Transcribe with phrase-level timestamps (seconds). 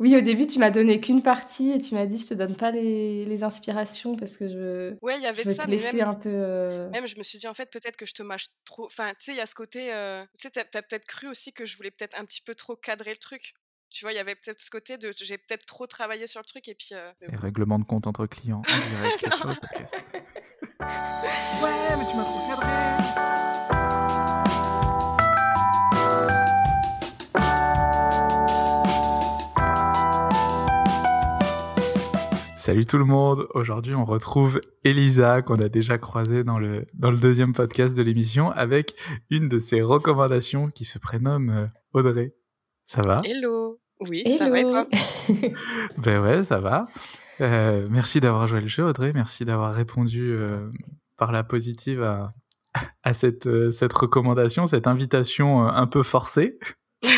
[0.00, 2.56] Oui, au début, tu m'as donné qu'une partie et tu m'as dit je te donne
[2.56, 5.70] pas les, les inspirations parce que je, Ouais, il y avait je de ça, te
[5.70, 6.30] mais laisser même, un peu.
[6.32, 8.86] euh, même je me suis dit en fait peut-être que je te mâche trop.
[8.86, 9.92] Enfin, tu sais, il y a ce côté.
[9.92, 12.76] euh, Tu sais, t'as, peut-être cru aussi que je voulais peut-être un petit peu trop
[12.76, 13.52] cadrer le truc.
[13.90, 16.46] Tu vois, il y avait peut-être ce côté de j'ai peut-être trop travaillé sur le
[16.46, 16.88] truc et puis.
[16.92, 19.96] euh, Et règlement de compte entre clients en direct là, sur le podcast.
[20.80, 23.89] ouais, mais tu m'as trop cadré.
[32.70, 37.10] Salut tout le monde, aujourd'hui on retrouve Elisa qu'on a déjà croisée dans le, dans
[37.10, 38.94] le deuxième podcast de l'émission avec
[39.28, 42.32] une de ses recommandations qui se prénomme euh, Audrey.
[42.86, 43.22] Ça va?
[43.24, 43.80] Hello.
[43.98, 44.86] Oui, ça va et toi?
[45.98, 46.86] Ben ouais, ça va.
[47.40, 49.10] Euh, merci d'avoir joué le jeu, Audrey.
[49.12, 50.70] Merci d'avoir répondu euh,
[51.16, 52.32] par la positive à,
[53.02, 56.56] à cette, euh, cette recommandation, cette invitation euh, un peu forcée.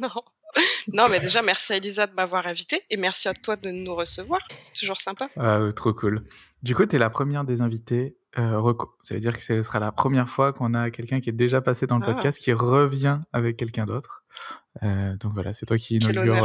[0.00, 0.08] Non.
[0.92, 3.94] Non, mais déjà, merci à Elisa de m'avoir invité et merci à toi de nous
[3.94, 4.40] recevoir.
[4.60, 5.28] C'est toujours sympa.
[5.36, 6.24] Ah, euh, trop cool.
[6.62, 8.16] Du coup, tu es la première des invités.
[8.38, 11.28] Euh, reco- ça veut dire que ce sera la première fois qu'on a quelqu'un qui
[11.30, 12.12] est déjà passé dans le Ah.
[12.12, 14.24] podcast qui revient avec quelqu'un d'autre.
[14.82, 16.44] Euh, donc voilà, c'est toi qui inaugure,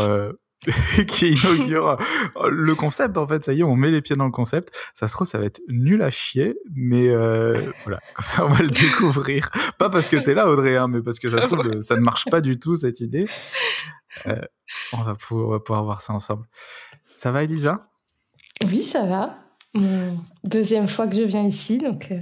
[1.08, 1.98] qui inaugure
[2.38, 3.18] euh, le concept.
[3.18, 4.76] En fait, ça y est, on met les pieds dans le concept.
[4.94, 8.50] Ça se trouve, ça va être nul à chier, mais euh, voilà, comme ça, on
[8.50, 9.50] va le découvrir.
[9.78, 12.02] Pas parce que t'es là, Audrey, hein, mais parce que se trouve, le- ça ne
[12.02, 13.28] marche pas du tout cette idée.
[14.28, 14.42] Euh,
[14.94, 16.46] on va pouvoir, voir ça ensemble.
[17.16, 17.90] Ça va, Elisa?
[18.68, 19.38] Oui, ça va.
[20.44, 22.16] Deuxième fois que je viens ici, donc je-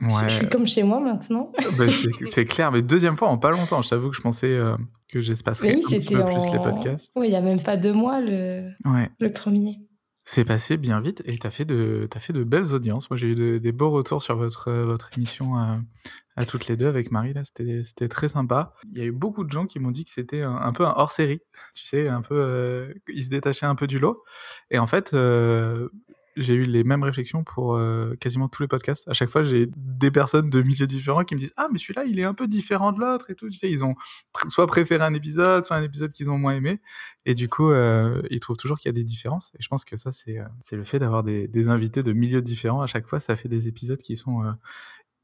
[0.00, 0.28] Ouais.
[0.28, 1.52] je suis comme chez moi maintenant.
[1.78, 1.84] Bah,
[2.24, 3.82] c'est clair, mais deuxième fois en pas longtemps.
[3.82, 4.76] Je t'avoue que je pensais euh,
[5.08, 6.26] que j'espacerais Mais un oui, petit peu en...
[6.26, 7.12] plus les podcasts.
[7.16, 9.80] Oui, il y a même pas deux mois le, Ouais, le premier.
[10.22, 13.10] c'est passé bien vite et t'as fait de t'as fait de belles audiences.
[13.10, 15.78] Moi, j'ai eu de- des beaux retours sur votre euh, votre émission à,
[16.36, 17.34] à toutes les deux avec Marie.
[17.34, 18.72] Là, c'était c'était très sympa.
[18.92, 20.86] Il y a eu beaucoup de gens qui m'ont dit que c'était un, un peu
[20.86, 21.40] un hors série.
[21.74, 24.22] Tu sais, un peu euh, ils se détachaient un peu du lot.
[24.70, 25.12] Et en fait.
[25.12, 25.88] euh,
[26.36, 29.06] j'ai eu les mêmes réflexions pour euh, quasiment tous les podcasts.
[29.08, 32.04] À chaque fois, j'ai des personnes de milieux différents qui me disent Ah, mais celui-là,
[32.04, 33.48] il est un peu différent de l'autre et tout.
[33.48, 33.94] Tu sais, ils ont
[34.34, 36.80] pr- soit préféré un épisode, soit un épisode qu'ils ont moins aimé.
[37.26, 39.52] Et du coup, euh, ils trouvent toujours qu'il y a des différences.
[39.58, 42.42] Et je pense que ça, c'est euh, le fait d'avoir des, des invités de milieux
[42.42, 42.82] différents.
[42.82, 44.42] À chaque fois, ça fait des épisodes qui sont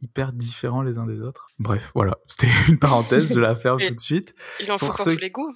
[0.03, 1.49] hyper différents les uns des autres.
[1.59, 2.16] Bref, voilà.
[2.26, 4.32] C'était une parenthèse, je la ferme tout de suite.
[4.60, 5.53] Il en faut Pour pour ceux- tous les goûts.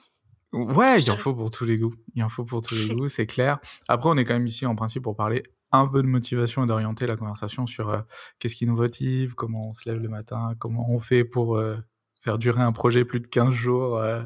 [0.55, 1.19] Ouais, il en dirais.
[1.19, 1.95] faut pour tous les goûts.
[2.15, 3.59] Il en faut pour tous les goûts, c'est clair.
[3.89, 5.43] Après, on est quand même ici en principe pour parler
[5.73, 8.01] un peu de motivation et d'orienter la conversation sur euh,
[8.39, 11.77] qu'est-ce qui nous motive, comment on se lève le matin, comment on fait pour euh,
[12.21, 14.23] faire durer un projet plus de 15 jours euh,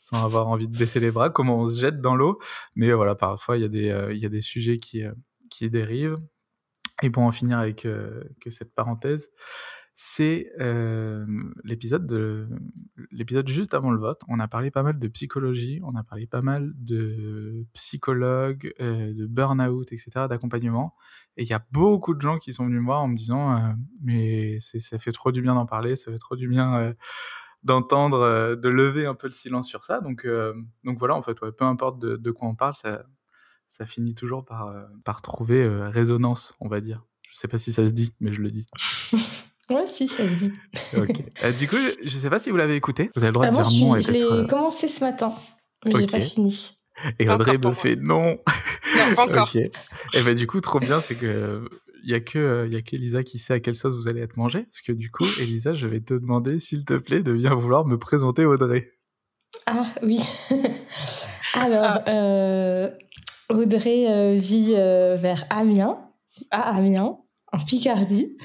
[0.00, 2.38] sans avoir envie de baisser les bras, comment on se jette dans l'eau.
[2.76, 5.02] Mais euh, voilà, parfois, il y, a des, euh, il y a des sujets qui,
[5.02, 5.12] euh,
[5.50, 6.18] qui dérivent.
[7.02, 9.30] Et pour en finir avec euh, que cette parenthèse,
[9.94, 10.50] c'est
[11.64, 12.48] l'épisode de
[13.10, 14.20] l'épisode juste avant le vote.
[14.28, 19.14] On a parlé pas mal de psychologie, on a parlé pas mal de psychologues, euh,
[19.14, 20.94] de burn-out, etc., d'accompagnement.
[21.36, 23.56] Et il y a beaucoup de gens qui sont venus me voir en me disant
[23.56, 23.72] euh,
[24.02, 26.94] mais ça fait trop du bien d'en parler, ça fait trop du bien euh,
[27.62, 30.00] d'entendre, de lever un peu le silence sur ça.
[30.00, 30.26] Donc
[30.84, 35.66] voilà, en fait, peu importe de, quoi on parle, ça finit toujours par par trouver
[35.88, 37.04] résonance, on va dire.
[37.30, 38.66] Je sais pas si ça se dit, mais je le dis.
[39.70, 40.52] Ouais, si, ça se dit.
[40.96, 41.22] Ok.
[41.42, 43.10] Euh, du coup, je sais pas si vous l'avez écouté.
[43.16, 44.88] Vous avez le droit Ah, de moi, dire je, suis- non je l'ai euh, commencé
[44.88, 45.34] ce matin,
[45.84, 46.72] mais j'ai pas fini.
[47.18, 47.74] Et Audrey encore me moi.
[47.74, 48.38] fait non.
[48.96, 49.48] Non, pas encore.
[49.54, 49.56] ok.
[49.56, 51.64] Et bah du coup, trop bien, c'est que
[52.04, 54.20] il y a que euh, y a qu'Elisa qui sait à quelle sauce vous allez
[54.20, 54.62] être mangé.
[54.64, 57.86] Parce que du coup, Elisa, je vais te demander, s'il te plaît, de bien vouloir
[57.86, 58.92] me présenter Audrey.
[59.66, 60.20] Ah oui.
[61.54, 62.90] Alors, euh,
[63.48, 65.98] Audrey euh, vit euh, vers Amiens,
[66.50, 67.16] à Amiens,
[67.52, 68.36] en Picardie.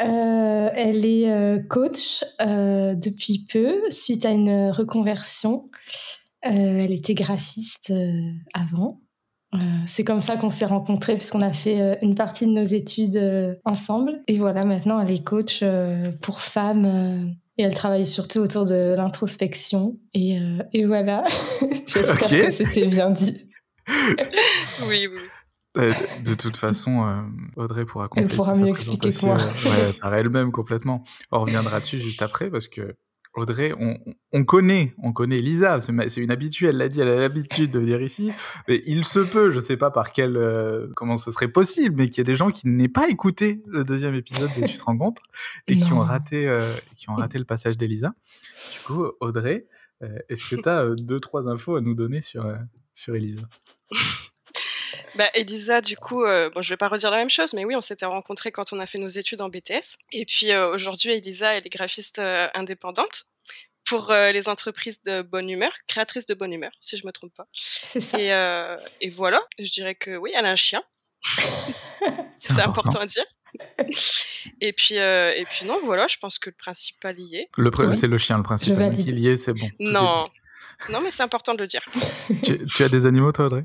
[0.00, 5.66] Euh, elle est euh, coach euh, depuis peu, suite à une reconversion.
[6.46, 8.20] Euh, elle était graphiste euh,
[8.54, 9.00] avant.
[9.54, 12.62] Euh, c'est comme ça qu'on s'est rencontrés, puisqu'on a fait euh, une partie de nos
[12.62, 14.22] études euh, ensemble.
[14.28, 16.84] Et voilà, maintenant, elle est coach euh, pour femmes.
[16.84, 19.96] euh, et elle travaille surtout autour de l'introspection.
[20.14, 21.24] Et, euh, et voilà,
[21.88, 23.46] j'espère que c'était bien dit.
[24.86, 25.18] Oui, oui.
[25.74, 27.22] De toute façon, euh,
[27.62, 29.36] Audrey pourra compléter pourra sa mieux expliquer que moi.
[29.40, 31.04] euh, ouais, par elle-même complètement.
[31.30, 32.96] On reviendra dessus juste après parce que
[33.34, 33.96] Audrey, on,
[34.32, 37.78] on connaît, on connaît Lisa, c'est une habituée, elle l'a dit, elle a l'habitude de
[37.78, 38.32] venir ici.
[38.66, 42.08] Mais il se peut, je sais pas par quel, euh, comment ce serait possible, mais
[42.08, 44.82] qu'il y ait des gens qui n'aient pas écouté le deuxième épisode de Tu te
[44.82, 45.22] rencontres
[45.68, 48.14] et qui ont raté, euh, qui ont raté le passage d'Elisa.
[48.72, 49.66] Du coup, Audrey,
[50.02, 52.52] euh, est-ce que tu as deux, trois infos à nous donner sur,
[52.92, 53.42] sur Elisa?
[55.18, 57.74] Bah, Elisa, du coup, euh, bon, je vais pas redire la même chose, mais oui,
[57.74, 59.98] on s'était rencontrés quand on a fait nos études en BTS.
[60.12, 63.24] Et puis euh, aujourd'hui, Elisa, elle est graphiste euh, indépendante
[63.84, 67.48] pour les entreprises de bonne humeur, créatrice de bonne humeur, si je me trompe pas.
[67.54, 68.20] C'est ça.
[68.20, 70.82] Et, et voilà, je dirais que oui, elle a un chien.
[72.38, 73.24] c'est important à dire.
[74.60, 77.48] et puis et puis non, voilà, je pense que le principal y est.
[77.56, 78.94] Le c'est le chien, le principal.
[79.00, 79.70] Il y est, c'est bon.
[79.80, 80.28] Non,
[80.90, 81.80] non, mais c'est important de le dire.
[82.42, 83.64] tu, tu as des animaux, toi, Audrey?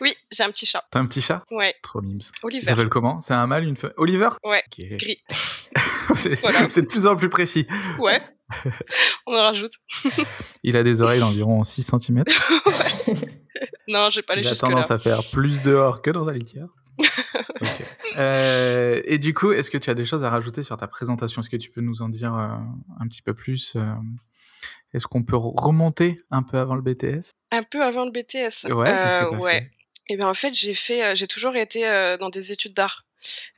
[0.00, 0.84] Oui, j'ai un petit chat.
[0.90, 1.44] T'as un petit chat?
[1.50, 1.74] Ouais.
[1.82, 2.20] Trop mimes.
[2.42, 2.62] Oliver.
[2.62, 3.20] Il s'appelle comment?
[3.20, 4.28] C'est un mâle, une femme Oliver?
[4.44, 4.62] Ouais.
[4.78, 5.18] Gris.
[6.14, 7.66] c'est de plus en plus précis.
[7.98, 8.20] Ouais.
[9.26, 9.72] On en rajoute.
[10.62, 12.24] Il a des oreilles d'environ 6 cm.
[13.88, 16.32] Non, j'ai pas les choses Il a tendance à faire plus dehors que dans la
[16.32, 16.68] litière.
[18.18, 21.40] Euh, et du coup, est-ce que tu as des choses à rajouter sur ta présentation?
[21.40, 22.48] Est-ce que tu peux nous en dire euh,
[23.00, 23.80] un petit peu plus euh,
[24.94, 28.70] est-ce qu'on peut remonter un peu avant le BTS Un peu avant le BTS.
[28.72, 28.86] Ouais.
[28.86, 29.60] Qu'est-ce que euh, ouais.
[29.60, 29.70] fait?
[30.08, 33.06] Eh bien, en fait, j'ai fait, euh, j'ai toujours été euh, dans des études d'art.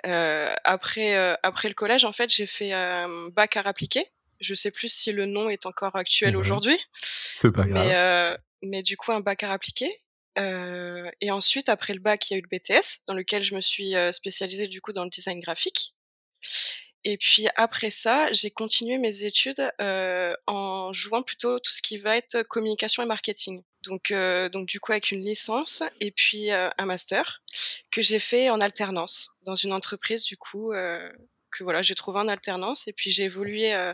[0.05, 4.07] après, après le collège, en fait, j'ai fait un bac à appliqué.
[4.41, 6.79] Je sais plus si le nom est encore actuel aujourd'hui.
[6.93, 7.87] C'est pas grave.
[8.63, 9.91] Mais, mais du coup, un bac à appliqué.
[10.37, 13.61] et ensuite, après le bac, il y a eu le BTS, dans lequel je me
[13.61, 15.95] suis spécialisée du coup dans le design graphique.
[17.05, 21.99] Et puis après ça, j'ai continué mes études euh, en jouant plutôt tout ce qui
[21.99, 23.63] va être communication et marketing.
[23.85, 27.43] Donc, euh, donc du coup avec une licence et puis euh, un master
[27.91, 31.13] que j'ai fait en alternance dans une entreprise du coup euh,
[31.51, 33.93] que voilà j'ai trouvé en alternance et puis j'ai évolué euh,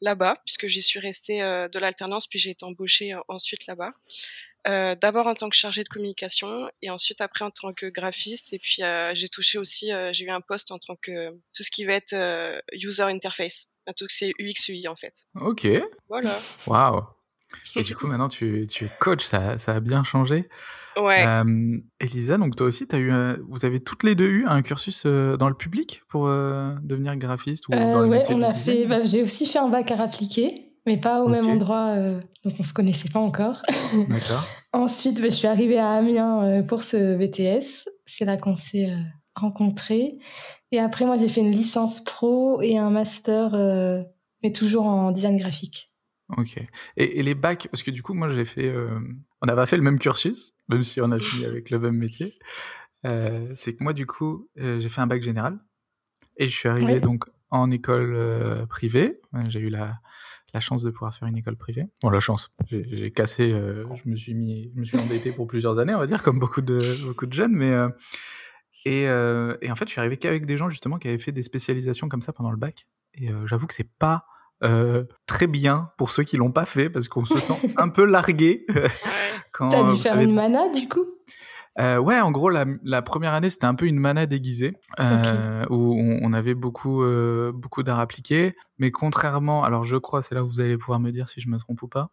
[0.00, 3.92] là-bas puisque j'y suis restée de l'alternance puis j'ai été embauchée ensuite là-bas.
[4.66, 8.52] Euh, d'abord en tant que chargée de communication et ensuite après en tant que graphiste.
[8.54, 11.62] Et puis euh, j'ai touché aussi euh, j'ai eu un poste en tant que tout
[11.62, 12.14] ce qui va être
[12.72, 13.72] user interface.
[13.96, 15.24] Tout ce c'est UX UI en fait.
[15.38, 15.66] Ok.
[16.08, 16.38] Voilà.
[16.66, 17.02] Waouh.
[17.76, 19.24] Et du coup maintenant tu, tu es coach.
[19.24, 20.48] Ça, ça a bien changé.
[20.96, 21.26] Ouais.
[22.00, 23.12] Elisa donc toi aussi as eu
[23.48, 27.72] vous avez toutes les deux eu un cursus dans le public pour devenir graphiste ou
[27.72, 31.22] dans ouais on a fait bah, j'ai aussi fait un bac à appliquer mais pas
[31.22, 33.62] au même endroit, euh, donc on se connaissait pas encore.
[34.08, 34.44] D'accord.
[34.72, 37.88] Ensuite, bah, je suis arrivée à Amiens euh, pour ce BTS.
[38.06, 38.96] C'est là qu'on s'est euh,
[39.34, 40.18] rencontrés.
[40.72, 43.52] Et après, moi, j'ai fait une licence pro et un master,
[44.42, 45.88] mais toujours en design graphique.
[46.36, 46.56] Ok.
[46.96, 48.74] Et, les bacs, parce que du coup, moi, j'ai fait.
[49.40, 51.96] on n'a pas fait le même cursus, même si on a fini avec le même
[51.96, 52.36] métier.
[53.04, 55.60] c'est que moi, du coup, j'ai fait un bac général.
[56.38, 59.20] Et je suis arrivé donc en école privée.
[59.46, 60.00] J'ai eu la
[60.54, 61.86] la chance de pouvoir faire une école privée.
[62.02, 62.54] Bon, la chance.
[62.70, 65.98] J'ai cassé, euh, je me suis mis, je me suis embêté pour plusieurs années, on
[65.98, 67.88] va dire, comme beaucoup de beaucoup de jeunes, mais euh,
[68.86, 71.32] et, euh, et, en fait, je suis arrivé qu'avec des gens justement qui avaient fait
[71.32, 72.86] des spécialisations comme ça pendant le bac.
[73.14, 74.26] Et j'avoue que c'est pas
[75.26, 78.64] très bien pour ceux qui l'ont pas fait parce qu'on se sent un peu largué.
[79.58, 81.04] T'as dû faire une mana du coup?
[81.80, 85.64] Euh, ouais, en gros, la, la première année, c'était un peu une mana déguisée, euh,
[85.70, 88.54] où on, on, avait beaucoup, euh, beaucoup d'art appliqué.
[88.78, 91.48] Mais contrairement, alors je crois, c'est là où vous allez pouvoir me dire si je
[91.48, 92.10] me trompe ou pas,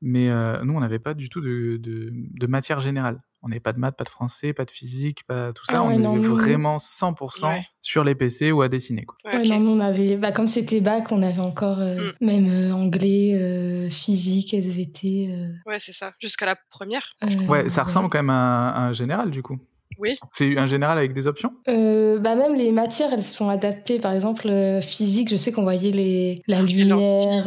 [0.00, 0.28] mais
[0.64, 3.20] nous, on n'avait pas du tout de, de, de matière générale.
[3.42, 5.74] On n'avait pas de maths, pas de français, pas de physique, pas tout ça.
[5.76, 9.04] Ah on est vraiment 100% sur les PC ou à dessiner.
[9.04, 9.16] Quoi.
[9.24, 12.26] Ouais, non, on avait, bah, comme c'était bac, on avait encore euh, mm.
[12.26, 15.30] même euh, anglais, euh, physique, SVT.
[15.66, 17.14] Ouais, c'est ça, jusqu'à la première.
[17.48, 19.58] ouais, ça ressemble quand même à, un général du coup.
[19.98, 20.16] Oui.
[20.30, 21.52] C'est un général avec des options?
[21.66, 23.98] Bah Même les matières, elles sont adaptées.
[23.98, 24.48] Par exemple,
[24.80, 27.46] physique, je sais qu'on voyait les, la lumière,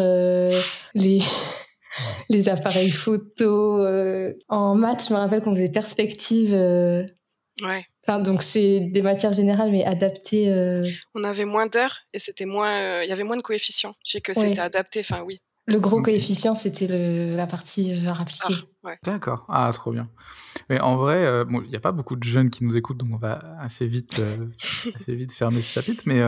[0.94, 1.20] les...
[2.30, 3.80] les appareils photo.
[3.80, 6.54] Euh, en maths, je me rappelle qu'on faisait perspective.
[6.54, 7.06] Euh,
[7.62, 7.86] ouais.
[8.06, 10.52] Enfin, donc c'est des matières générales mais adaptées.
[10.52, 13.96] Euh, On avait moins d'heures et c'était moins, il y avait moins de coefficients.
[14.06, 15.02] Je sais que c'était adapté.
[15.02, 15.40] Enfin oui.
[15.68, 18.56] Le gros coefficient, c'était la partie à appliquée.
[18.84, 18.98] Ah, ouais.
[19.04, 19.46] D'accord.
[19.48, 20.10] Ah, trop bien.
[20.70, 23.18] Mais en vrai, il n'y a pas beaucoup de jeunes qui nous écoutent, donc on
[23.18, 24.22] va assez vite,
[24.96, 26.04] assez vite fermer ce chapitre.
[26.08, 26.20] Mais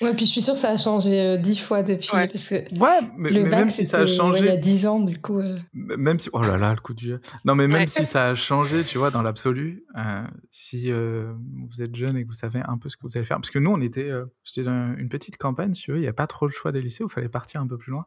[0.00, 2.10] Ouais, puis je suis sûre que ça a changé euh, dix fois depuis.
[2.12, 4.40] Ouais, parce que ouais mais, le bac, même si ça a changé.
[4.40, 5.40] il y a dix ans, du coup.
[5.40, 5.54] Euh.
[5.72, 6.28] Même si.
[6.32, 7.20] Oh là là, le coup de vieux.
[7.44, 11.94] Non, mais même si ça a changé, tu vois, dans l'absolu, euh, si vous êtes
[11.94, 13.38] jeune et que vous savez un peu ce que vous allez faire.
[13.38, 14.10] Parce que nous, on était.
[14.44, 16.72] J'étais dans une petite campagne, si tu veux, il n'y a pas trop le choix
[16.72, 18.06] des lycées il fallait partir un peu plus loin.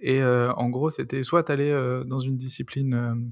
[0.00, 1.72] Et en gros, c'était soit aller
[2.06, 3.30] dans une discipline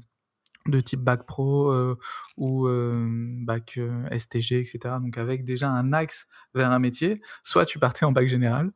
[0.67, 1.99] de type bac pro euh,
[2.37, 4.97] ou euh, bac euh, STG, etc.
[5.01, 8.71] Donc avec déjà un axe vers un métier, soit tu partais en bac général.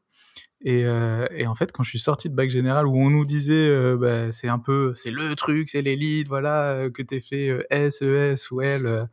[0.61, 3.95] Et, et en fait, quand je suis sorti de bac général, où on nous disait,
[3.97, 8.35] bah, c'est un peu, c'est le truc, c'est l'élite, voilà, que t'es fait S, ES
[8.50, 9.09] ou L,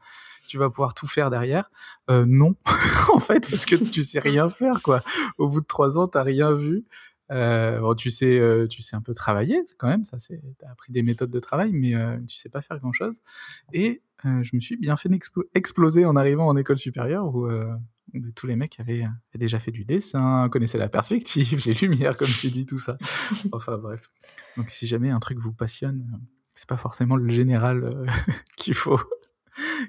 [0.47, 1.69] tu vas pouvoir tout faire derrière.
[2.09, 2.55] non,
[3.13, 5.03] en fait, parce que tu sais rien faire, quoi.
[5.37, 6.83] Au bout de trois ans, t'as rien vu.
[7.31, 10.05] Euh, bon, tu sais, euh, tu sais un peu travailler quand même.
[10.05, 12.93] Ça, c'est, t'as appris des méthodes de travail, mais euh, tu sais pas faire grand
[12.93, 13.21] chose.
[13.73, 15.09] Et je me suis bien fait
[15.53, 17.79] exploser en arrivant en école supérieure où, bah,
[18.35, 19.05] tous les mecs avaient,
[19.35, 22.97] déjà fait du dessin, connaissaient la perspective, les lumières, comme tu dis, tout ça.
[23.51, 24.09] Enfin bref.
[24.57, 26.19] Donc si jamais un truc vous passionne,
[26.55, 28.07] c'est pas forcément le général
[28.57, 28.99] qu'il faut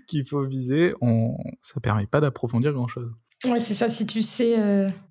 [0.06, 0.94] qu'il faut viser.
[1.00, 3.16] On, ça permet pas d'approfondir grand chose.
[3.44, 3.88] Ouais, c'est ça.
[3.88, 4.56] Si tu sais,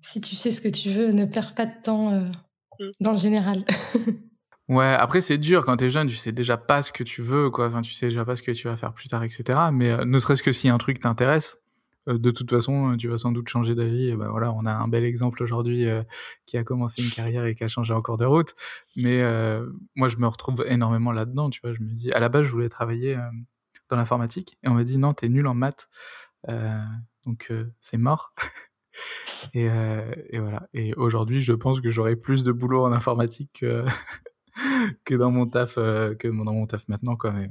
[0.00, 2.90] si tu sais ce que tu veux, ne perds pas de temps mmh.
[3.00, 3.64] dans le général.
[4.68, 7.50] Ouais, après c'est dur quand t'es jeune, tu sais déjà pas ce que tu veux,
[7.50, 7.68] quoi.
[7.68, 9.44] Enfin, tu sais déjà pas ce que tu vas faire plus tard, etc.
[9.72, 11.62] Mais euh, ne serait-ce que si un truc t'intéresse,
[12.08, 14.16] euh, de toute façon, tu vas sans doute changer d'avis.
[14.16, 16.02] Ben voilà, on a un bel exemple aujourd'hui euh,
[16.46, 18.54] qui a commencé une carrière et qui a changé encore de route.
[18.96, 19.22] Mais
[19.94, 21.72] moi, je me retrouve énormément là-dedans, tu vois.
[21.72, 23.16] Je me dis, à la base, je voulais travailler
[23.88, 25.88] dans l'informatique et on m'a dit non, t'es nul en maths,
[27.26, 28.34] donc c'est mort.
[29.54, 29.66] et,
[30.30, 30.68] et, voilà.
[30.72, 33.64] Et aujourd'hui, je pense que j'aurai plus de boulot en informatique
[35.04, 37.50] que dans mon taf que dans mon taf maintenant quoi mais...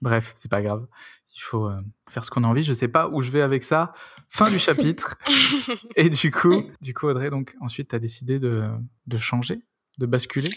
[0.00, 0.86] bref c'est pas grave.
[1.34, 2.62] Il faut euh, faire ce qu'on a envie.
[2.62, 3.92] Je sais pas où je vais avec ça.
[4.28, 5.16] Fin du chapitre.
[5.96, 8.68] Et du coup du coup Audrey donc ensuite tu as décidé de,
[9.06, 9.60] de changer
[9.98, 10.50] de basculer?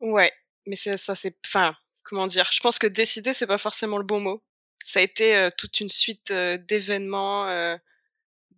[0.00, 0.32] Ouais
[0.66, 2.48] mais ça c'est enfin comment dire?
[2.52, 4.42] Je pense que décider c'est pas forcément le bon mot
[4.82, 7.46] ça a été toute une suite d'événements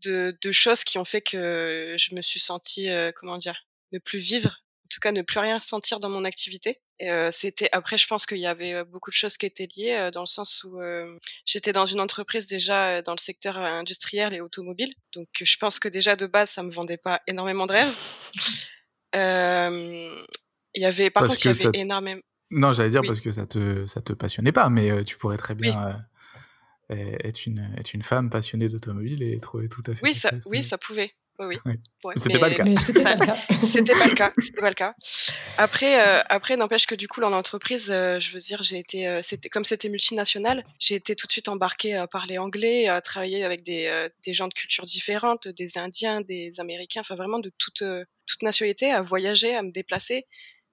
[0.03, 4.19] de, de, choses qui ont fait que je me suis sentie comment dire ne plus
[4.19, 4.63] vivre
[4.93, 6.81] tout cas ne plus rien sentir dans mon activité.
[7.03, 10.11] Euh, c'était après, je pense qu'il y avait beaucoup de choses qui étaient liées euh,
[10.11, 10.81] dans le sens où
[11.45, 15.89] j'étais dans une entreprise déjà dans le secteur industriel et automobile, donc je pense que
[15.89, 17.95] déjà de base ça me vendait pas énormément de rêves.
[20.75, 22.23] Il y avait par contre il y avait énormément.
[22.51, 25.55] Non, j'allais dire parce que ça te ça te passionnait pas, mais tu pourrais très
[25.55, 26.03] bien.
[26.93, 30.03] Être une, être une femme passionnée d'automobile et trouver tout à fait.
[30.03, 32.15] Oui, ça, oui, ça pouvait oui, oui.
[32.17, 32.65] C'était pas le cas.
[32.77, 33.37] C'était pas le cas.
[33.63, 34.33] C'était pas le cas.
[34.39, 34.95] C'était pas le cas.
[35.57, 39.09] Après, euh, après, n'empêche que du coup, dans l'entreprise, euh, je veux dire, j'ai été,
[39.09, 43.01] euh, c'était comme c'était multinational, j'ai été tout de suite embarquée à parler anglais, à
[43.01, 47.51] travailler avec des, des gens de cultures différentes, des Indiens, des Américains, enfin vraiment de
[47.59, 47.83] toute,
[48.27, 50.27] toute nationalité, à voyager, à me déplacer.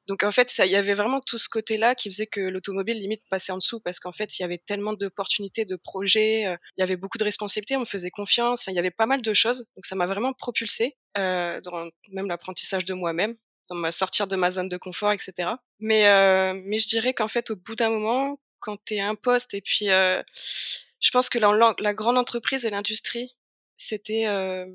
[0.09, 3.21] Donc en fait, il y avait vraiment tout ce côté-là qui faisait que l'automobile limite
[3.29, 6.81] passait en dessous parce qu'en fait, il y avait tellement d'opportunités, de projets, euh, il
[6.81, 9.33] y avait beaucoup de responsabilités, on me faisait confiance, il y avait pas mal de
[9.35, 9.67] choses.
[9.75, 13.35] Donc ça m'a vraiment propulsé euh, dans même l'apprentissage de moi-même,
[13.69, 15.51] dans ma sortir de ma zone de confort, etc.
[15.79, 19.13] Mais euh, mais je dirais qu'en fait, au bout d'un moment, quand tu es un
[19.13, 20.23] poste et puis euh,
[20.99, 23.35] je pense que la, la grande entreprise et l'industrie,
[23.77, 24.65] c'était euh,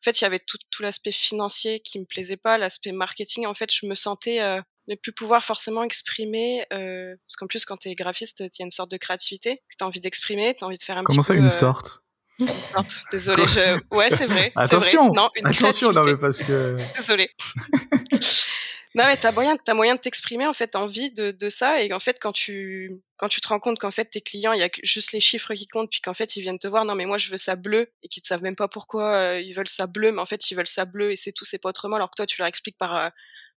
[0.00, 3.46] en fait, il y avait tout, tout l'aspect financier qui me plaisait pas, l'aspect marketing.
[3.46, 7.64] En fait, je me sentais euh, ne plus pouvoir forcément exprimer, euh, parce qu'en plus,
[7.64, 10.00] quand tu es graphiste, il y a une sorte de créativité que tu as envie
[10.00, 11.36] d'exprimer, tu as envie de faire un Comment petit peu...
[11.36, 12.02] Comment ça, une sorte?
[12.40, 13.80] une sorte Désolée, je...
[13.94, 14.52] Ouais, c'est vrai.
[14.56, 15.16] Attention vrai.
[15.16, 16.76] Non, une Attention, non, mais parce que...
[16.96, 17.30] Désolée.
[18.96, 21.92] non, mais t'as moyen, as moyen de t'exprimer, en fait, envie de, de ça, et
[21.92, 24.64] en fait, quand tu, quand tu te rends compte qu'en fait, tes clients, il y
[24.64, 27.06] a juste les chiffres qui comptent, puis qu'en fait, ils viennent te voir, non, mais
[27.06, 29.68] moi, je veux ça bleu, et qu'ils ne savent même pas pourquoi euh, ils veulent
[29.68, 31.94] ça bleu, mais en fait, ils veulent ça bleu, et c'est tout, c'est pas autrement,
[31.94, 32.96] alors que toi, tu leur expliques par...
[32.96, 33.08] Euh,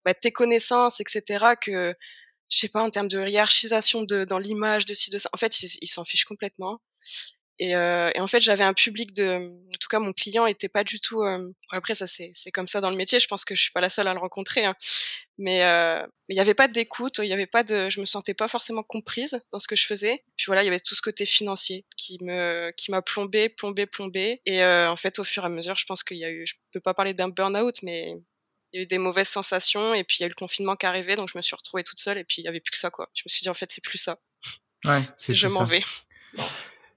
[0.06, 1.96] bah, tes connaissances, etc., que,
[2.50, 5.38] je sais pas, en termes de hiérarchisation de, dans l'image de ci, de ça, en
[5.38, 6.82] fait, ils s'en fichent complètement.
[7.60, 10.70] Et, euh, et, en fait, j'avais un public de, en tout cas, mon client était
[10.70, 11.22] pas du tout.
[11.22, 11.52] Euh...
[11.72, 13.20] Après, ça c'est c'est comme ça dans le métier.
[13.20, 14.66] Je pense que je suis pas la seule à le rencontrer.
[14.66, 14.76] Hein.
[15.38, 18.34] Mais euh, il y avait pas d'écoute, il y avait pas de, je me sentais
[18.34, 20.24] pas forcément comprise dans ce que je faisais.
[20.36, 23.86] Puis voilà, il y avait tout ce côté financier qui me qui m'a plombé, plombé,
[23.86, 24.42] plombé.
[24.46, 26.46] Et euh, en fait, au fur et à mesure, je pense qu'il y a eu,
[26.48, 28.16] je peux pas parler d'un burn-out, mais
[28.74, 30.76] il y a eu des mauvaises sensations et puis il y a eu le confinement
[30.76, 32.72] qui arrivait, donc je me suis retrouvée toute seule et puis il y avait plus
[32.72, 33.10] que ça quoi.
[33.14, 34.20] Je me suis dit en fait c'est plus ça.
[34.86, 35.84] Ouais, c'est je m'en vais.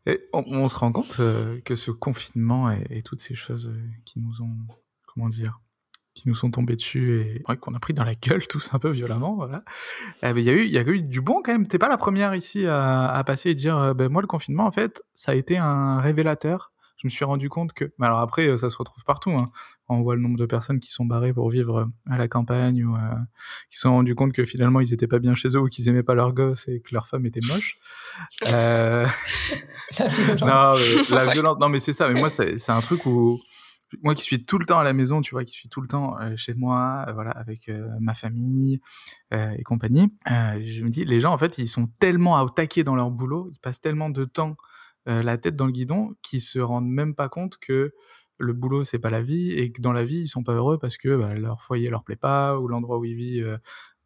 [0.07, 3.69] Et on, on, se rend compte euh, que ce confinement et, et, toutes ces choses
[3.69, 4.57] euh, qui nous ont,
[5.05, 5.61] comment dire,
[6.15, 8.79] qui nous sont tombés dessus et ouais, qu'on a pris dans la gueule tous un
[8.79, 9.63] peu violemment, voilà.
[10.23, 11.67] Eh ben, il y a eu, il y a eu du bon quand même.
[11.69, 14.67] T'es pas la première ici à, à passer et dire, euh, ben moi le confinement
[14.67, 17.93] en fait, ça a été un révélateur je me suis rendu compte que.
[17.99, 19.31] Mais alors après, euh, ça se retrouve partout.
[19.31, 19.51] Hein.
[19.89, 22.85] On voit le nombre de personnes qui sont barrées pour vivre euh, à la campagne
[22.85, 22.99] ou euh,
[23.71, 25.89] qui se sont rendus compte que finalement ils étaient pas bien chez eux ou qu'ils
[25.89, 27.79] aimaient pas leur gosse et que leur femme était moche.
[28.49, 29.07] Euh...
[29.99, 30.41] la violence.
[30.41, 30.75] Non,
[31.11, 31.57] mais, la violence.
[31.61, 32.09] Non, mais c'est ça.
[32.09, 33.41] Mais moi, c'est un truc où
[34.03, 35.89] moi qui suis tout le temps à la maison, tu vois, qui suis tout le
[35.89, 38.81] temps euh, chez moi, euh, voilà, avec euh, ma famille
[39.33, 42.95] et compagnie, je me dis, les gens, en fait, ils sont tellement à taquer dans
[42.95, 44.57] leur boulot, ils passent tellement de temps
[45.09, 47.93] euh, la tête dans le guidon qui se rendent même pas compte que
[48.39, 50.79] le boulot c'est pas la vie et que dans la vie ils sont pas heureux
[50.79, 53.59] parce que bah, leur foyer leur plaît pas ou l'endroit où ils vivent euh,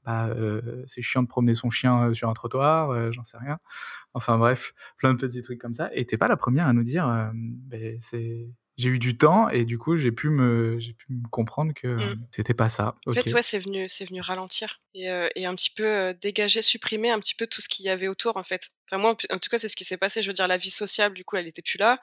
[0.05, 3.59] bah, euh, c'est chiant de promener son chien sur un trottoir euh, j'en sais rien.
[4.15, 5.91] Enfin bref plein de petits trucs comme ça.
[5.95, 8.49] Et t'es pas la première à nous dire ben, c'est
[8.81, 11.87] j'ai eu du temps et du coup j'ai pu me j'ai pu me comprendre que
[11.87, 12.27] mmh.
[12.31, 12.97] c'était pas ça.
[13.07, 13.23] En okay.
[13.23, 16.63] fait ouais c'est venu c'est venu ralentir et, euh, et un petit peu euh, dégager
[16.63, 18.71] supprimer un petit peu tout ce qu'il y avait autour en fait.
[18.89, 20.23] Enfin moi en tout cas c'est ce qui s'est passé.
[20.23, 22.01] Je veux dire la vie sociable du coup elle était plus là,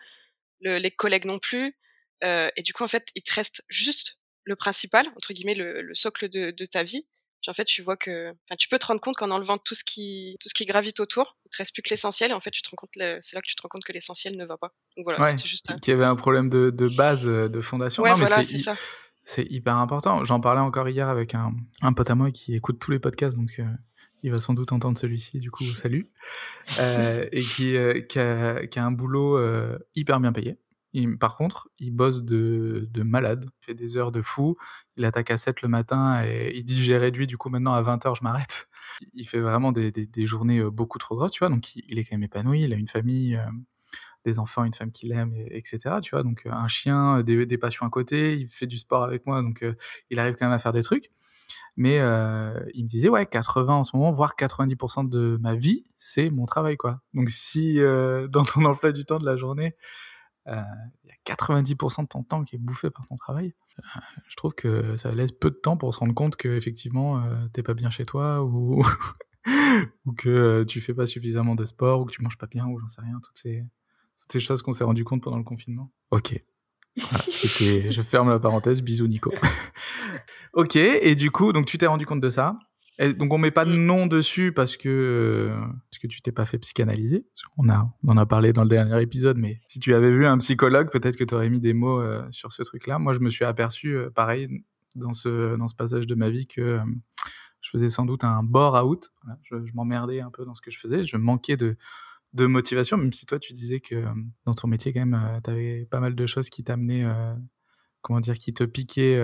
[0.61, 1.75] le, les collègues non plus.
[2.21, 4.17] et du coup, en fait, il te reste juste
[4.47, 7.07] le principal, entre guillemets, le, socle de, ta vie.
[7.41, 9.83] Puis en fait, tu vois que, tu peux te rendre compte qu'en enlevant tout ce
[9.83, 12.31] qui, tout ce qui gravite autour, il te reste plus que l'essentiel.
[12.31, 13.93] Et en fait, tu te rends compte, c'est là que tu te rends compte que
[13.93, 14.73] l'essentiel ne va pas.
[14.95, 15.79] Donc voilà, c'était juste.
[15.79, 18.03] Qu'il y avait un problème de, base, de fondation.
[18.03, 18.75] Ouais, voilà, c'est ça.
[19.23, 20.23] C'est hyper important.
[20.23, 23.35] J'en parlais encore hier avec un, un, pote à moi qui écoute tous les podcasts,
[23.35, 23.59] donc
[24.23, 26.09] il va sans doute entendre celui-ci, du coup, salut,
[26.79, 30.57] euh, et qui, euh, qui, a, qui, a, un boulot euh, hyper bien payé.
[31.19, 34.57] Par contre, il bosse de, de, malade, il fait des heures de fou,
[34.95, 37.81] il attaque à 7 le matin et il dit j'ai réduit du coup maintenant à
[37.81, 38.67] 20 heures, je m'arrête.
[39.13, 39.91] Il fait vraiment des,
[40.25, 42.87] journées beaucoup trop grosses, tu vois, donc il est quand même épanoui, il a une
[42.87, 43.39] famille,
[44.25, 45.99] des enfants, une femme qu'il aime, etc.
[46.01, 49.41] Tu vois, donc un chien, des, passions à côté, il fait du sport avec moi,
[49.41, 49.63] donc
[50.09, 51.09] il arrive quand même à faire des trucs.
[51.77, 55.85] Mais euh, il me disait, ouais, 80 en ce moment, voire 90% de ma vie,
[55.95, 57.01] c'est mon travail, quoi.
[57.13, 59.75] Donc si euh, dans ton emploi du temps de la journée, euh,
[60.47, 63.53] il y a 90% de ton temps qui est bouffé par ton travail,
[64.27, 67.21] je trouve que ça laisse peu de temps pour se rendre compte que effectivement
[67.53, 68.83] t'es pas bien chez toi ou
[70.05, 72.79] ou que tu fais pas suffisamment de sport ou que tu manges pas bien ou
[72.79, 73.65] j'en sais rien toutes ces
[74.19, 75.91] toutes ces choses qu'on s'est rendu compte pendant le confinement.
[76.11, 76.41] Ok,
[76.97, 78.81] je ferme la parenthèse.
[78.81, 79.31] Bisous, Nico.
[80.53, 82.57] ok, et du coup, donc tu t'es rendu compte de ça.
[82.99, 83.85] Et donc on met pas de mm.
[83.85, 85.53] nom dessus parce que
[85.89, 87.27] parce que tu t'es pas fait psychanalyser.
[87.57, 90.25] On a on en a parlé dans le dernier épisode, mais si tu avais vu
[90.25, 92.99] un psychologue, peut-être que tu aurais mis des mots euh, sur ce truc-là.
[92.99, 94.49] Moi, je me suis aperçu, euh, pareil,
[94.95, 96.79] dans ce dans ce passage de ma vie que euh,
[97.61, 99.11] je faisais sans doute un bore-out.
[99.43, 101.03] je m'emmerdais un peu dans ce que je faisais.
[101.03, 101.77] Je manquais de
[102.33, 104.13] de motivation, même si toi tu disais que euh,
[104.45, 107.33] dans ton métier quand même, euh, tu avais pas mal de choses qui t'amenaient, euh,
[108.07, 109.21] comment dire, qui te piquaient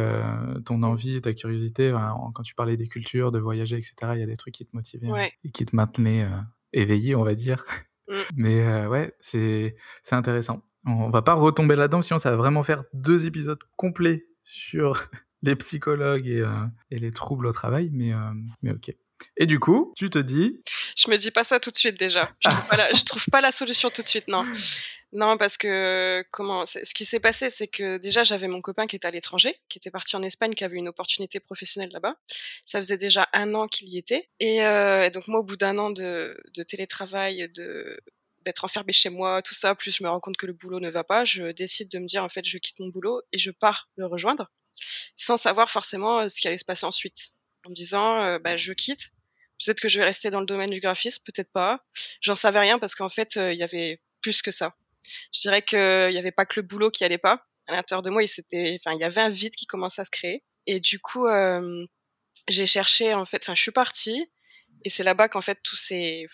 [0.66, 1.96] ton envie, ta curiosité.
[2.34, 4.76] quand tu parlais des cultures, de voyager, etc., il y a des trucs qui te
[4.76, 6.28] motivaient hein, et qui te maintenaient
[6.74, 7.64] éveillé, on va dire.
[8.10, 8.14] Mmh.
[8.36, 10.64] Mais ouais, c'est c'est intéressant.
[10.86, 15.10] On va pas retomber là-dedans, sinon ça va vraiment faire deux épisodes complets sur
[15.44, 16.46] les psychologues et,
[16.92, 17.90] et les troubles au travail.
[17.94, 18.12] Mais,
[18.62, 18.94] mais ok.
[19.38, 20.62] Et du coup, tu te dis
[20.96, 22.32] Je me dis pas ça tout de suite déjà.
[22.40, 24.46] Je trouve, pas, la, trouve pas la solution tout de suite, non.
[25.14, 28.96] Non, parce que comment Ce qui s'est passé, c'est que déjà j'avais mon copain qui
[28.96, 32.16] était à l'étranger, qui était parti en Espagne, qui avait une opportunité professionnelle là-bas.
[32.66, 35.78] Ça faisait déjà un an qu'il y était, et, euh, donc moi, au bout d'un
[35.78, 36.36] an de,
[36.68, 38.00] télétravail, de
[38.44, 40.90] d'être enfermé chez moi, tout ça, plus je me rends compte que le boulot ne
[40.90, 43.52] va pas, je décide de me dire en fait je quitte mon boulot et je
[43.52, 44.52] pars le rejoindre,
[45.16, 47.32] sans savoir forcément euh, ce qui allait se passer ensuite
[47.66, 49.12] en me disant euh, bah, je quitte.
[49.64, 51.84] Peut-être que je vais rester dans le domaine du graphisme, peut-être pas.
[52.22, 54.76] J'en savais rien parce qu'en fait, euh, il y avait plus que ça.
[55.34, 55.78] Je dirais qu'il
[56.10, 57.46] n'y avait pas que le boulot qui allait pas.
[57.68, 60.44] À l'intérieur de moi, il, y avait un vide qui commençait à se créer.
[60.66, 61.86] Et du coup, euh,
[62.48, 64.30] j'ai cherché, en fait, enfin, je suis partie.
[64.84, 66.26] Et c'est là-bas qu'en fait, tout s'est,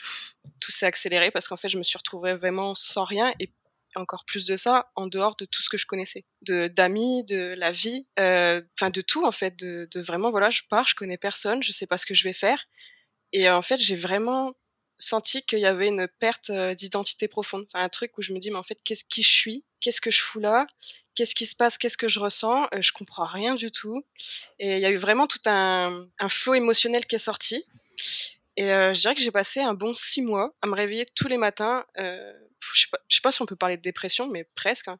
[0.59, 3.33] tout accéléré parce qu'en fait, je me suis retrouvée vraiment sans rien
[3.95, 7.54] encore plus de ça en dehors de tout ce que je connaissais, de d'amis, de
[7.58, 10.95] la vie, euh, enfin de tout en fait, de, de, vraiment voilà, je pars, je
[10.95, 12.65] connais personne, je sais pas ce que je vais faire,
[13.34, 14.54] et en fait j'ai vraiment
[14.97, 18.52] senti qu'il y avait une perte euh, d'identité profonde, un truc où je me dis
[18.52, 20.67] mais en fait qu'est-ce qui je suis, qu'est-ce que je fous là,
[21.15, 24.04] qu'est-ce qui se passe, qu'est-ce que je ressens, euh, je comprends rien du tout,
[24.60, 27.65] et il y a eu vraiment tout un, un flot émotionnel qui est sorti.
[28.60, 31.30] Et euh, je dirais que j'ai passé un bon six mois à me réveiller tous
[31.30, 31.86] les matins.
[31.97, 32.34] Euh,
[32.74, 34.88] je sais pas, sais pas si on peut parler de dépression, mais presque.
[34.88, 35.00] Hein.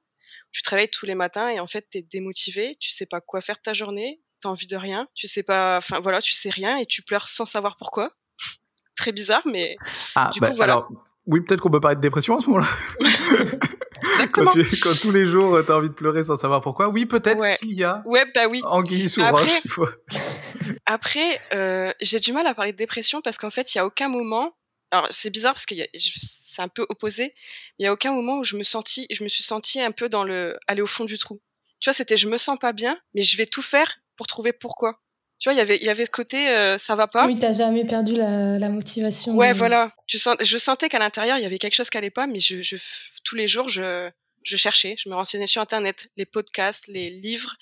[0.52, 3.22] Tu te réveilles tous les matins et en fait, tu es démotivé, tu sais pas
[3.22, 6.22] quoi faire de ta journée, tu as envie de rien, tu sais pas, enfin voilà,
[6.22, 8.12] tu sais rien et tu pleures sans savoir pourquoi.
[8.98, 9.76] Très bizarre, mais
[10.15, 10.74] ah, du coup, bah, voilà.
[10.74, 10.89] Alors,
[11.26, 12.67] oui, peut-être qu'on peut parler de dépression à ce moment-là.
[14.10, 14.52] Exactement.
[14.52, 16.89] Quand, tous les jours, tu as envie de pleurer sans savoir pourquoi.
[16.89, 18.02] Oui, peut-être qu'il y a.
[18.06, 18.62] Ouais, bah oui.
[18.63, 19.88] Anguille sous roche, il faut.
[20.86, 23.86] Après, euh, j'ai du mal à parler de dépression parce qu'en fait, il y a
[23.86, 24.54] aucun moment.
[24.91, 27.36] Alors, c'est bizarre parce que c'est un peu opposé.
[27.78, 30.10] Il y a aucun moment où je me sentis, je me suis sentie un peu
[30.10, 31.39] dans le aller au fond du trou.
[31.80, 34.52] Tu vois, c'était je me sens pas bien, mais je vais tout faire pour trouver
[34.52, 34.99] pourquoi.
[35.38, 37.25] Tu vois, il y avait, il y avait ce côté euh, ça va pas.
[37.25, 39.36] Oui, t'as jamais perdu la, la motivation.
[39.36, 39.93] Ouais, voilà.
[40.08, 42.39] Tu sens, je sentais qu'à l'intérieur il y avait quelque chose qui allait pas, mais
[42.39, 42.75] je, je
[43.23, 44.10] tous les jours je,
[44.43, 47.56] je cherchais, je me renseignais sur internet, les podcasts, les livres,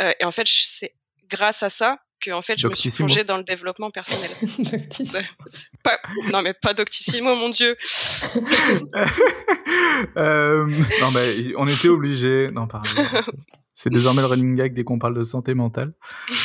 [0.00, 0.94] euh, et en fait c'est
[1.28, 4.30] grâce à ça que en fait je me suis plongée dans le développement personnel.
[5.82, 5.98] pas,
[6.32, 7.76] non mais pas Doctissimo, mon dieu.
[10.16, 10.66] euh,
[11.00, 12.90] non mais on était obligé d'en parler.
[13.74, 15.94] C'est désormais le running gag dès qu'on parle de santé mentale.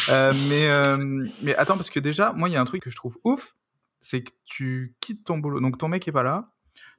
[0.10, 0.98] Euh, mais euh,
[1.42, 3.56] mais attends parce que déjà moi il y a un truc que je trouve ouf,
[4.00, 5.60] c'est que tu quittes ton boulot.
[5.62, 6.52] Donc ton mec est pas là,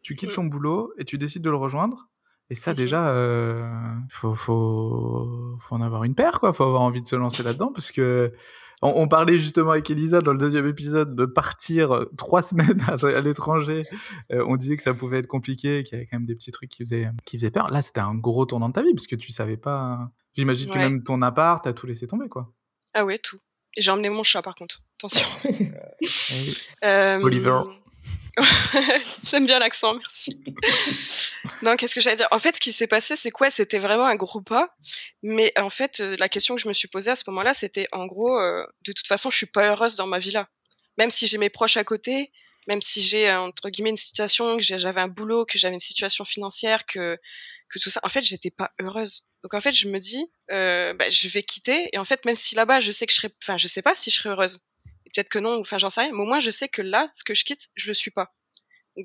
[0.02, 0.34] tu quittes mm.
[0.34, 2.08] ton boulot et tu décides de le rejoindre.
[2.50, 3.64] Et ça, déjà, euh,
[4.08, 6.52] faut, faut, faut en avoir une paire, quoi.
[6.52, 8.32] Faut avoir envie de se lancer là-dedans, parce que
[8.82, 13.20] on, parlait justement avec Elisa dans le deuxième épisode de partir euh, trois semaines à,
[13.20, 13.84] l'étranger.
[14.32, 16.50] Euh, on disait que ça pouvait être compliqué, qu'il y avait quand même des petits
[16.50, 17.70] trucs qui faisaient, qui faisaient peur.
[17.70, 20.10] Là, c'était un gros tournant de ta vie, parce que tu savais pas.
[20.34, 22.52] J'imagine que même ton appart, t'as tout laissé tomber, quoi.
[22.94, 23.38] Ah ouais, tout.
[23.78, 24.82] J'ai emmené mon chat, par contre.
[24.98, 25.28] Attention.
[27.22, 27.60] Oliver.
[29.24, 30.42] J'aime bien l'accent, merci.
[31.62, 32.28] non, qu'est-ce que j'allais dire?
[32.30, 33.50] En fait, ce qui s'est passé, c'est quoi?
[33.50, 34.74] C'était vraiment un gros pas.
[35.22, 37.86] Mais en fait, euh, la question que je me suis posée à ce moment-là, c'était
[37.92, 40.48] en gros, euh, de toute façon, je suis pas heureuse dans ma vie là.
[40.98, 42.32] Même si j'ai mes proches à côté,
[42.66, 45.80] même si j'ai euh, entre guillemets une situation, que j'avais un boulot, que j'avais une
[45.80, 47.18] situation financière, que
[47.68, 49.28] que tout ça, en fait, j'étais pas heureuse.
[49.44, 51.88] Donc en fait, je me dis, bah, je vais quitter.
[51.92, 53.94] Et en fait, même si là-bas, je sais que je serais, enfin, je sais pas
[53.94, 54.64] si je serais heureuse
[55.14, 57.24] peut-être que non, enfin j'en sais rien, mais au moins je sais que là, ce
[57.24, 58.34] que je quitte, je le suis pas.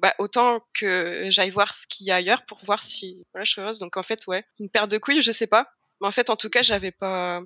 [0.01, 3.51] bah autant que j'aille voir ce qu'il y a ailleurs pour voir si voilà, je
[3.51, 3.79] serais heureuse.
[3.79, 5.67] Donc en fait, ouais, une paire de couilles, je sais pas.
[6.01, 7.41] Mais en fait, en tout cas, j'avais pas,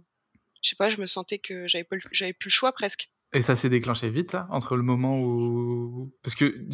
[0.62, 3.10] je sais pas, je me sentais que j'avais pas, j'avais plus le choix presque.
[3.34, 6.65] Et ça s'est déclenché vite, ça, entre le moment où, parce que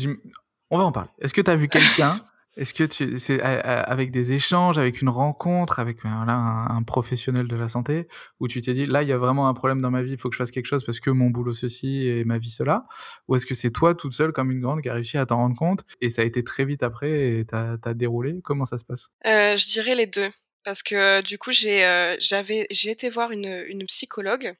[0.70, 1.10] on va en parler.
[1.20, 2.26] Est-ce que tu as vu quelqu'un
[2.58, 7.68] est-ce que c'est avec des échanges, avec une rencontre, avec voilà, un, professionnel de la
[7.68, 8.08] santé,
[8.40, 10.18] où tu t'es dit là il y a vraiment un problème dans ma vie, il
[10.18, 12.86] faut que je fasse quelque chose parce que mon boulot ceci et ma vie cela,
[13.28, 15.38] ou est-ce que c'est toi toute seule comme une grande qui a réussi à t'en
[15.38, 18.40] rendre compte et ça a été très vite après et t'as as déroulé?
[18.44, 19.10] Comment ça se passe?
[19.26, 20.32] Euh, Je dirais les deux.
[20.64, 24.56] Parce que du coup j'ai euh, j'avais j'ai été voir une, une psychologue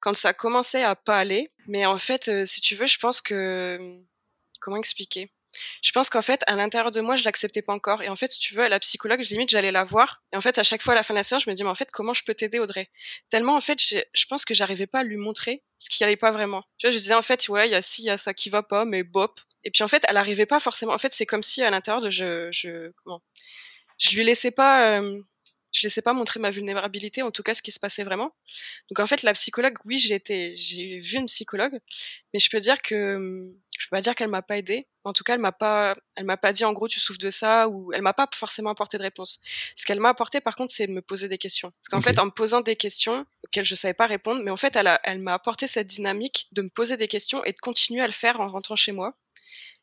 [0.00, 3.20] quand ça commençait à pas aller, mais en fait euh, si tu veux je pense
[3.20, 3.78] que
[4.60, 5.30] comment expliquer?
[5.82, 8.02] Je pense qu'en fait, à l'intérieur de moi, je l'acceptais pas encore.
[8.02, 10.22] Et en fait, si tu veux, la psychologue, limite, j'allais la voir.
[10.32, 11.62] Et en fait, à chaque fois, à la fin de la séance, je me dis,
[11.62, 12.90] mais en fait, comment je peux t'aider, Audrey?
[13.30, 16.30] Tellement, en fait, je pense que j'arrivais pas à lui montrer ce qui allait pas
[16.30, 16.62] vraiment.
[16.78, 18.34] Tu vois, je disais, en fait, ouais, il y a ci, il y a ça
[18.34, 19.38] qui va pas, mais bop.
[19.64, 20.92] Et puis, en fait, elle arrivait pas forcément.
[20.92, 23.22] En fait, c'est comme si à l'intérieur de je, je, comment?
[23.98, 24.98] Je lui laissais pas.
[24.98, 25.20] Euh,
[25.74, 28.32] je laissais pas montrer ma vulnérabilité, en tout cas ce qui se passait vraiment.
[28.90, 31.78] Donc en fait, la psychologue, oui, j'ai été, j'ai vu une psychologue,
[32.32, 34.86] mais je peux dire que je peux pas dire qu'elle m'a pas aidé.
[35.02, 37.30] En tout cas, elle m'a pas, elle m'a pas dit en gros tu souffres de
[37.30, 39.40] ça ou elle m'a pas forcément apporté de réponse.
[39.74, 41.72] Ce qu'elle m'a apporté par contre, c'est de me poser des questions.
[41.72, 44.56] Parce qu'en fait, en me posant des questions auxquelles je savais pas répondre, mais en
[44.56, 48.00] fait, elle, elle m'a apporté cette dynamique de me poser des questions et de continuer
[48.00, 49.16] à le faire en rentrant chez moi.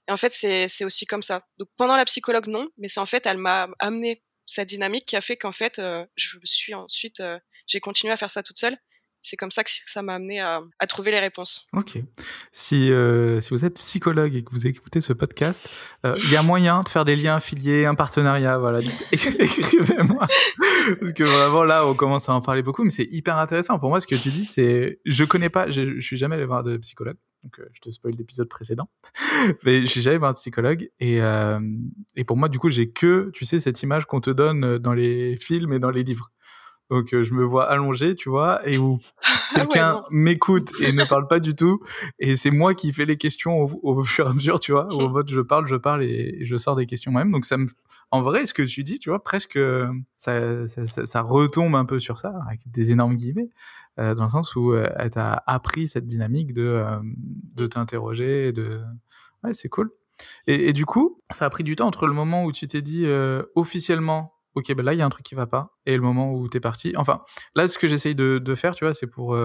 [0.08, 1.46] Et en fait, c'est aussi comme ça.
[1.58, 5.16] Donc pendant la psychologue, non, mais c'est en fait, elle m'a amené cette dynamique qui
[5.16, 8.58] a fait qu'en fait, euh, je suis ensuite, euh, j'ai continué à faire ça toute
[8.58, 8.78] seule
[9.22, 11.68] c'est comme ça que ça m'a amené à, trouver les réponses.
[11.74, 12.00] Ok.
[12.52, 15.70] Si, euh, si vous êtes psychologue et que vous écoutez ce podcast,
[16.04, 18.80] il y a moyen de faire des liens affiliés, un partenariat, voilà.
[19.12, 20.26] Écrivez-moi.
[21.00, 23.78] Parce que vraiment là, on commence à en parler beaucoup, mais c'est hyper intéressant.
[23.78, 26.64] Pour moi, ce que tu dis, c'est, je connais pas, je, suis jamais allé voir
[26.64, 27.18] de psychologue.
[27.44, 28.90] Donc, euh, je te spoil l'épisode précédent.
[29.66, 30.90] mais suis jamais voir de psychologue.
[31.00, 31.20] Et,
[32.16, 34.94] et pour moi, du coup, j'ai que, tu sais, cette image qu'on te donne dans
[34.94, 36.32] les films et dans les livres.
[36.92, 39.00] Donc euh, je me vois allongé, tu vois, et où
[39.56, 41.80] quelqu'un m'écoute et ne parle pas du tout,
[42.20, 44.94] et c'est moi qui fais les questions au, fur et à mesure, tu vois.
[44.94, 47.32] Au vote, je parle, je parle et, je sors des questions moi-même.
[47.32, 47.66] Donc ça me,
[48.12, 49.58] en vrai, ce que tu dis, tu vois, presque
[50.18, 53.50] ça, ça, ça, retombe un peu sur ça avec des énormes guillemets,
[54.00, 57.00] euh, dans le sens où euh, elle t'a appris cette dynamique de euh,
[57.56, 58.82] de t'interroger, de
[59.44, 59.92] ouais, c'est cool.
[60.46, 63.08] Et, du coup, ça a pris du temps entre le moment où tu t'es dit
[63.56, 66.32] officiellement ok, ben là, il y a un truc qui va pas, et le moment
[66.32, 66.94] où tu es parti.
[66.96, 67.22] Enfin,
[67.56, 69.36] là, ce que j'essaye de, faire, tu vois, c'est pour,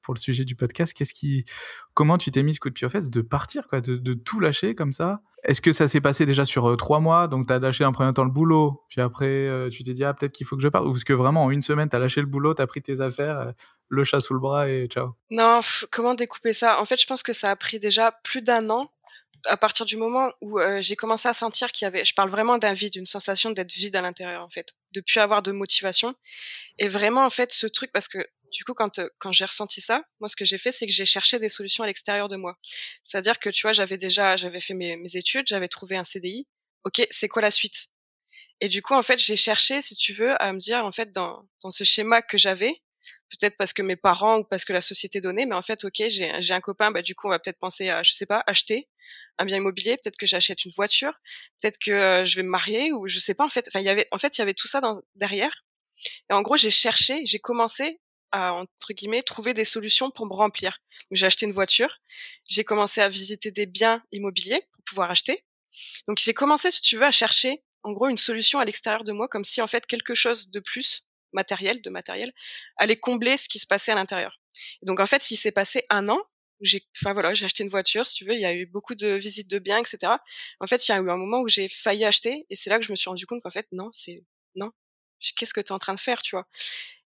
[0.00, 1.44] pour le sujet du podcast, qu'est-ce qui,
[1.92, 4.40] comment tu t'es mis ce coup de pied aux fesses de partir, quoi, de, tout
[4.40, 5.20] lâcher comme ça?
[5.42, 8.14] Est-ce que ça s'est passé déjà sur trois mois, donc tu as lâché un premier
[8.14, 10.86] temps le boulot, puis après, tu t'es dit, ah, peut-être qu'il faut que je parte,
[10.86, 12.80] ou est-ce que vraiment, en une semaine, tu as lâché le boulot, tu as pris
[12.80, 13.52] tes affaires,
[13.92, 15.14] le chat sous le bras et ciao.
[15.30, 16.80] Non, comment découper ça?
[16.80, 18.90] En fait, je pense que ça a pris déjà plus d'un an
[19.46, 22.30] à partir du moment où euh, j'ai commencé à sentir qu'il y avait, je parle
[22.30, 25.52] vraiment d'un vide, une sensation d'être vide à l'intérieur en fait, de plus avoir de
[25.52, 26.14] motivation,
[26.78, 28.18] et vraiment en fait ce truc parce que
[28.52, 30.92] du coup quand euh, quand j'ai ressenti ça, moi ce que j'ai fait c'est que
[30.92, 32.56] j'ai cherché des solutions à l'extérieur de moi,
[33.02, 36.46] c'est-à-dire que tu vois j'avais déjà j'avais fait mes, mes études, j'avais trouvé un CDI,
[36.84, 37.88] ok c'est quoi la suite?
[38.60, 41.10] Et du coup en fait j'ai cherché si tu veux à me dire en fait
[41.10, 42.80] dans dans ce schéma que j'avais
[43.38, 46.02] peut-être parce que mes parents ou parce que la société donnait, mais en fait, ok,
[46.08, 48.88] j'ai, un copain, bah du coup, on va peut-être penser à, je sais pas, acheter
[49.38, 51.12] un bien immobilier, peut-être que j'achète une voiture,
[51.60, 53.66] peut-être que euh, je vais me marier ou je sais pas en fait.
[53.68, 55.64] Enfin, il y avait en fait il y avait tout ça dans, derrière.
[56.30, 58.00] Et en gros, j'ai cherché, j'ai commencé
[58.32, 60.78] à entre guillemets trouver des solutions pour me remplir.
[61.10, 61.98] J'ai acheté une voiture,
[62.48, 65.44] j'ai commencé à visiter des biens immobiliers pour pouvoir acheter.
[66.08, 69.12] Donc j'ai commencé, si tu veux, à chercher en gros une solution à l'extérieur de
[69.12, 72.32] moi, comme si en fait quelque chose de plus matériel, de matériel,
[72.76, 74.40] allait combler ce qui se passait à l'intérieur.
[74.82, 76.20] donc en fait, s'il s'est passé un an,
[76.60, 78.94] j'ai, enfin voilà, j'ai acheté une voiture, si tu veux, il y a eu beaucoup
[78.94, 80.12] de visites de biens, etc.
[80.60, 82.78] En fait, il y a eu un moment où j'ai failli acheter, et c'est là
[82.78, 84.22] que je me suis rendu compte qu'en fait, non, c'est
[84.54, 84.70] non,
[85.36, 86.46] qu'est-ce que tu es en train de faire, tu vois?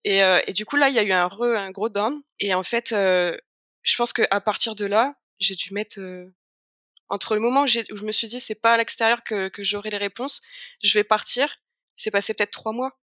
[0.05, 2.23] Et, euh, et, du coup, là, il y a eu un, un gros down.
[2.39, 3.37] Et en fait, euh,
[3.83, 6.35] je pense qu'à partir de là, j'ai dû mettre euh,
[7.09, 9.63] entre le moment où, où, je me suis dit c'est pas à l'extérieur que, que
[9.65, 10.43] j'aurai les réponses,
[10.83, 11.49] je vais partir.
[11.95, 12.99] C'est passé peut-être trois mois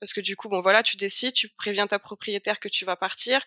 [0.00, 2.96] parce que du coup, bon voilà, tu décides, tu préviens ta propriétaire que tu vas
[2.96, 3.42] partir,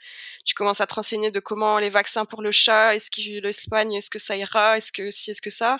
[0.45, 3.93] tu commences à te renseigner de comment les vaccins pour le chat, est-ce que l'Espagne,
[3.93, 5.77] est-ce que ça ira, est-ce que si, est-ce que ça,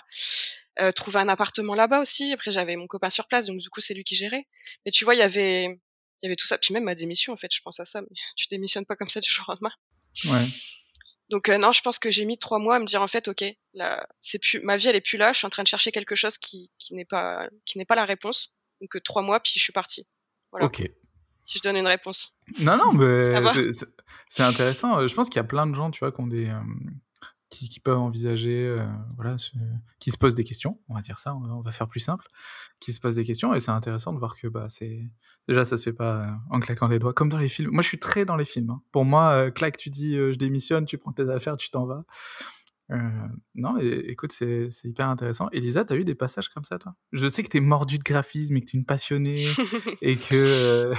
[0.80, 2.32] euh, trouver un appartement là-bas aussi.
[2.32, 4.46] Après, j'avais mon copain sur place, donc du coup, c'est lui qui gérait.
[4.86, 6.56] Mais tu vois, il y avait, il y avait tout ça.
[6.56, 8.00] Puis même ma démission, en fait, je pense à ça.
[8.00, 9.72] Mais tu démissionnes pas comme ça du jour au lendemain.
[10.24, 10.46] Ouais.
[11.28, 13.28] Donc euh, non, je pense que j'ai mis trois mois à me dire en fait,
[13.28, 15.32] ok, là, c'est plus, ma vie elle est plus là.
[15.32, 17.94] Je suis en train de chercher quelque chose qui, qui n'est pas, qui n'est pas
[17.94, 18.54] la réponse.
[18.80, 20.06] Donc euh, trois mois, puis je suis partie.
[20.60, 20.90] Ok.
[21.42, 22.38] Si je donne une réponse.
[22.60, 23.24] Non, non, mais
[24.28, 24.98] c'est intéressant.
[24.98, 26.60] Euh, je pense qu'il y a plein de gens, tu vois, qui ont des, euh,
[27.50, 28.86] qui, qui, peuvent envisager, euh,
[29.16, 29.36] voilà,
[29.98, 30.78] qui se posent des questions.
[30.88, 31.34] On va dire ça.
[31.34, 32.26] On va, faire plus simple.
[32.80, 35.08] Qui se posent des questions et c'est intéressant de voir que bah c'est
[35.46, 37.70] déjà ça se fait pas en claquant les doigts comme dans les films.
[37.70, 38.70] Moi, je suis très dans les films.
[38.70, 38.82] Hein.
[38.90, 42.04] Pour moi, claque, tu dis je démissionne, tu prends tes affaires, tu t'en vas.
[42.92, 42.96] Euh,
[43.54, 45.48] non, écoute, c'est hyper intéressant.
[45.52, 46.94] Elisa, t'as eu des passages comme ça, toi?
[47.12, 49.44] Je sais que t'es mordu de graphisme et que t'es une passionnée
[50.02, 50.94] et que euh,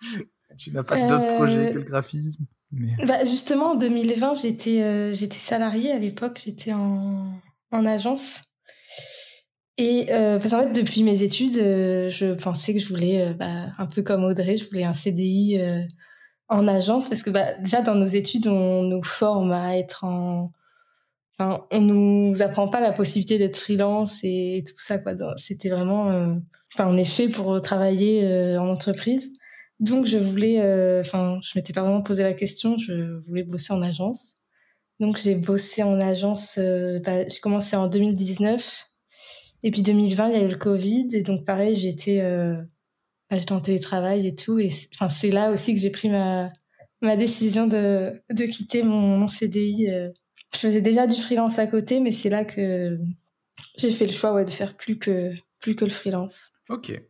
[0.56, 2.46] tu n'as pas d'autres projets que le graphisme.
[2.72, 2.96] Mais...
[3.06, 7.32] Bah, justement, en 2020, j'étais j'étais salariée à l'époque, j'étais en,
[7.70, 8.40] en, agence.
[9.78, 13.86] Et euh, parce qu'en fait, depuis mes études, je pensais que je voulais, bah, un
[13.86, 15.60] peu comme Audrey, je voulais un CDI
[16.48, 20.52] en agence parce que bah, déjà dans nos études, on nous forme à être en
[21.38, 25.12] Enfin, on nous apprend pas la possibilité d'être freelance et tout ça quoi.
[25.36, 26.34] C'était vraiment, euh,
[26.74, 29.30] enfin, on est fait pour travailler euh, en entreprise.
[29.78, 32.78] Donc je voulais, euh, enfin, je m'étais pas vraiment posé la question.
[32.78, 34.32] Je voulais bosser en agence.
[34.98, 36.58] Donc j'ai bossé en agence.
[37.04, 38.86] Bah, j'ai commencé en 2019
[39.62, 42.22] et puis 2020 il y a eu le Covid et donc pareil j'étais,
[43.30, 46.50] bah, j'étais en télétravail et tout et enfin c'est là aussi que j'ai pris ma
[47.02, 49.88] ma décision de de quitter mon, mon CDI
[50.54, 52.98] je faisais déjà du freelance à côté, mais c'est là que
[53.78, 56.52] j'ai fait le choix ouais, de faire plus que, plus que le freelance.
[56.68, 57.00] Ok.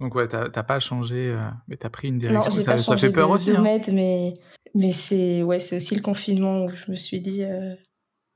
[0.00, 2.42] Donc ouais, t'as pas changé, euh, mais t'as pris une direction.
[2.44, 3.52] Non, ça, pas ça fait peur de, aussi.
[3.52, 3.80] De hein.
[3.92, 4.32] mais
[4.74, 7.74] mais c'est ouais, c'est aussi le confinement où je me suis dit, euh,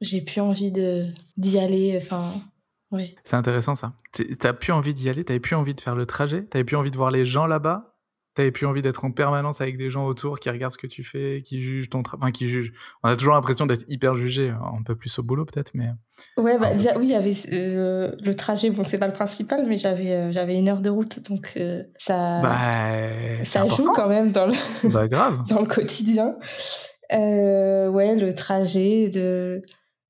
[0.01, 1.99] j'ai plus envie de d'y aller.
[2.01, 2.33] Enfin,
[2.93, 3.17] ouais.
[3.25, 3.95] C'est intéressant ça.
[4.39, 6.93] T'as plus envie d'y aller, t'avais plus envie de faire le trajet, t'avais plus envie
[6.93, 7.96] de voir les gens là-bas?
[8.37, 11.03] T'avais plus envie d'être en permanence avec des gens autour qui regardent ce que tu
[11.03, 12.71] fais, qui jugent ton travail, enfin qui jugent.
[13.03, 15.89] On a toujours l'impression d'être hyper jugé, un peu plus au boulot peut-être, mais.
[16.37, 18.69] Ouais, bah, déjà, oui, il y avait euh, le trajet.
[18.69, 21.83] Bon, c'est pas le principal, mais j'avais euh, j'avais une heure de route, donc euh,
[21.97, 22.43] ça.
[22.43, 24.53] Bah, ça joue quand même dans le.
[24.91, 25.43] Bah grave.
[25.49, 26.37] dans le quotidien.
[27.11, 29.63] ouais, le trajet de.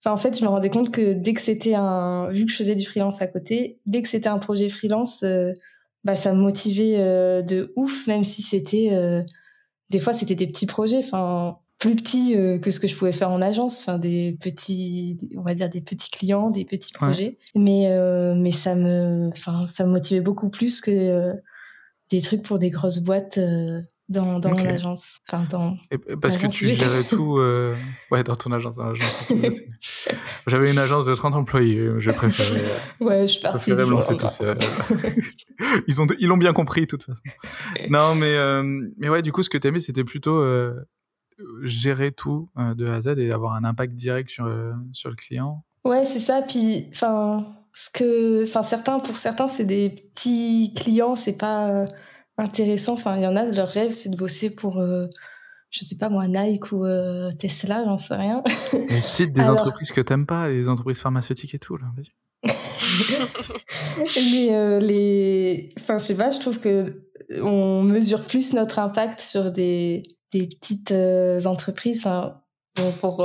[0.05, 2.57] Enfin, en fait, je me rendais compte que dès que c'était un, vu que je
[2.57, 5.25] faisais du freelance à côté, dès que c'était un projet freelance
[6.07, 9.25] bah ça me motivait euh, de ouf même si c'était euh,
[9.90, 13.11] des fois c'était des petits projets enfin plus petits euh, que ce que je pouvais
[13.11, 17.38] faire en agence enfin des petits on va dire des petits clients des petits projets.
[17.57, 17.90] Mais
[18.37, 21.33] mais ça me enfin ça me motivait beaucoup plus que
[22.11, 23.40] des trucs pour des grosses boîtes
[24.09, 25.19] dans, dans mon agence.
[25.29, 25.77] Enfin, dans
[26.21, 27.38] parce que tu gérais tout.
[27.47, 27.75] Euh...
[28.11, 28.79] Ouais, dans ton agence.
[30.47, 31.90] J'avais une agence de 30 employés.
[31.99, 32.64] Je préférais.
[33.01, 33.71] ouais, je suis partie.
[33.71, 34.59] Je lancer tout seul.
[35.88, 37.23] ils ont, ils l'ont bien compris, de toute façon.
[37.90, 38.62] Non, mais, euh...
[38.97, 40.75] mais ouais, du coup, ce que t'aimais, c'était plutôt euh,
[41.62, 45.11] gérer tout euh, de A à Z et avoir un impact direct sur, euh, sur
[45.11, 45.64] le client.
[45.85, 46.42] Ouais, c'est ça.
[46.42, 51.87] Puis, enfin, ce que, enfin, certains, pour certains, c'est des petits clients, c'est pas
[52.38, 52.94] intéressant.
[52.94, 55.07] Enfin, il y en a, leur rêve, c'est de bosser pour, euh,
[55.70, 58.42] je sais pas moi, Nike ou euh, Tesla, j'en sais rien.
[58.88, 62.12] Et cite des entreprises que t'aimes pas, les entreprises pharmaceutiques et tout, là, vas-y.
[64.33, 65.72] Mais euh, les.
[65.79, 67.03] Enfin, je sais pas, je trouve que
[67.42, 70.92] on mesure plus notre impact sur des, des petites
[71.46, 72.01] entreprises.
[72.01, 72.40] Enfin,
[72.77, 73.20] bon, pour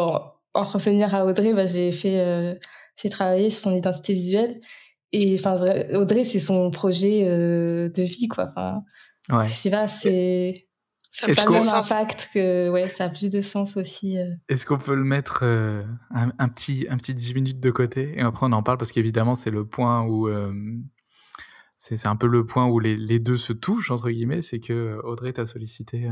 [0.53, 2.59] en revenir à Audrey, bah, j'ai fait.
[2.95, 4.59] j'ai travaillé sur son identité visuelle.
[5.13, 5.59] Et enfin,
[5.93, 8.45] Audrey, c'est son projet de vie, quoi.
[8.45, 8.83] Enfin,
[9.29, 9.47] Ouais.
[9.47, 10.67] Je sais pas, c'est.
[11.13, 12.69] Ça pas le même impact que.
[12.69, 14.17] Ouais, ça a plus de sens aussi.
[14.17, 14.33] Euh.
[14.47, 18.21] Est-ce qu'on peut le mettre euh, un, petit, un petit 10 minutes de côté Et
[18.21, 20.29] après, on en parle parce qu'évidemment, c'est le point où.
[20.29, 20.53] Euh,
[21.77, 24.43] c'est un peu le point où les, les, deux se touchent, entre guillemets.
[24.43, 26.07] C'est que Audrey t'a sollicité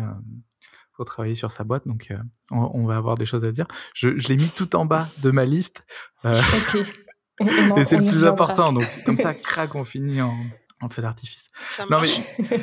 [0.94, 1.88] pour travailler sur sa boîte.
[1.88, 2.12] Donc,
[2.50, 3.68] on, on, va avoir des choses à dire.
[3.94, 5.86] Je, je l'ai mis tout en bas de ma liste.
[6.26, 7.06] ok.
[7.40, 8.74] Et c'est le plus important.
[8.74, 10.36] Donc, comme ça, crac, on finit en,
[10.82, 11.48] en fait d'artifice.
[11.90, 12.10] Non, mais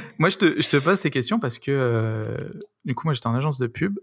[0.19, 3.27] moi, je te, je te, pose ces questions parce que, euh, du coup, moi, j'étais
[3.27, 3.99] en agence de pub,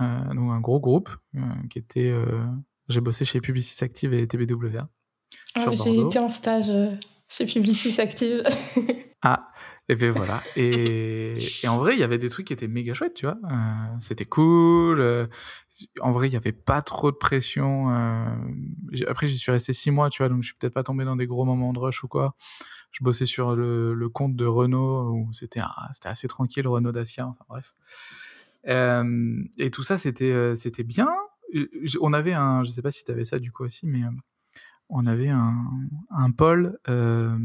[0.00, 2.10] euh, donc un gros groupe euh, qui était.
[2.10, 2.44] Euh,
[2.88, 4.88] j'ai bossé chez Publicis Active et TBWA.
[5.54, 6.72] Ah, j'ai été en stage
[7.28, 8.42] chez Publicis Active.
[9.22, 9.47] ah,
[9.88, 10.42] Et puis voilà.
[10.54, 13.38] Et, et, en vrai, il y avait des trucs qui étaient méga chouettes, tu vois.
[13.44, 15.00] Euh, c'était cool.
[15.00, 15.26] Euh,
[16.00, 17.90] en vrai, il y avait pas trop de pression.
[17.90, 18.26] Euh,
[19.06, 21.16] après, j'y suis resté six mois, tu vois, donc je suis peut-être pas tombé dans
[21.16, 22.34] des gros moments de rush ou quoi.
[22.90, 25.60] Je bossais sur le, le compte de Renault où c'était
[25.92, 27.26] c'était assez tranquille, Renault Dacia.
[27.26, 27.74] Enfin bref.
[29.58, 31.08] Et tout ça, c'était c'était bien.
[32.00, 34.00] On avait un, je sais pas si tu avais ça du coup aussi, mais
[34.88, 35.54] on avait un,
[36.10, 37.36] un pôle, euh,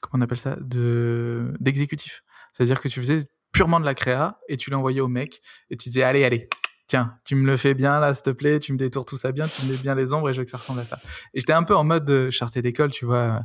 [0.00, 2.22] comment on appelle ça, de d'exécutif.
[2.52, 5.40] C'est-à-dire que tu faisais purement de la créa et tu l'envoyais au mec
[5.70, 6.48] et tu disais allez allez
[6.86, 9.32] tiens tu me le fais bien là s'il te plaît tu me détours tout ça
[9.32, 11.00] bien tu me mets bien les ombres et je veux que ça ressemble à ça
[11.34, 13.40] et j'étais un peu en mode de charté d'école tu vois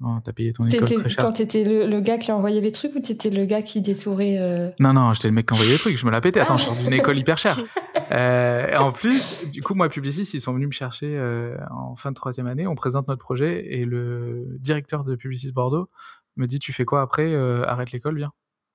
[0.00, 1.32] Oh, t'as payé ton école très cher.
[1.32, 4.70] T'étais le, le, gars qui envoyait les trucs ou t'étais le gars qui détourait euh...
[4.78, 5.96] Non, non, j'étais le mec qui envoyait les trucs.
[5.96, 6.38] Je me la pétais.
[6.38, 7.62] Attends, je sors d'une école hyper chère.
[8.10, 12.08] Euh, en plus, du coup, moi, Publicis, ils sont venus me chercher euh, en fin
[12.10, 12.66] de troisième année.
[12.66, 15.90] On présente notre projet et le directeur de Publicis Bordeaux
[16.36, 17.34] me dit Tu fais quoi après
[17.66, 18.32] Arrête l'école, viens.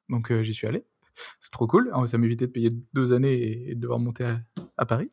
[0.07, 0.85] Donc, j'y suis allé.
[1.39, 1.91] C'est trop cool.
[2.05, 4.39] Ça m'évitait de payer deux années et de devoir monter à,
[4.77, 5.09] à Paris.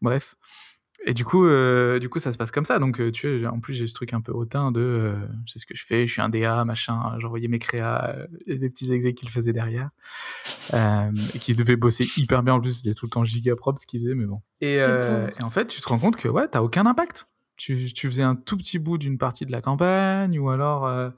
[0.00, 0.36] Bref.
[1.08, 2.80] Et du coup, euh, du coup, ça se passe comme ça.
[2.80, 5.14] Donc, euh, tu vois, en plus, j'ai ce truc un peu hautain de, euh,
[5.46, 7.14] je sais ce que je fais, je suis un DA, machin.
[7.18, 9.90] J'envoyais mes créas euh, et des petits exés qu'il faisait derrière,
[10.74, 12.54] et qui devait bosser hyper bien.
[12.54, 14.42] En plus, c'était tout le temps giga propre ce qu'il faisait, mais bon.
[14.60, 17.28] Et, et, en fait, tu te rends compte que ouais, t'as aucun impact.
[17.56, 21.12] Tu, tu faisais un tout petit bout d'une partie de la campagne, ou alors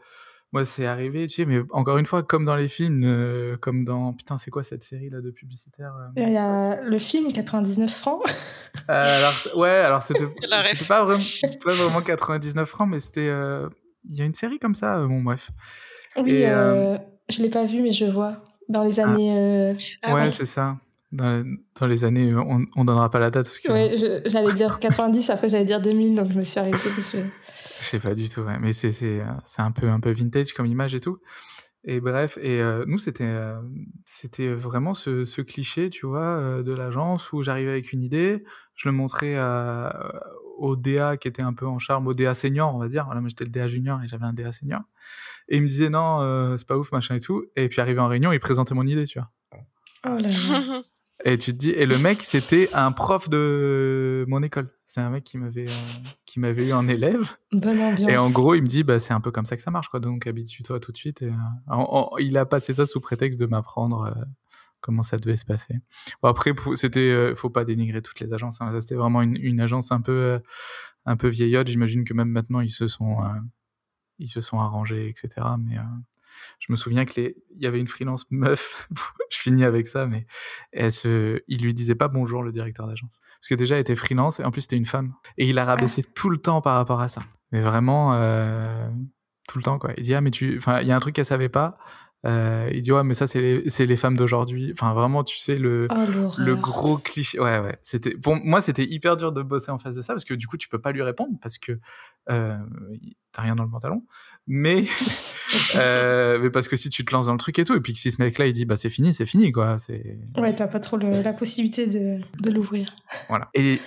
[0.53, 3.85] moi c'est arrivé tu sais mais encore une fois comme dans les films euh, comme
[3.85, 6.09] dans putain c'est quoi cette série là de publicitaire euh...
[6.17, 8.23] il y a le film 99 francs
[8.89, 10.27] euh, alors ouais alors c'était
[10.89, 11.23] pas vraiment
[11.65, 13.69] pas vraiment 99 francs mais c'était euh,
[14.09, 15.51] il y a une série comme ça bon bref
[16.17, 16.47] oui Et,
[17.29, 20.33] je l'ai pas vu mais je vois dans les années ah, ouais oui.
[20.33, 20.79] c'est ça
[21.11, 21.43] dans,
[21.81, 23.49] dans, les années, on, on donnera pas la date.
[23.65, 23.73] Que...
[23.73, 26.91] Ouais, j'allais dire 90, après j'allais dire 2000, donc je me suis arrêtée.
[26.95, 27.19] Parce que...
[27.81, 28.59] Je sais pas du tout, ouais.
[28.59, 31.19] mais c'est c'est c'est un peu un peu vintage comme image et tout.
[31.85, 33.61] Et bref, et euh, nous c'était euh,
[34.05, 38.45] c'était vraiment ce, ce cliché, tu vois, euh, de l'agence où j'arrivais avec une idée,
[38.75, 40.13] je le montrais à,
[40.59, 43.05] au DA qui était un peu en charme, au DA senior, on va dire.
[43.07, 44.83] Voilà, moi j'étais le DA junior et j'avais un DA senior.
[45.49, 47.45] Et il me disait non, euh, c'est pas ouf, machin et tout.
[47.57, 49.31] Et puis arrivé en réunion, il présentait mon idée, tu vois.
[50.05, 50.75] Oh là là.
[51.25, 54.71] Et tu te dis, et le mec, c'était un prof de mon école.
[54.85, 57.37] C'est un mec qui m'avait, euh, qui m'avait eu en élève.
[57.53, 58.11] Bonne ambiance.
[58.11, 59.89] Et en gros, il me dit, bah, c'est un peu comme ça que ça marche,
[59.89, 60.01] quoi.
[60.01, 61.23] Donc, habitue-toi tout de suite.
[61.23, 64.25] Et, euh, en, en, il a passé ça sous prétexte de m'apprendre euh,
[64.81, 65.75] comment ça devait se passer.
[66.23, 68.61] Bon, après, c'était, faut pas dénigrer toutes les agences.
[68.61, 68.73] Hein.
[68.81, 70.41] C'était vraiment une, une, agence un peu,
[71.05, 71.67] un peu vieillotte.
[71.67, 73.19] J'imagine que même maintenant, ils se sont,
[74.19, 75.47] ils se sont arrangés, etc.
[75.59, 75.77] Mais,
[76.59, 78.89] je me souviens que les, il y avait une freelance meuf,
[79.31, 80.27] je finis avec ça, mais
[80.73, 83.97] elle se, il lui disait pas bonjour le directeur d'agence, parce que déjà elle était
[83.97, 86.11] freelance et en plus c'était une femme, et il a rabaissé ah.
[86.15, 88.89] tout le temps par rapport à ça, mais vraiment euh,
[89.49, 89.93] tout le temps quoi.
[89.97, 91.79] Il dit ah mais tu, enfin il y a un truc qu'elle savait pas.
[92.27, 94.71] Euh, il dit ouais mais ça c'est les, les femmes d'aujourd'hui.
[94.73, 97.39] Enfin vraiment tu sais le oh, le gros cliché.
[97.39, 97.79] Ouais ouais.
[97.83, 100.49] C'était pour moi c'était hyper dur de bosser en face de ça parce que du
[100.49, 101.79] coup tu peux pas lui répondre parce que
[102.31, 102.57] euh,
[103.33, 104.05] t'as rien dans le pantalon.
[104.49, 104.85] Mais
[105.77, 107.93] euh, mais parce que si tu te lances dans le truc et tout et puis
[107.93, 110.55] que si ce mec là il dit bah c'est fini c'est fini quoi c'est ouais
[110.57, 112.97] t'as pas trop le, la possibilité de, de l'ouvrir.
[113.29, 113.49] Voilà.
[113.55, 113.81] Et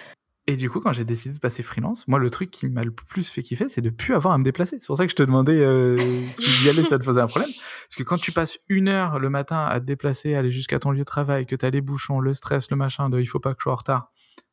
[0.47, 2.91] et du coup, quand j'ai décidé de passer freelance, moi, le truc qui m'a le
[2.91, 4.77] plus fait kiffer, c'est de plus avoir à me déplacer.
[4.79, 5.95] C'est pour ça que je te demandais euh,
[6.31, 7.51] si y aller, ça te faisait un problème.
[7.51, 10.91] Parce que quand tu passes une heure le matin à te déplacer, aller jusqu'à ton
[10.91, 13.39] lieu de travail, que tu as les bouchons, le stress, le machin, de il faut
[13.39, 14.11] pas que je sois en retard.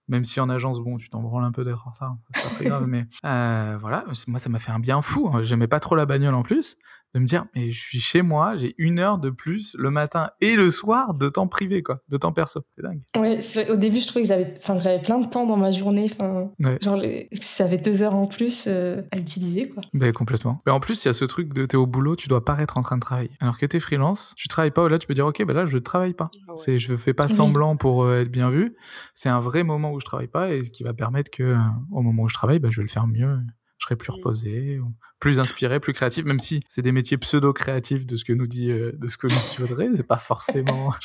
[0.09, 2.55] Même si en agence, bon, tu t'en branles un peu d'être en retard, c'est pas
[2.55, 5.31] très grave, mais euh, voilà, moi, ça m'a fait un bien fou.
[5.43, 6.77] J'aimais pas trop la bagnole en plus
[7.15, 10.31] de me dire mais je suis chez moi, j'ai une heure de plus le matin
[10.41, 13.01] et le soir de temps privé quoi, de temps perso, c'est dingue.
[13.17, 13.39] Ouais,
[13.71, 16.51] au début je trouvais que j'avais, enfin j'avais plein de temps dans ma journée, enfin
[16.61, 16.79] ouais.
[16.81, 17.29] genre les...
[17.33, 19.83] j'avais deux heures en plus euh, à utiliser quoi.
[19.95, 20.63] Ben complètement.
[20.67, 22.77] Mais en plus il y a ce truc de t'es au boulot, tu dois paraître
[22.77, 23.31] en train de travailler.
[23.41, 25.79] Alors que t'es freelance, tu travailles pas, là tu peux dire ok ben là je
[25.79, 26.31] travaille pas.
[26.49, 26.57] Ah ouais.
[26.57, 27.79] C'est je fais pas semblant oui.
[27.79, 28.77] pour euh, être bien vu.
[29.15, 31.59] C'est un vrai moment où je travaille pas et ce qui va permettre que euh,
[31.91, 33.39] au moment où je travaille, ben je vais le faire mieux
[33.79, 38.07] je serai plus reposé, ou plus inspiré, plus créatif, même si c'est des métiers pseudo-créatifs
[38.07, 40.93] de ce que nous dit, euh, de ce que nous dit Audrey, c'est pas forcément.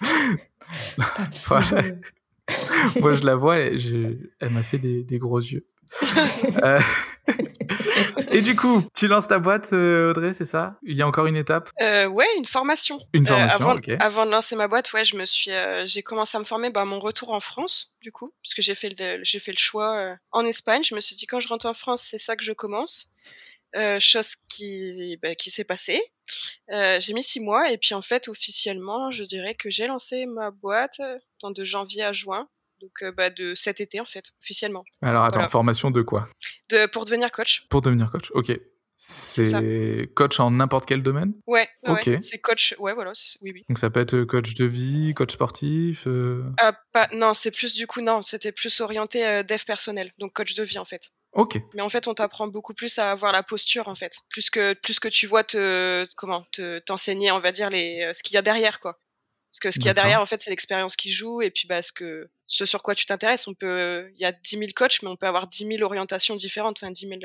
[1.46, 1.82] voilà.
[3.00, 4.16] Moi, je la vois, et je...
[4.40, 5.66] elle m'a fait des, des, gros yeux.
[6.62, 6.80] euh...
[8.32, 10.78] Et du coup, tu lances ta boîte, euh, Audrey, c'est ça?
[10.82, 11.70] Il y a encore une étape?
[11.80, 13.00] Euh, Ouais, une formation.
[13.12, 13.96] Une formation, euh, avant, okay.
[14.00, 16.70] avant de lancer ma boîte, ouais, je me suis, euh, j'ai commencé à me former,
[16.70, 19.58] bah, mon retour en France, du coup, parce que j'ai fait le, j'ai fait le
[19.58, 20.82] choix euh, en Espagne.
[20.82, 23.12] Je me suis dit quand je rentre en France, c'est ça que je commence.
[23.98, 26.00] chose qui, bah, qui s'est passée.
[26.68, 30.50] j'ai mis six mois et puis en fait, officiellement, je dirais que j'ai lancé ma
[30.50, 31.00] boîte
[31.40, 32.48] dans de janvier à juin
[32.82, 34.84] donc euh, bah, de cet été en fait, officiellement.
[35.00, 35.48] Alors attends, voilà.
[35.48, 36.28] formation de quoi?
[36.70, 37.66] De, Pour devenir coach.
[37.70, 38.58] Pour devenir coach, ok.
[39.04, 41.32] C'est coach en n'importe quel domaine?
[41.48, 42.76] Ouais, ouais c'est coach.
[42.78, 43.64] Ouais, voilà, oui, oui.
[43.68, 46.44] Donc ça peut être coach de vie, coach sportif euh...
[46.58, 50.34] Ah, pas, Non, c'est plus du coup, non, c'était plus orienté euh, dev personnel, donc
[50.34, 51.10] coach de vie en fait.
[51.32, 51.60] Ok.
[51.74, 54.74] Mais en fait, on t'apprend beaucoup plus à avoir la posture en fait, plus que
[54.74, 58.34] plus que tu vois te comment te t'enseigner, on va dire les euh, ce qu'il
[58.34, 58.98] y a derrière quoi.
[59.62, 61.82] Que ce qu'il y a derrière en fait, c'est l'expérience qui joue et puis bah
[61.82, 65.00] ce que ce sur quoi tu t'intéresses, on peut il y a 10 000 coachs,
[65.02, 67.20] mais on peut avoir 10 000 orientations différentes, enfin 10 000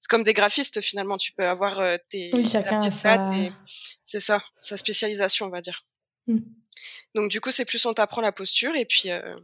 [0.00, 1.16] c'est comme des graphistes finalement.
[1.16, 2.80] Tu peux avoir euh, tes, oui, chacun
[4.04, 5.84] c'est ça, sa spécialisation, on va dire.
[6.26, 6.38] Mmh.
[7.14, 9.36] Donc du coup, c'est plus on t'apprend la posture et puis euh,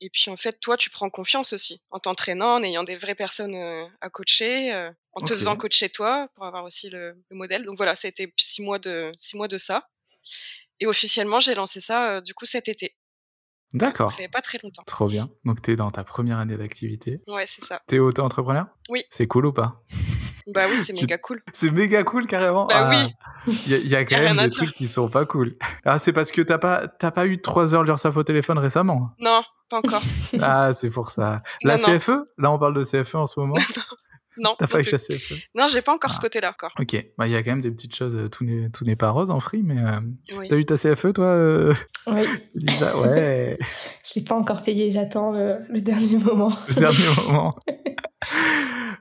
[0.00, 3.14] et puis en fait, toi, tu prends confiance aussi en t'entraînant, en ayant des vraies
[3.14, 7.64] personnes euh, à coacher, en te faisant coacher toi pour avoir aussi le, modèle.
[7.64, 9.88] Donc voilà, ça a été six mois de six mois de ça.
[10.82, 12.96] Et officiellement, j'ai lancé ça du coup cet été.
[13.72, 14.10] D'accord.
[14.10, 14.82] C'est pas très longtemps.
[14.84, 15.30] Trop bien.
[15.44, 17.20] Donc, tu es dans ta première année d'activité.
[17.28, 17.80] Ouais, c'est ça.
[17.86, 18.66] Tu es auto-entrepreneur?
[18.88, 19.04] Oui.
[19.08, 19.84] C'est cool ou pas?
[20.48, 21.40] Bah oui, c'est méga cool.
[21.52, 22.66] C'est méga cool carrément?
[22.66, 23.14] Bah oui.
[23.68, 25.56] Il y, a quand même des trucs qui sont pas cool.
[25.84, 29.10] Ah, c'est parce que t'as pas, pas eu 3 heures l'URSAF au téléphone récemment?
[29.20, 30.02] Non, pas encore.
[30.40, 31.36] ah, c'est pour ça.
[31.62, 33.54] La CFE Là, on parle de CFE en ce moment
[34.42, 34.56] Non.
[34.58, 34.96] T'as pas ça?
[35.54, 36.22] Non, j'ai pas encore ce ah.
[36.22, 36.72] côté-là encore.
[36.78, 38.96] Ok, bah il y a quand même des petites choses, euh, tout n'est tout n'est
[38.96, 40.00] pas rose en free, mais euh,
[40.48, 41.72] t'as eu ta CFE toi euh...
[42.08, 42.22] Oui.
[42.54, 42.98] Lisa?
[43.00, 43.56] Ouais.
[44.04, 46.50] Je l'ai pas encore payé, j'attends le, le, dernier moment.
[46.68, 47.56] Le dernier moment.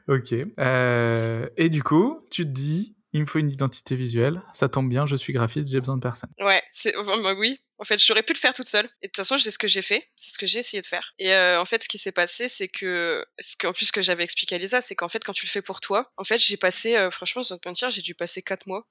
[0.07, 0.35] ok.
[0.59, 4.43] Euh, et du coup, tu te dis, il me faut une identité visuelle.
[4.53, 6.29] Ça tombe bien, je suis graphiste, j'ai besoin de personne.
[6.39, 7.59] Ouais, c'est bah oui.
[7.81, 8.85] En fait, j'aurais pu le faire toute seule.
[9.01, 10.07] Et de toute façon, c'est ce que j'ai fait.
[10.15, 11.13] C'est ce que j'ai essayé de faire.
[11.17, 14.23] Et euh, en fait, ce qui s'est passé, c'est que, ce qu'en plus que j'avais
[14.23, 16.57] expliqué à Lisa, c'est qu'en fait, quand tu le fais pour toi, en fait, j'ai
[16.57, 18.87] passé, euh, franchement, sans te mentir, j'ai dû passer quatre mois.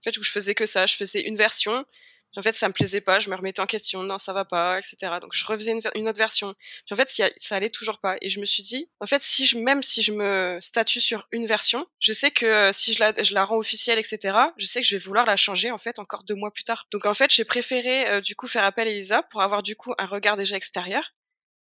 [0.00, 0.84] En fait, où je faisais que ça.
[0.84, 1.86] Je faisais une version,
[2.36, 4.78] en fait, ça me plaisait pas, je me remettais en question, non, ça va pas,
[4.78, 5.14] etc.
[5.20, 6.54] Donc, je refaisais une, autre version.
[6.84, 8.16] Puis, en fait, ça allait toujours pas.
[8.20, 11.26] Et je me suis dit, en fait, si je, même si je me statue sur
[11.32, 14.66] une version, je sais que euh, si je la, je la rends officielle, etc., je
[14.66, 16.86] sais que je vais vouloir la changer, en fait, encore deux mois plus tard.
[16.90, 19.74] Donc, en fait, j'ai préféré, euh, du coup, faire appel à Elisa pour avoir, du
[19.74, 21.12] coup, un regard déjà extérieur.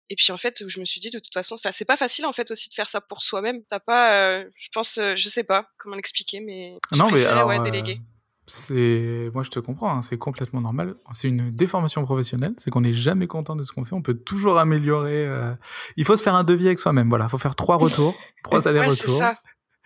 [0.09, 2.25] Et puis en fait, je me suis dit de toute façon, enfin c'est pas facile
[2.25, 3.63] en fait aussi de faire ça pour soi-même.
[3.69, 7.59] T'as pas, euh, je pense, je sais pas comment l'expliquer, mais non mais alors, ouais,
[7.61, 7.99] déléguer.
[8.45, 10.95] C'est, moi je te comprends, hein, c'est complètement normal.
[11.13, 14.15] C'est une déformation professionnelle, c'est qu'on n'est jamais content de ce qu'on fait, on peut
[14.15, 15.25] toujours améliorer.
[15.25, 15.53] Euh,
[15.95, 18.67] il faut se faire un devis avec soi-même, voilà, il faut faire trois retours, trois
[18.67, 18.91] allers-retours.
[18.91, 19.39] Ouais, c'est ça.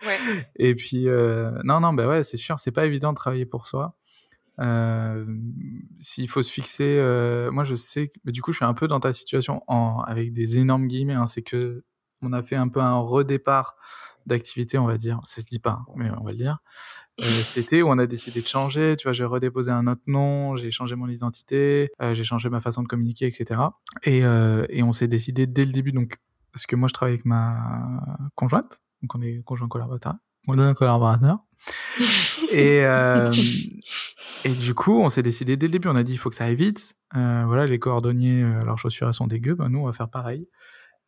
[0.04, 0.18] Ouais.
[0.56, 1.52] Et puis, euh...
[1.64, 3.96] non, non, bah ouais, c'est sûr, c'est pas évident de travailler pour soi.
[4.60, 5.24] Euh,
[6.00, 7.00] S'il faut se fixer,
[7.52, 10.00] moi je sais, mais du coup je suis un peu dans ta situation en...
[10.00, 11.84] avec des énormes guillemets, hein, c'est que
[12.22, 13.76] on a fait un peu un redépart
[14.26, 15.20] d'activité, on va dire.
[15.24, 16.58] Ça se dit pas, hein, mais on va le dire.
[17.20, 18.94] Euh, cet été où on a décidé de changer.
[18.96, 22.60] Tu vois, j'ai redéposé un autre nom, j'ai changé mon identité, euh, j'ai changé ma
[22.60, 23.60] façon de communiquer, etc.
[24.04, 26.18] Et, euh, et on s'est décidé dès le début, donc
[26.52, 28.00] parce que moi je travaille avec ma
[28.34, 30.14] conjointe, donc on est conjoint collaborateur,
[30.46, 31.38] on est un collaborateur.
[32.52, 32.84] et
[34.44, 35.88] et du coup, on s'est décidé dès le début.
[35.88, 36.94] On a dit il faut que ça aille vite.
[37.12, 39.54] Voilà, les cordonniers, leurs chaussures elles sont dégueu.
[39.54, 40.48] Ben, nous, on va faire pareil.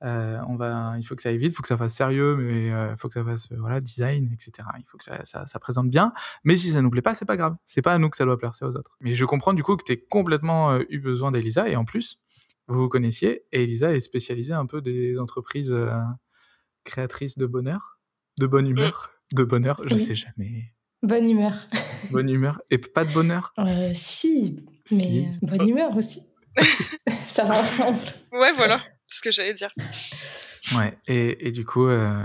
[0.03, 2.37] Euh, on va, il faut que ça aille vite, il faut que ça fasse sérieux,
[2.37, 4.67] mais il euh, faut que ça fasse euh, voilà design, etc.
[4.79, 6.13] Il faut que ça, ça, ça, présente bien.
[6.45, 7.57] Mais si ça nous plaît pas, c'est pas grave.
[7.67, 8.97] C'est pas à nous que ça doit plaire, c'est aux autres.
[9.01, 12.21] Mais je comprends du coup que tu complètement eu besoin d'Elisa et en plus
[12.67, 15.75] vous vous connaissiez et Elisa est spécialisée un peu des entreprises
[16.85, 17.99] créatrices de bonheur,
[18.39, 19.83] de bonne humeur, de bonheur.
[19.85, 20.73] Je sais jamais.
[21.03, 21.55] Bonne humeur.
[22.11, 23.53] bonne humeur et pas de bonheur.
[23.95, 26.23] si, mais bonne humeur aussi.
[27.29, 28.01] ça va ensemble.
[28.33, 28.81] Ouais, voilà
[29.15, 29.71] ce que j'allais dire.
[30.77, 32.23] Ouais, et, et du coup, euh,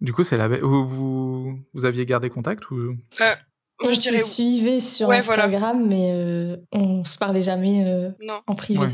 [0.00, 2.96] du coup, c'est la vous, vous, vous aviez gardé contact ou?
[3.20, 3.34] Euh,
[3.80, 8.10] On se suivait sur Instagram, mais euh, on se parlait jamais euh,
[8.46, 8.88] en privé.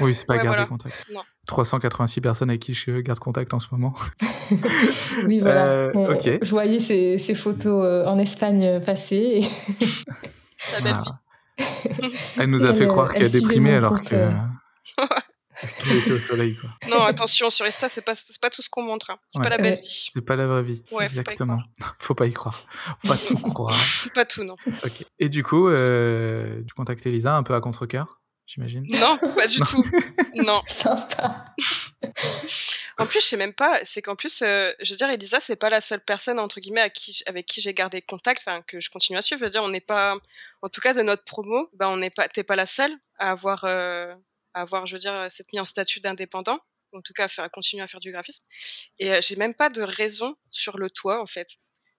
[0.00, 1.06] Oui, c'est pas garder contact.
[1.12, 1.22] Non.
[1.48, 3.94] 386 personnes avec qui je garde contact en ce moment.
[5.26, 5.90] oui, voilà.
[5.92, 9.40] Je voyais ces, ces photos en Espagne passer.
[10.72, 12.12] La belle vie.
[12.38, 14.30] Elle nous a fait croire qu'elle déprimait alors que.
[15.82, 16.70] Qu'il était au soleil, quoi.
[16.88, 19.10] Non, attention, sur Insta, c'est pas, pas tout ce qu'on montre.
[19.10, 19.18] Hein.
[19.28, 20.10] C'est pas la belle vie.
[20.12, 20.82] C'est pas la vraie vie.
[20.90, 21.60] Ouais, Exactement.
[21.98, 22.66] Faut pas y croire.
[23.00, 23.80] Faut pas tout croire.
[24.14, 24.56] pas tout, non.
[25.18, 28.86] Et du coup, euh, tu contactes Elisa un peu à contre-cœur, j'imagine?
[28.90, 29.84] Non, pas du tout.
[30.34, 30.62] Non.
[30.66, 31.44] Sympa.
[32.98, 35.56] en plus, je sais même pas, c'est qu'en plus, euh, je veux dire, Elisa, c'est
[35.56, 38.80] pas la seule personne, entre guillemets, à qui, avec qui j'ai gardé contact, enfin, que
[38.80, 39.40] je continue à suivre.
[39.40, 40.16] Je veux dire, on n'est pas,
[40.62, 43.30] en tout cas, de notre promo, ben, on n'est pas, t'es pas la seule à
[43.30, 44.14] avoir, euh,
[44.54, 46.60] avoir, je veux dire, cette mis en statut d'indépendant,
[46.92, 48.44] en tout cas, faire, continuer à faire du graphisme.
[48.98, 51.48] Et euh, j'ai même pas de raison sur le toit, en fait.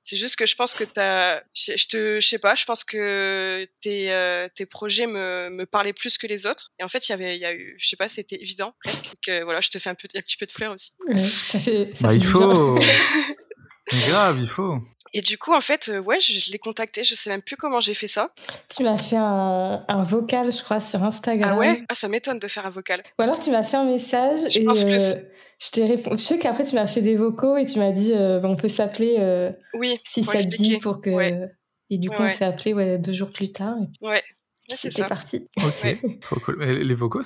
[0.01, 2.83] C'est juste que je pense que t'as, je, je te, je sais pas, je pense
[2.83, 6.73] que tes, euh, tes projets me, me parlaient plus que les autres.
[6.77, 8.75] Et en fait, il y avait, il y a eu, je sais pas, c'était évident
[8.83, 10.91] presque que voilà, je te fais un, peu, un petit peu de fleurs aussi.
[11.15, 11.93] ça fait.
[12.01, 12.77] bah, il faut.
[13.91, 14.79] grave, il faut.
[15.15, 17.03] Et du coup, en fait, euh, ouais, je, l'ai contacté.
[17.03, 18.31] Je sais même plus comment j'ai fait ça.
[18.75, 21.51] Tu m'as fait un, un, vocal, je crois, sur Instagram.
[21.53, 21.83] Ah ouais?
[21.87, 23.03] Ah, ça m'étonne de faire un vocal.
[23.19, 25.15] Ou alors tu m'as fait un message je et pense plus.
[25.59, 26.17] je t'ai répondu.
[26.17, 29.51] Je sais qu'après tu m'as fait des vocaux et tu m'as dit on peut s'appeler.
[29.75, 29.99] oui.
[30.03, 31.47] Si ça te dit pour que.
[31.89, 33.75] Et du coup, on s'est appelé ouais, deux jours plus tard.
[34.01, 34.05] Et...
[34.05, 34.23] Ouais.
[34.69, 35.47] C'est parti.
[35.57, 36.63] Ok, trop cool.
[36.63, 37.21] les vocaux,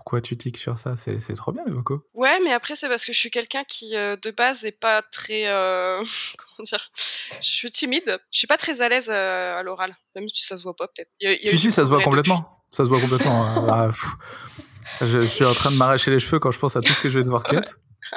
[0.00, 0.96] pourquoi tu tiques sur ça?
[0.96, 2.02] C'est trop bien les vocaux.
[2.14, 5.02] Ouais, mais après c'est parce que je suis quelqu'un qui euh, de base est pas
[5.02, 6.02] très euh,
[6.38, 6.90] comment dire?
[7.42, 8.18] Je suis timide.
[8.32, 9.94] Je suis pas très à l'aise euh, à l'oral.
[10.14, 11.10] Même si ça se voit pas peut-être.
[11.20, 12.62] Si si, ça se voit complètement.
[12.70, 13.44] Ça se voit complètement.
[13.46, 13.90] Hein.
[15.00, 17.00] Ah, je, suis en train de m'arracher les cheveux quand je pense à tout ce
[17.00, 17.60] que je vais devoir cut.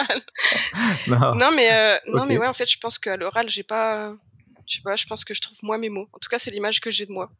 [1.07, 1.35] non.
[1.35, 1.51] non.
[1.51, 4.15] mais non mais ouais en fait je pense qu'à l'oral j'ai pas
[4.67, 6.07] je sais pas je pense que je trouve moi mes mots.
[6.13, 7.31] En tout cas c'est l'image que j'ai de moi.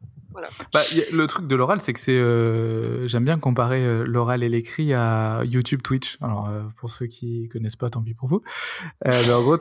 [0.72, 0.80] Bah,
[1.12, 2.16] le truc de l'oral, c'est que c'est.
[2.18, 6.18] Euh, j'aime bien comparer euh, l'oral et l'écrit à YouTube, Twitch.
[6.20, 8.42] Alors, euh, pour ceux qui connaissent pas, tant pis pour vous.
[9.04, 9.58] mais en gros,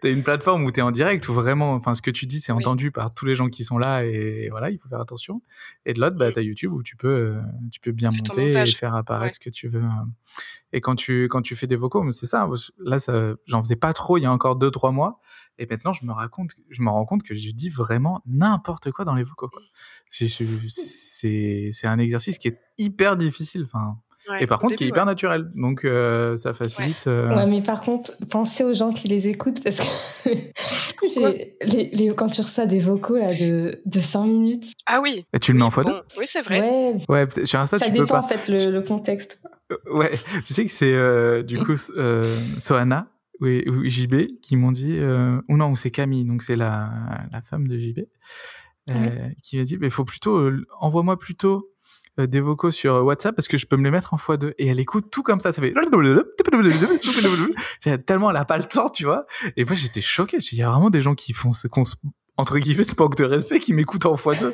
[0.00, 2.40] t'as as une plateforme où t'es en direct, où vraiment, enfin, ce que tu dis,
[2.40, 5.42] c'est entendu par tous les gens qui sont là, et voilà, il faut faire attention.
[5.86, 7.36] Et de l'autre, bah, t'as YouTube où tu peux,
[7.70, 9.84] tu peux bien monter et faire apparaître ce que tu veux.
[10.72, 12.48] Et quand tu, quand tu fais des vocaux, c'est ça.
[12.78, 15.20] Là, ça, j'en faisais pas trop il y a encore deux, trois mois.
[15.58, 19.04] Et maintenant, je me, raconte, je me rends compte que je dis vraiment n'importe quoi
[19.04, 19.50] dans les vocaux.
[20.08, 23.64] C'est un exercice qui est hyper difficile.
[23.64, 23.98] Enfin,
[24.40, 25.50] et par contre, qui est hyper naturel.
[25.54, 27.06] Donc, euh, ça facilite.
[27.06, 27.46] Euh, ouais.
[27.46, 29.80] mais par contre, pensez aux gens qui les écoutent parce
[30.24, 30.30] que
[31.64, 34.72] les, les, quand tu reçois des vocaux là, de, de 5 minutes.
[34.86, 35.24] Ah oui.
[35.32, 35.70] Et tu le mets en
[36.18, 36.60] Oui, c'est vrai.
[36.60, 38.18] Ouais, ouais sur Insta, ça tu dépend peux pas.
[38.20, 39.42] en fait le, le contexte.
[39.72, 40.12] Euh, ouais,
[40.44, 41.76] tu sais que c'est du coup
[42.58, 43.08] Sohana
[43.42, 47.66] oui, JB qui m'ont dit, euh, ou non, c'est Camille, donc c'est la, la femme
[47.66, 48.00] de JB,
[48.90, 51.71] euh, qui m'a dit, il faut plutôt, euh, envoie-moi plutôt
[52.18, 54.80] des vocaux sur WhatsApp parce que je peux me les mettre en x2 et elle
[54.80, 55.72] écoute tout comme ça ça fait
[58.06, 59.24] tellement elle a pas le temps tu vois
[59.56, 61.82] et moi j'étais choqué il y a vraiment des gens qui font ce qu'on
[62.36, 64.52] entre guillemets ce manque de respect qui m'écoutent en x2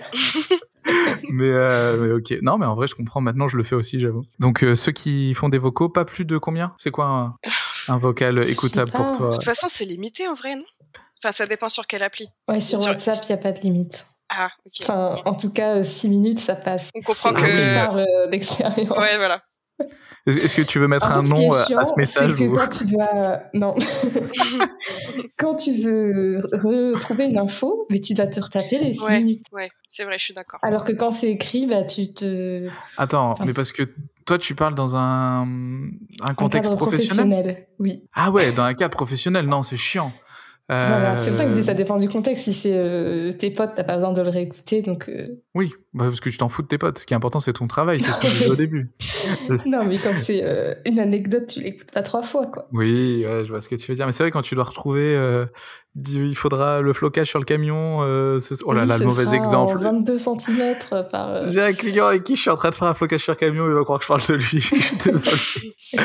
[1.31, 2.43] mais, euh, mais, ok.
[2.43, 3.21] Non, mais en vrai, je comprends.
[3.21, 4.25] Maintenant, je le fais aussi, j'avoue.
[4.39, 6.75] Donc, euh, ceux qui font des vocaux, pas plus de combien?
[6.79, 7.37] C'est quoi un,
[7.89, 9.29] un vocal écoutable pour toi?
[9.29, 10.65] De toute façon, c'est limité en vrai, non?
[11.21, 12.29] Enfin, ça dépend sur quelle appli.
[12.49, 14.07] Ouais, sur, WhatsApp, il n'y a pas de limite.
[14.41, 14.73] Ah, ok.
[14.83, 16.91] Enfin, en tout cas, 6 minutes, ça passe.
[16.95, 17.51] On comprend que.
[17.51, 18.97] Tu parles d'expérience.
[18.97, 19.43] Ouais, voilà.
[20.27, 23.41] Est-ce que tu veux mettre un nom euh, à ce message que quand tu dois
[23.55, 23.75] non
[25.39, 29.71] quand tu veux retrouver une info mais tu dois te retaper les 6 minutes ouais
[29.87, 32.69] c'est vrai je suis d'accord alors que quand c'est écrit bah tu te
[32.99, 33.85] attends mais parce que
[34.27, 35.47] toi tu parles dans un
[36.21, 40.13] un contexte professionnel, professionnel oui ah ouais dans un cadre professionnel non c'est chiant
[40.69, 42.45] c'est pour ça que je dis ça dépend du contexte.
[42.45, 45.09] Si c'est euh, tes potes, t'as pas besoin de le réécouter, donc.
[45.09, 45.41] Euh.
[45.55, 46.99] Oui, bah, parce que tu t'en fous de tes potes.
[46.99, 48.01] Ce qui est important, c'est ton travail.
[48.01, 48.93] C'est ce qu'on disait au début.
[49.67, 52.69] non, mais quand c'est euh, une anecdote, tu l'écoutes pas trois fois, quoi.
[52.73, 54.05] Oui, ouais, je vois ce que tu veux dire.
[54.05, 55.17] Mais c'est vrai quand tu dois retrouver
[56.09, 57.99] il faudra le flocage sur le camion.
[58.03, 59.79] Euh, oh là là, le mauvais exemple.
[59.79, 60.75] 22 cm
[61.11, 61.29] par.
[61.29, 63.33] Euh, J'ai un client avec qui je suis en train de faire un flocage sur
[63.33, 64.71] le camion, il va croire que je parle de lui.
[65.05, 65.37] désolé.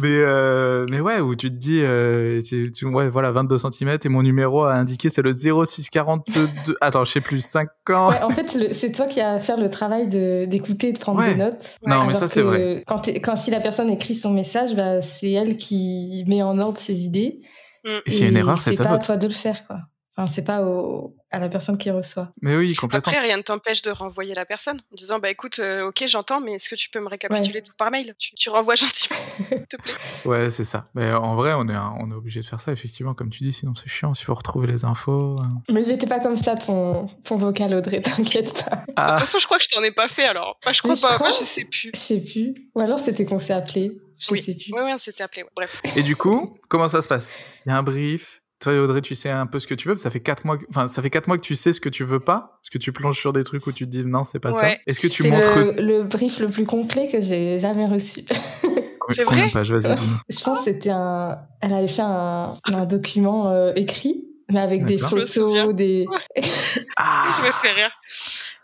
[0.00, 3.98] mais, euh, mais ouais, où tu te dis, euh, tu, tu, ouais, voilà, 22 cm
[4.04, 6.48] et mon numéro a indiqué c'est le 0642.
[6.80, 8.10] Attends, je sais plus, 5 ans.
[8.10, 11.22] Ouais, en fait, c'est toi qui as à faire le travail d'écouter et de prendre
[11.22, 11.76] des notes.
[11.86, 12.84] Non, mais ça, c'est vrai.
[12.86, 16.78] Quand, quand si la personne écrit son message, bah, c'est elle qui met en ordre
[16.78, 17.40] ses idées.
[17.86, 18.00] Mm.
[18.04, 19.78] Et s'il y a une erreur, c'est pas à toi de le faire, quoi.
[20.18, 22.30] Enfin, c'est pas au, à la personne qui reçoit.
[22.40, 23.12] Mais oui, complètement.
[23.12, 26.40] Après, rien ne t'empêche de renvoyer la personne en disant bah écoute, euh, ok, j'entends,
[26.40, 28.14] mais est-ce que tu peux me récapituler tout par mail?
[28.18, 29.92] Tu, renvoies gentiment, s'il te plaît.
[30.24, 30.84] Ouais, c'est ça.
[30.94, 33.52] Mais en vrai, on est, on est obligé de faire ça, effectivement, comme tu dis,
[33.52, 35.36] sinon c'est chiant s'il faut retrouver les infos.
[35.38, 35.60] Hein.
[35.70, 38.84] Mais il n'était pas comme ça ton, ton vocal, Audrey, t'inquiète pas.
[38.96, 39.12] Ah.
[39.12, 40.58] De toute façon, je crois que je t'en ai pas fait alors.
[40.72, 41.90] Je crois pas, moi je sais plus.
[41.94, 42.54] Je sais plus.
[42.74, 43.98] Ou alors c'était qu'on s'est appelé.
[44.18, 44.38] Je oui.
[44.38, 44.72] sais plus.
[44.72, 45.80] Oui, oui, on s'était appelé, bref.
[45.96, 47.38] Et du coup, comment ça se passe?
[47.64, 49.96] Il y a un brief, toi, Audrey, tu sais un peu ce que tu veux.
[49.96, 52.04] Ça fait quatre mois, enfin, ça fait quatre mois que tu sais ce que tu
[52.04, 52.58] veux pas?
[52.62, 54.70] Est-ce que tu plonges sur des trucs où tu te dis non, c'est pas ça.
[54.86, 58.22] Est-ce que tu montres le, le, brief le plus complet que j'ai jamais reçu.
[59.10, 59.50] c'est vrai?
[59.52, 61.38] Je pense que c'était un.
[61.60, 66.06] Elle avait fait un, un document euh, écrit, mais avec des photos, des.
[66.96, 67.30] ah.
[67.36, 67.90] Je me fais rire.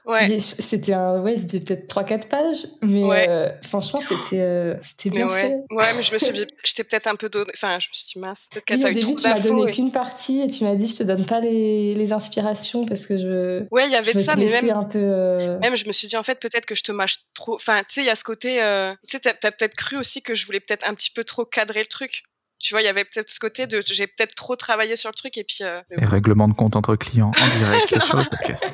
[0.05, 0.39] Ouais.
[0.41, 5.41] C'était un, ouais, peut-être 3-4 pages, mais euh, franchement, c'était, euh, c'était bien ouais.
[5.41, 5.55] fait.
[5.71, 8.07] Ouais, mais je me suis dit, j'étais peut-être un peu donné, enfin, je me suis
[8.15, 10.75] dit, mince, peut-être qu'elle oui, eu trop tu m'as donné qu'une partie et tu m'as
[10.75, 13.65] dit, je te donne pas les, les inspirations parce que je.
[13.71, 14.71] Ouais, il y avait de ça, mais même.
[14.71, 15.59] Un peu, euh...
[15.61, 17.55] Même, je me suis dit, en fait, peut-être que je te mâche trop.
[17.55, 18.63] Enfin, tu sais, il y a ce côté.
[18.63, 18.95] Euh...
[19.07, 21.45] Tu sais, t'as, as, peut-être cru aussi que je voulais peut-être un petit peu trop
[21.45, 22.25] cadrer le truc.
[22.63, 25.15] Tu vois, il y avait peut-être ce côté de j'ai peut-être trop travaillé sur le
[25.15, 25.59] truc et puis.
[25.63, 25.81] Euh...
[25.91, 28.67] Et règlement de compte entre clients en direct sur le podcast.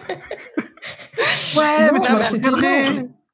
[1.57, 2.51] Ouais, mais tu m'as c'était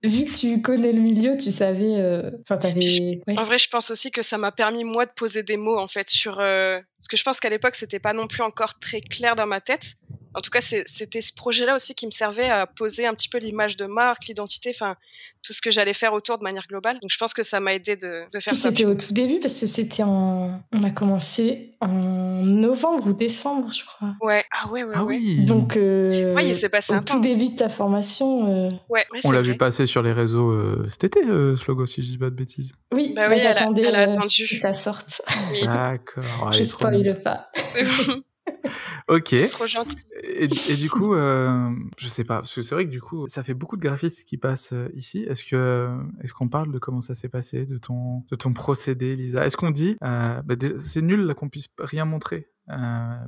[0.05, 1.97] vu que tu connais le milieu, tu savais.
[1.97, 3.21] euh, Enfin, t'avais.
[3.27, 3.39] ouais.
[3.39, 5.89] En vrai, je pense aussi que ça m'a permis moi de poser des mots en
[5.89, 9.01] fait sur euh, parce que je pense qu'à l'époque c'était pas non plus encore très
[9.01, 9.95] clair dans ma tête.
[10.35, 13.39] En tout cas, c'était ce projet-là aussi qui me servait à poser un petit peu
[13.39, 14.97] l'image de marque, l'identité, enfin
[15.43, 16.99] tout ce que j'allais faire autour de manière globale.
[17.01, 18.71] Donc je pense que ça m'a aidé de, de faire Puis ça.
[18.71, 20.61] c'était au tout début parce que c'était en.
[20.73, 24.15] On a commencé en novembre ou décembre, je crois.
[24.23, 25.17] Ouais, ah ouais, ouais, Ah ouais.
[25.17, 25.45] oui.
[25.45, 27.15] Donc, euh, Ouais, il s'est passé au un temps.
[27.17, 30.51] tout début de ta formation, euh, Ouais, ouais, On l'a vu passer sur les réseaux
[30.51, 32.73] euh, cet été, euh, ce logo, si je dis pas de bêtises.
[32.93, 35.21] oui, Bah bah, oui, j'attendais euh, que ça sorte.
[35.53, 35.63] Oui.
[35.65, 36.53] D'accord.
[36.53, 37.51] je spoil pas.
[39.09, 39.35] Ok.
[39.51, 39.99] Trop gentil.
[40.23, 43.27] Et, et du coup, euh, je sais pas, parce que c'est vrai que du coup,
[43.29, 45.25] ça fait beaucoup de graphistes qui passent euh, ici.
[45.29, 45.89] Est-ce que,
[46.23, 49.45] est-ce qu'on parle de comment ça s'est passé, de ton, de ton procédé, Lisa?
[49.45, 52.49] Est-ce qu'on dit, euh, bah, c'est nul là qu'on puisse rien montrer?
[52.71, 52.75] Euh,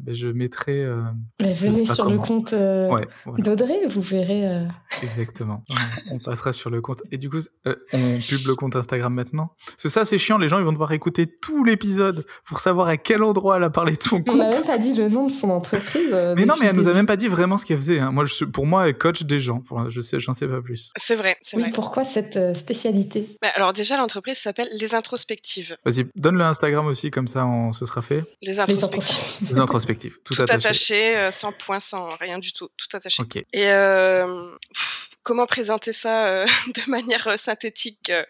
[0.01, 0.83] bah, je mettrai.
[0.83, 1.03] euh,
[1.43, 2.11] Mais sais venez sur comment.
[2.11, 4.49] le compte euh, ouais, voilà, d'Audrey, vous verrez.
[4.49, 4.65] euh,
[5.03, 5.63] exactement.
[6.11, 7.03] on, on passera sur le compte.
[7.13, 9.53] Et du coup, euh, on pub le compte Instagram maintenant.
[9.67, 10.39] Parce que ça, c'est chiant.
[10.39, 13.71] Les gens, ils vont devoir écouter tout l'épisode pour savoir à quel endroit elle a
[13.71, 14.55] parlé de son On n'a compte.
[14.55, 16.09] même pas dit le nom de son entreprise.
[16.13, 18.01] euh, Mais non, mais elle le nous a même pas dit vraiment ce qu'elle faisait.
[18.01, 18.13] hein.
[18.13, 19.61] Moi, je, pour moi, elle coach des gens.
[19.61, 20.91] Pour, je sais, j'en sais pas plus.
[20.97, 21.73] C'est vrai, c'est Oui, vrai.
[21.73, 23.29] pourquoi cette spécialité?
[23.43, 25.77] Bah, alors déjà, l'entreprise s'appelle Les Introspectives.
[25.85, 28.25] Vas-y, donne le Instagram aussi, comme ça, on se sera fait.
[28.41, 29.26] Les Les Introspectives.
[29.51, 30.67] Les introspectives, tout, Tout attaché.
[30.69, 33.23] attaché, euh, sans point, sans rien du tout, tout attaché.
[33.53, 38.23] Et euh, pff, comment présenter ça euh, de manière euh, synthétique euh,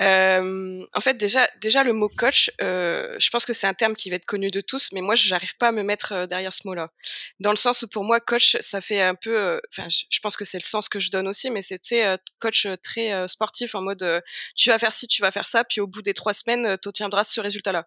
[0.00, 3.94] euh, En fait, déjà, déjà le mot coach, euh, je pense que c'est un terme
[3.94, 6.52] qui va être connu de tous, mais moi, j'arrive pas à me mettre euh, derrière
[6.52, 6.90] ce mot-là.
[7.38, 10.44] Dans le sens où pour moi, coach, ça fait un peu, enfin, je, pense que
[10.44, 11.60] c'est le sens que je donne aussi, mais
[11.92, 14.22] euh, coach très sportif en mode,
[14.56, 16.88] tu vas faire ci, tu vas faire ça, puis au bout des trois semaines, tu
[16.88, 17.86] obtiendras ce résultat-là.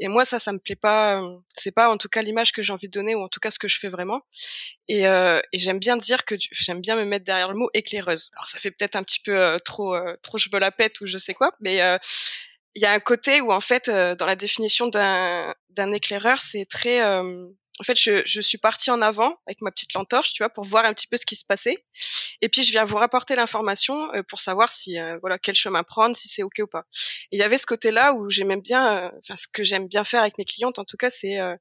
[0.00, 1.22] Et moi, ça, ça me plaît pas.
[1.56, 3.52] C'est pas en tout cas l'image que j'ai envie de donner, ou en tout cas
[3.52, 4.22] ce que je fais vraiment.
[4.88, 8.30] Et, euh, et j'aime bien dire que j'aime bien me mettre derrière le mot éclaireuse.
[8.34, 11.06] Alors ça fait peut-être un petit peu euh, trop euh, trop je la pète ou
[11.06, 11.98] je sais quoi, mais euh,
[12.74, 16.40] il y a un côté où en fait euh, dans la définition d'un d'un éclaireur,
[16.42, 17.46] c'est très euh,
[17.80, 20.48] en fait, je, je suis partie en avant avec ma petite lampe torche, tu vois,
[20.48, 21.84] pour voir un petit peu ce qui se passait.
[22.40, 26.14] Et puis, je viens vous rapporter l'information pour savoir si, euh, voilà, quel chemin prendre,
[26.14, 26.84] si c'est ok ou pas.
[27.32, 30.20] Et il y avait ce côté-là où j'aimais bien, enfin, ce que j'aime bien faire
[30.20, 31.56] avec mes clientes, en tout cas, c'est, euh,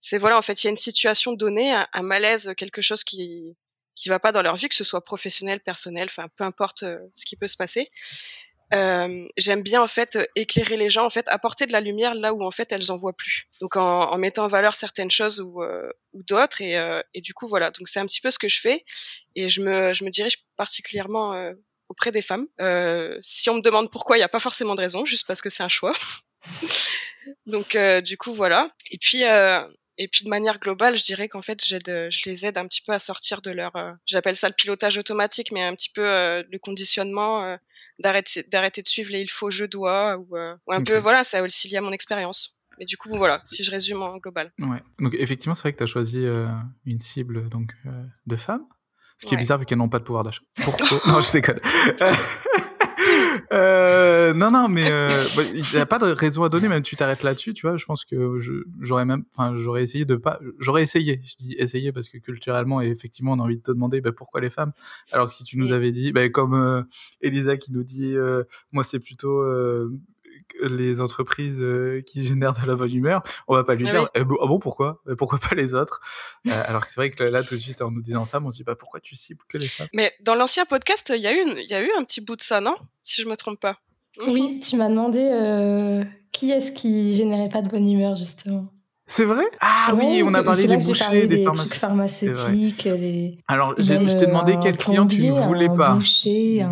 [0.00, 3.04] c'est voilà, en fait, il y a une situation donnée, un, un malaise, quelque chose
[3.04, 3.56] qui
[3.94, 6.98] qui va pas dans leur vie, que ce soit professionnel, personnel, enfin, peu importe euh,
[7.12, 7.90] ce qui peut se passer.
[8.74, 12.14] Euh, j'aime bien en fait euh, éclairer les gens, en fait apporter de la lumière
[12.14, 13.48] là où en fait elles en voient plus.
[13.60, 17.22] Donc en, en mettant en valeur certaines choses ou, euh, ou d'autres et, euh, et
[17.22, 17.70] du coup voilà.
[17.70, 18.84] Donc c'est un petit peu ce que je fais
[19.34, 21.54] et je me je me dirige particulièrement euh,
[21.88, 22.46] auprès des femmes.
[22.60, 25.40] Euh, si on me demande pourquoi, il n'y a pas forcément de raison, juste parce
[25.40, 25.94] que c'est un choix.
[27.46, 28.70] Donc euh, du coup voilà.
[28.90, 29.66] Et puis euh,
[29.98, 32.80] et puis de manière globale, je dirais qu'en fait, j'aide, je les aide un petit
[32.80, 36.06] peu à sortir de leur, euh, j'appelle ça le pilotage automatique, mais un petit peu
[36.06, 37.56] euh, le conditionnement, euh,
[37.98, 41.24] d'arrêter, d'arrêter de suivre les il faut, je dois, ou, euh, ou un peu, voilà,
[41.24, 42.56] ça aussi lié à mon expérience.
[42.78, 44.52] Mais du coup, voilà, si je résume en global.
[44.60, 44.80] Ouais.
[45.00, 46.46] Donc, effectivement, c'est vrai que tu as choisi euh,
[46.84, 47.90] une cible donc, euh,
[48.26, 48.64] de femmes.
[49.20, 50.42] Ce qui est bizarre vu qu'elles n'ont pas de pouvoir d'achat.
[50.62, 50.86] Pourquoi?
[51.08, 51.58] Non, je déconne.
[53.52, 56.82] Euh, non, non, mais euh, bah, il n'y a pas de raison à donner, même
[56.82, 57.76] tu t'arrêtes là-dessus, tu vois.
[57.76, 58.38] Je pense que
[58.80, 61.20] j'aurais même, enfin, j'aurais essayé de pas, j'aurais essayé.
[61.24, 64.12] Je dis essayer parce que culturellement et effectivement, on a envie de te demander bah,
[64.12, 64.72] pourquoi les femmes?
[65.12, 66.82] Alors que si tu nous avais dit, bah, comme euh,
[67.20, 69.90] Elisa qui nous dit, euh, moi c'est plutôt euh,
[70.62, 74.02] les entreprises euh, qui génèrent de la bonne humeur, on va pas lui Ah dire,
[74.02, 74.08] oui.
[74.14, 75.00] eh, bon, ah bon, pourquoi?
[75.08, 76.00] Euh, Pourquoi pas les autres?
[76.46, 78.50] Euh, Alors que c'est vrai que là, tout de suite, en nous disant femmes, on
[78.50, 79.88] se dit, bah, pourquoi tu cibles que les femmes?
[79.92, 82.36] Mais dans l'ancien podcast, il y a eu, il y a eu un petit bout
[82.36, 82.74] de ça, non?
[83.02, 83.78] Si je me trompe pas.
[84.20, 84.30] Mhm.
[84.32, 88.66] Oui, tu m'as demandé euh, qui est-ce qui générait pas de bonne humeur, justement?
[89.10, 89.44] C'est vrai?
[89.60, 93.38] Ah oui, on a parlé des bouchers, parlé des, des trucs pharmaceutiques, les...
[93.48, 95.94] Alors, même, je t'ai demandé quel client tu ne voulais un pas.
[95.94, 96.66] boucher,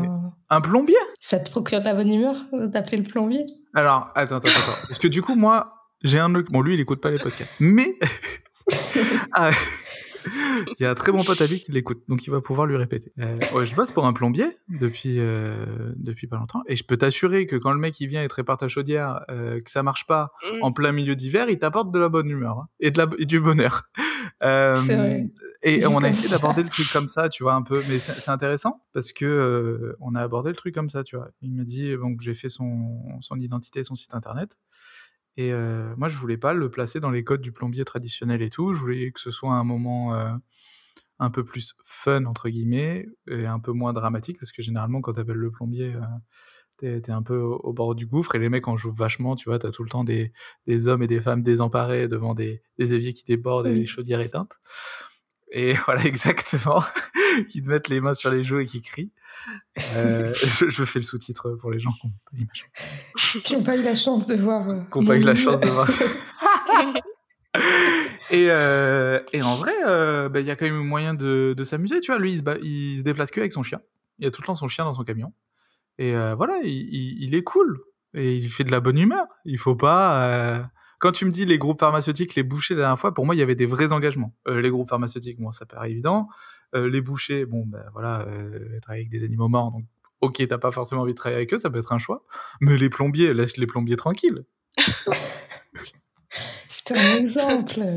[0.50, 0.96] Un plombier?
[1.18, 3.46] Ça te procure de la bonne humeur d'appeler le plombier?
[3.76, 4.86] Alors, attends, attends, attends.
[4.88, 6.50] Parce que du coup, moi, j'ai un autre.
[6.50, 7.54] Bon, lui, il écoute pas les podcasts.
[7.60, 7.96] Mais.
[9.32, 9.50] Ah,
[10.78, 12.66] Il y a un très bon pote à lui qui l'écoute, donc il va pouvoir
[12.66, 13.12] lui répéter.
[13.20, 16.96] Euh, ouais, je bosse pour un plombier depuis, euh, depuis pas longtemps, et je peux
[16.96, 19.84] t'assurer que quand le mec il vient et te répare ta chaudière, euh, que ça
[19.84, 20.58] marche pas Mhm.
[20.62, 23.24] en plein milieu d'hiver, il t'apporte de la bonne humeur hein, et, de la, et
[23.26, 23.82] du bonheur.
[24.42, 25.28] Euh, vrai.
[25.62, 27.82] Et on a essayé d'aborder le truc comme ça, tu vois, un peu.
[27.88, 31.30] Mais c'est intéressant parce que euh, on a abordé le truc comme ça, tu vois.
[31.42, 34.58] Il m'a dit donc j'ai fait son, son identité, son site internet.
[35.36, 38.50] Et euh, moi, je voulais pas le placer dans les codes du plombier traditionnel et
[38.50, 38.72] tout.
[38.72, 40.32] Je voulais que ce soit un moment euh,
[41.18, 45.12] un peu plus fun, entre guillemets, et un peu moins dramatique, parce que généralement, quand
[45.12, 46.00] t'appelles le plombier, euh,
[46.78, 49.58] t'es un peu au, bord du gouffre, et les mecs en jouent vachement, tu vois,
[49.58, 50.32] t'as tout le temps des,
[50.66, 54.20] des hommes et des femmes désemparés devant des, des éviers qui débordent et des chaudières
[54.20, 54.60] éteintes.
[55.52, 56.82] Et voilà, exactement.
[57.48, 59.10] qui te mettent les mains sur les joues et qui crient.
[59.94, 62.70] Euh, je, fais le sous-titre pour les gens qui n'ont pas l'image.
[63.42, 64.68] Qui n'ont pas eu la chance de voir.
[64.68, 65.88] Euh, qui n'ont pas eu la chance de voir.
[68.30, 69.74] et, euh, et, en vrai,
[70.28, 72.00] bah, il y a quand même moyen de, de s'amuser.
[72.00, 73.80] Tu vois, lui, il se, il se déplace que avec son chien.
[74.18, 75.32] Il a tout le temps son chien dans son camion.
[75.98, 77.80] Et voilà, il, est cool.
[78.14, 79.26] Et il fait de la bonne humeur.
[79.44, 83.12] Il faut pas quand tu me dis les groupes pharmaceutiques, les bouchers la dernière fois,
[83.12, 84.34] pour moi, il y avait des vrais engagements.
[84.48, 86.28] Euh, les groupes pharmaceutiques, moi, ça paraît évident.
[86.74, 89.84] Euh, les bouchers, bon, ben voilà, euh, travailler avec des animaux morts, donc
[90.20, 92.24] ok, t'as pas forcément envie de travailler avec eux, ça peut être un choix.
[92.60, 94.44] Mais les plombiers, laisse les plombiers tranquilles.
[96.86, 97.80] C'est un exemple.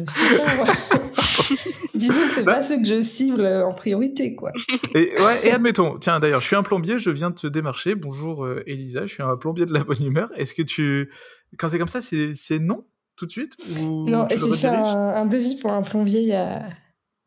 [1.94, 4.52] Disons que c'est bah pas ceux que je cible en priorité, quoi.
[4.96, 7.94] Et, ouais, et admettons, tiens, d'ailleurs, je suis un plombier, je viens de te démarcher.
[7.96, 10.32] Bonjour, Elisa, je suis un plombier de la bonne humeur.
[10.36, 11.12] Est-ce que tu,
[11.58, 12.86] quand c'est comme ça, c'est non
[13.16, 16.68] tout de suite Non, j'ai fait un, devis pour un plombier il y a,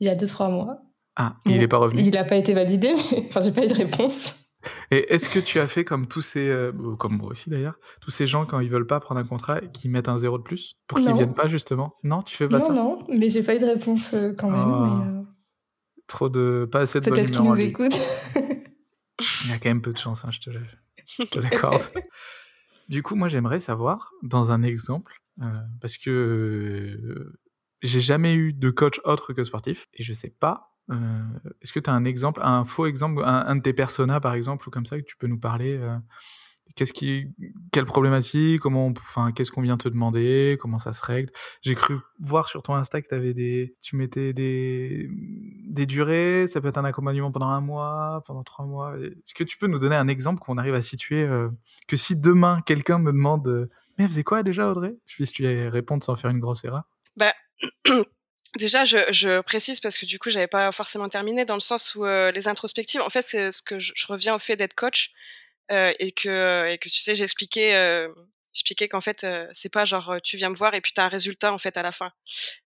[0.00, 0.78] il y a deux, trois mois.
[1.14, 3.68] Ah, il n'est pas revenu Il n'a pas été validé, mais enfin, j'ai pas eu
[3.68, 4.41] de réponse.
[4.90, 8.10] Et est-ce que tu as fait comme tous ces, euh, comme moi aussi d'ailleurs, tous
[8.10, 10.76] ces gens quand ils veulent pas prendre un contrat, qui mettent un zéro de plus
[10.86, 11.94] pour qu'ils viennent pas justement?
[12.02, 12.72] Non, tu fais pas ça?
[12.72, 14.60] Non, non, mais j'ai pas eu de réponse euh, quand même.
[14.60, 15.04] Ah.
[15.06, 15.22] Euh,
[16.06, 17.98] trop de, pas assez de Peut-être qu'ils nous écoutent.
[19.44, 20.40] Il y a quand même peu de chance, hein, je
[21.24, 21.82] te l'accorde.
[22.88, 25.44] Du coup, moi, j'aimerais savoir, dans un exemple, euh,
[25.80, 27.32] parce que
[27.80, 31.88] j'ai jamais eu de coach autre que sportif, et je sais pas, est-ce que tu
[31.88, 34.98] as un exemple, un faux exemple, un, de tes personas, par exemple, ou comme ça,
[34.98, 35.78] que tu peux nous parler
[36.74, 37.26] Qu'est-ce qui,
[37.70, 41.30] quelle problématique, comment, enfin, qu'est-ce qu'on vient te demander, comment ça se règle?
[41.60, 45.10] J'ai cru voir sur ton Insta que t'avais des, tu mettais des,
[45.68, 46.46] des durées.
[46.46, 48.96] Ça peut être un accompagnement pendant un mois, pendant trois mois.
[48.98, 51.50] Est-ce que tu peux nous donner un exemple qu'on arrive à situer, euh,
[51.88, 53.68] que si demain quelqu'un me demande, euh,
[53.98, 56.84] mais elle faisait quoi déjà, Audrey Je puisse lui répondre sans faire une grosse erreur.
[57.16, 57.34] Bah.
[58.58, 61.94] Déjà, je, je, précise parce que du coup, j'avais pas forcément terminé dans le sens
[61.94, 65.12] où euh, les introspectives, en fait, c'est ce que je, reviens au fait d'être coach.
[65.70, 68.08] Euh, et que et que tu sais j'expliquais euh,
[68.52, 71.04] j'expliquais qu'en fait euh, c'est pas genre tu viens me voir et puis tu as
[71.04, 72.12] un résultat en fait à la fin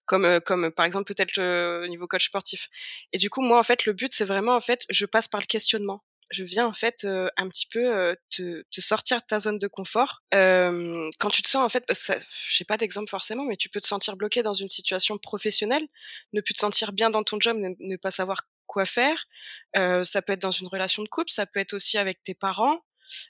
[0.06, 2.68] comme comme par exemple peut-être le niveau coach sportif
[3.12, 5.40] et du coup moi en fait le but c'est vraiment en fait je passe par
[5.40, 7.06] le questionnement je viens en fait
[7.36, 11.64] un petit peu te, te, sortir de ta zone de confort quand tu te sens
[11.64, 14.68] en fait parce que pas d'exemple forcément mais tu peux te sentir bloqué dans une
[14.68, 15.86] situation professionnelle
[16.32, 19.26] ne plus te sentir bien dans ton job ne, pas savoir quoi faire
[19.74, 22.80] ça peut être dans une relation de couple ça peut être aussi avec tes parents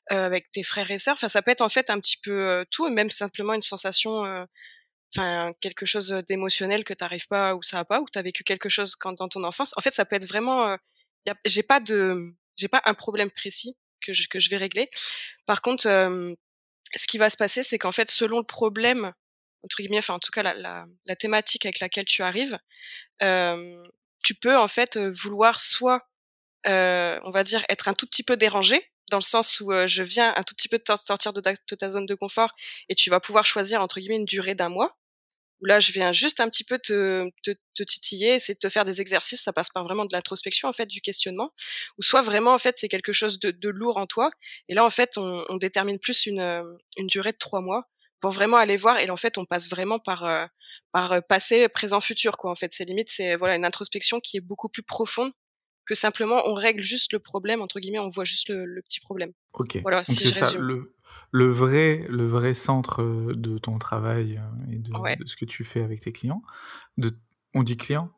[0.08, 1.14] avec tes frères et sœurs.
[1.14, 4.46] Enfin, ça peut être en fait un petit peu tout, et même simplement une sensation,
[5.14, 8.22] enfin quelque chose d'émotionnel que tu n'arrives pas ou ça va pas, ou tu as
[8.22, 9.74] vécu quelque chose quand, dans ton enfance.
[9.76, 10.76] En fait, ça peut être vraiment.
[11.44, 14.90] j'ai pas de, j'ai pas un problème précis que je, que je vais régler.
[15.46, 19.12] Par contre, ce qui va se passer, c'est qu'en fait, selon le problème
[19.66, 22.58] entre guillemets, enfin en tout cas la, la, la thématique avec laquelle tu arrives,
[23.20, 26.08] tu peux en fait vouloir soit,
[26.64, 30.34] on va dire, être un tout petit peu dérangé, dans le sens où je viens
[30.36, 32.54] un tout petit peu de sortir de ta, zone de confort
[32.88, 34.96] et tu vas pouvoir choisir entre guillemets une durée d'un mois.
[35.60, 38.68] Où là, je viens juste un petit peu te, te, te, titiller, essayer de te
[38.68, 39.42] faire des exercices.
[39.42, 41.52] Ça passe par vraiment de l'introspection en fait, du questionnement.
[41.98, 44.30] Ou soit vraiment en fait c'est quelque chose de, de, lourd en toi.
[44.68, 46.62] Et là en fait on, on détermine plus une,
[46.96, 47.88] une durée de trois mois
[48.20, 48.98] pour vraiment aller voir.
[48.98, 50.50] Et en fait on passe vraiment par
[50.92, 52.50] par passé, présent, futur quoi.
[52.50, 55.32] En fait c'est limite c'est voilà une introspection qui est beaucoup plus profonde
[55.86, 59.32] que simplement on règle juste le problème entre guillemets, on voit juste le, petit problème.
[59.54, 59.78] Ok.
[59.82, 60.95] Voilà, si je ça, le,
[61.30, 65.64] le, vrai, le vrai centre euh, de ton travail euh, et de, ce que tu
[65.64, 66.42] fais avec tes clients.
[66.96, 67.10] De,
[67.54, 68.10] on dit client?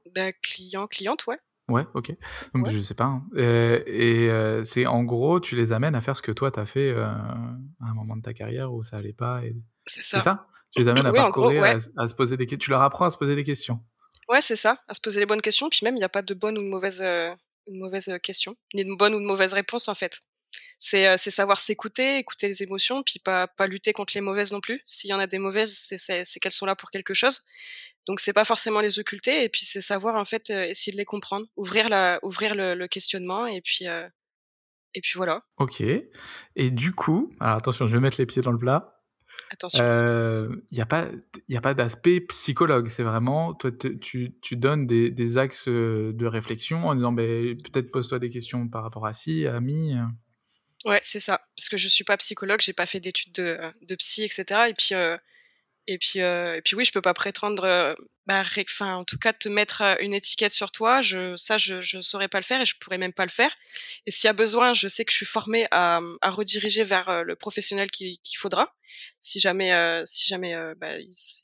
[0.43, 1.39] Client, cliente, ouais.
[1.69, 2.15] Ouais, ok.
[2.55, 3.05] Donc, Je sais pas.
[3.05, 3.27] Hein.
[3.37, 6.67] Euh, et c'est en gros, tu les amènes à faire ce que toi, tu as
[6.67, 7.45] fait à
[7.81, 9.45] un moment de ta carrière où ça allait pas.
[9.45, 9.55] Et...
[9.87, 10.21] C'est ça.
[10.21, 10.47] ça?
[10.71, 12.65] Tu les amènes à parcourir, à, se poser des questions.
[12.65, 13.81] Tu leur apprends à se poser des questions.
[14.29, 15.69] Ouais, c'est ça, à se poser les bonnes questions.
[15.69, 17.03] Puis même, il n'y a pas de bonne ou de mauvaise
[17.69, 20.23] une mauvaise question, ni une bonne ou une mauvaise réponse en fait.
[20.79, 24.81] C'est savoir s'écouter, écouter les émotions, puis pas, pas lutter contre les mauvaises non plus.
[24.85, 27.43] S'il y en a des mauvaises, c'est qu'elles sont là pour quelque chose.
[28.07, 31.05] Donc c'est pas forcément les occulter, et puis c'est savoir en fait essayer de les
[31.05, 33.87] comprendre, ouvrir, la, ouvrir le, questionnement, et puis,
[34.95, 35.45] et puis voilà.
[35.59, 35.83] Ok.
[36.57, 38.95] Et du coup, alors attention, je vais mettre les pieds dans le plat.
[39.51, 39.83] Attention.
[39.83, 41.09] Il euh, n'y a pas,
[41.49, 42.89] y a pas d'aspect psychologue.
[42.89, 48.19] C'est vraiment, toi, tu, tu, donnes des, des, axes de réflexion en disant, peut-être pose-toi
[48.19, 49.95] des questions par rapport à ci, à mi.
[50.87, 50.91] Euh.
[50.91, 51.41] Ouais, c'est ça.
[51.57, 54.45] Parce que je suis pas psychologue, j'ai pas fait d'études de, de, psy, etc.
[54.69, 54.95] Et puis,
[55.87, 59.49] et puis, et puis oui, je peux pas prétendre, bah, enfin, en tout cas, te
[59.49, 61.01] mettre une étiquette sur toi.
[61.01, 63.55] Je, ça, je, je saurais pas le faire et je pourrais même pas le faire.
[64.07, 67.25] Et s'il y a besoin, je sais que je suis formée à, à rediriger vers
[67.25, 68.73] le professionnel qu'il faudra
[69.21, 70.95] si jamais, euh, si jamais euh, bah,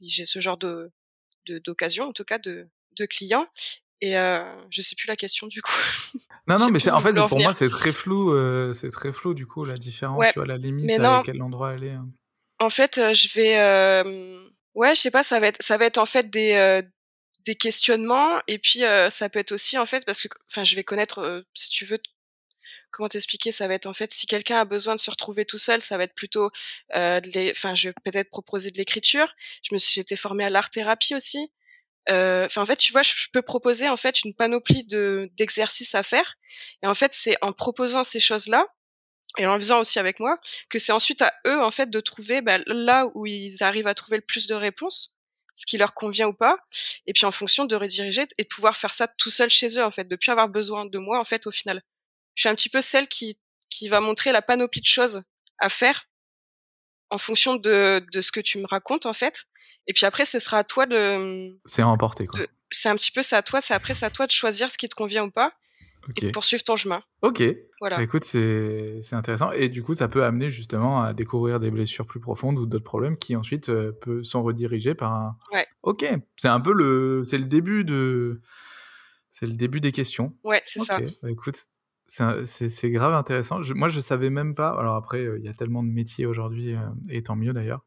[0.02, 0.90] j'ai ce genre de
[1.46, 2.66] d'occasion, en tout cas de,
[2.96, 3.46] de clients.
[4.00, 5.72] Et euh, je sais plus la question du coup.
[6.46, 9.32] Non, non, mais c'est en fait, pour moi, c'est très flou, euh, c'est très flou
[9.32, 11.84] du coup, la différence, Ouais, tu vois, la limite mais à non, quel endroit elle
[11.84, 11.92] est.
[11.92, 12.06] hein.
[12.58, 15.86] en fait, euh, je vais, euh, ouais, je sais pas, ça va être, ça va
[15.86, 16.82] être en fait des, euh,
[17.46, 20.84] des questionnements, et puis ça peut être aussi en fait parce que, enfin, je vais
[20.84, 21.98] connaître, si tu veux,
[22.90, 25.56] comment t'expliquer, ça va être en fait si quelqu'un a besoin de se retrouver tout
[25.58, 26.50] seul, ça va être plutôt,
[26.94, 27.20] euh,
[27.52, 29.28] enfin, je vais peut-être proposer de l'écriture.
[29.62, 31.50] Je me suis, j'étais formée à l'art thérapie aussi.
[32.10, 35.30] Euh, Enfin, en fait, tu vois, je, je peux proposer en fait une panoplie de
[35.36, 36.36] d'exercices à faire,
[36.82, 38.66] et en fait, c'est en proposant ces choses-là
[39.38, 40.38] et en faisant aussi avec moi,
[40.70, 43.94] que c'est ensuite à eux en fait de trouver bah, là où ils arrivent à
[43.94, 45.14] trouver le plus de réponses,
[45.54, 46.58] ce qui leur convient ou pas,
[47.06, 49.84] et puis en fonction de rediriger et de pouvoir faire ça tout seul chez eux
[49.84, 51.82] en fait, de plus avoir besoin de moi en fait au final.
[52.34, 53.38] Je suis un petit peu celle qui
[53.70, 55.22] qui va montrer la panoplie de choses
[55.58, 56.06] à faire
[57.10, 59.44] en fonction de de ce que tu me racontes en fait,
[59.86, 62.40] et puis après ce sera à toi de, C'est à emporter, quoi.
[62.70, 64.78] c'est un petit peu ça à toi, c'est après c'est à toi de choisir ce
[64.78, 65.52] qui te convient ou pas
[66.08, 66.22] Ok.
[66.22, 67.02] et de poursuivre ton chemin.
[67.22, 67.42] Ok.
[67.80, 67.96] Voilà.
[67.96, 69.52] Bah, écoute, c'est intéressant.
[69.52, 72.84] Et du coup, ça peut amener justement à découvrir des blessures plus profondes ou d'autres
[72.84, 75.36] problèmes qui ensuite euh, peut, sont redirigés par un.
[75.52, 75.66] Ouais.
[75.82, 76.04] Ok.
[76.36, 77.22] C'est un peu le.
[77.24, 78.42] C'est le début de.
[79.30, 80.36] C'est le début des questions.
[80.44, 80.98] Ouais, c'est ça.
[81.22, 81.64] Bah, écoute,
[82.08, 83.62] c'est grave intéressant.
[83.62, 84.78] Je- moi, je savais même pas.
[84.78, 87.84] Alors après, euh, il y a tellement de métiers aujourd'hui, euh, et tant mieux d'ailleurs,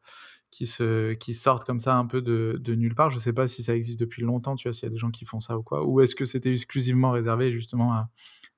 [0.50, 3.10] qui se qui sortent comme ça un peu de, de nulle part.
[3.10, 4.56] Je sais pas si ça existe depuis longtemps.
[4.56, 6.26] Tu vois, s'il y a des gens qui font ça ou quoi, ou est-ce que
[6.26, 8.10] c'était exclusivement réservé justement à,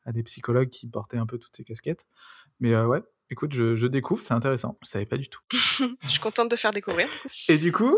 [0.05, 2.05] à des psychologues qui portaient un peu toutes ces casquettes.
[2.59, 4.77] Mais euh, ouais, écoute, je, je découvre, c'est intéressant.
[4.83, 5.41] Je savais pas du tout.
[5.51, 7.07] Je suis contente de faire découvrir.
[7.47, 7.95] Et du coup,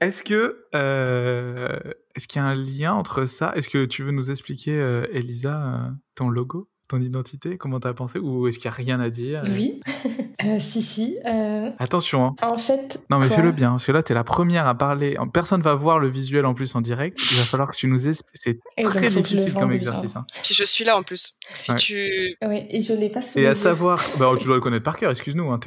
[0.00, 1.78] est-ce que euh,
[2.14, 3.52] est-ce qu'il y a un lien entre ça?
[3.54, 8.18] Est-ce que tu veux nous expliquer, euh, Elisa, ton logo, ton identité, comment t'as pensé,
[8.18, 9.80] ou est-ce qu'il y a rien à dire Oui.
[10.44, 11.18] Euh, si, si.
[11.24, 12.34] euh, Attention, hein.
[12.42, 12.98] en fait.
[13.10, 15.16] Non mais fais-le bien, parce que là t'es la première à parler.
[15.32, 17.16] Personne va voir le visuel en plus en direct.
[17.30, 18.40] Il va falloir que tu nous expliques.
[18.42, 20.16] C'est Et donc, très difficile comme exercice.
[20.16, 20.26] hein.
[20.42, 21.34] Puis je suis là en plus.
[21.54, 21.76] Si Ouais.
[21.78, 22.36] tu.
[22.44, 25.12] Oui, et je l'ai pas Et à savoir, bah, tu dois le connaître par cœur,
[25.12, 25.52] excuse-nous.
[25.52, 25.60] hein,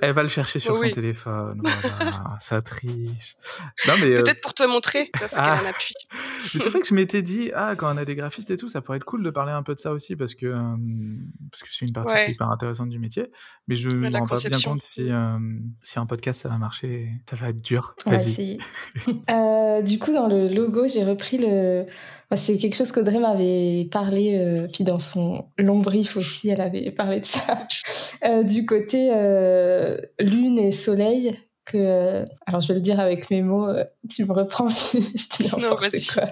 [0.00, 1.60] elle, va le chercher sur Oui, son téléphone.
[1.62, 3.36] Voilà, ça triche.
[3.86, 5.56] Non, mais, euh, Peut-être pour te montrer, tu vois, faut Ah.
[5.58, 5.94] qu'elle en appuie.
[6.54, 8.68] mais c'est vrai que je m'étais dit, ah, quand on a des graphistes et tout,
[8.68, 10.76] ça pourrait être cool de parler un peu de ça aussi parce que euh,
[11.50, 12.32] parce que c'est une partie qui est Ouais.
[12.32, 13.26] hyper intéressante du métier.
[13.68, 15.38] Mais je me la rends pas bien compte si euh,
[15.82, 17.94] si un podcast ça va marcher, ça va être dur.
[18.06, 18.58] On va essayer.
[19.30, 21.82] Euh, du coup, dans le logo, j'ai repris le.
[22.30, 26.60] enfin, C'est quelque chose qu'Audrey m'avait parlé, euh, puis dans son long brief aussi, elle
[26.60, 27.66] avait parlé de ça.
[28.24, 31.76] Euh, du côté euh, lune et soleil, que.
[31.78, 35.44] euh, alors, je vais le dire avec mes mots, euh, tu me reprends si je
[35.44, 36.24] dis Non, n'importe quoi.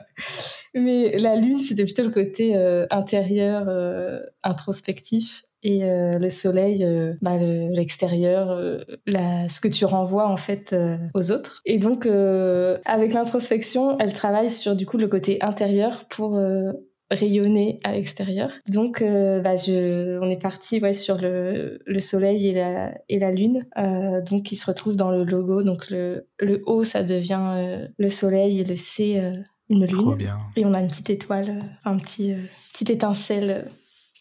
[0.75, 5.45] Mais la lune, c'était plutôt le côté euh, intérieur, euh, introspectif.
[5.65, 10.37] Et euh, le soleil, euh, bah, le- l'extérieur, euh, la- ce que tu renvoies en
[10.37, 11.63] fait euh, aux autres.
[11.67, 16.73] Et donc, euh, avec l'introspection, elle travaille sur du coup le côté intérieur pour euh,
[17.13, 18.51] rayonner à l'extérieur.
[18.69, 23.19] Donc, euh, bah, je, on est parti ouais, sur le, le soleil et la, et
[23.19, 25.63] la lune, euh, donc qui se retrouvent dans le logo.
[25.63, 29.23] Donc, le, le O, ça devient euh, le soleil et le C,
[29.69, 30.15] une lune.
[30.17, 30.39] Bien.
[30.57, 32.35] Et on a une petite étoile, un petit,
[32.73, 33.69] petite étincelle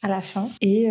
[0.01, 0.49] à la fin.
[0.61, 0.89] Et,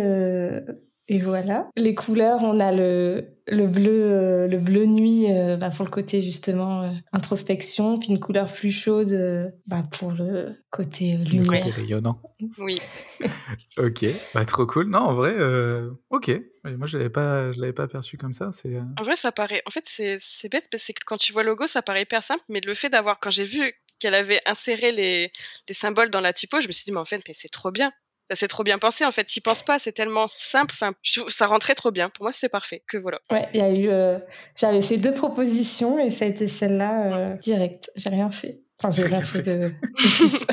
[1.13, 1.69] et voilà.
[1.75, 5.91] Les couleurs, on a le, le bleu, euh, le bleu nuit euh, bah, pour le
[5.91, 11.17] côté justement euh, introspection, puis une couleur plus chaude euh, bah, pour le côté euh,
[11.19, 11.63] Le lumière.
[11.65, 12.21] côté rayonnant.
[12.57, 12.81] Oui.
[13.77, 14.89] Ok, bah trop cool.
[14.89, 16.29] Non, en vrai, euh, ok.
[16.65, 18.51] Moi, je l'avais pas, je l'avais pas perçu comme ça.
[18.51, 19.61] C'est En vrai, ça paraît.
[19.65, 22.21] En fait, c'est c'est bête parce que quand tu vois le logo, ça paraît hyper
[22.23, 25.31] simple, mais le fait d'avoir, quand j'ai vu qu'elle avait inséré les,
[25.67, 27.71] les symboles dans la typo, je me suis dit, mais en fait, mais c'est trop
[27.71, 27.91] bien.
[28.33, 29.25] C'est trop bien pensé, en fait.
[29.25, 30.73] T'y penses pas, c'est tellement simple.
[30.75, 30.93] Enfin,
[31.27, 32.09] ça rentrait trop bien.
[32.09, 32.83] Pour moi, c'était parfait.
[32.87, 33.19] Que voilà.
[33.31, 33.87] Ouais, il y a eu.
[33.89, 34.19] euh,
[34.57, 37.89] J'avais fait deux propositions et ça a été celle-là euh, direct.
[37.95, 38.61] J'ai rien fait.
[38.83, 40.45] Enfin, j'ai rien fait de, de plus.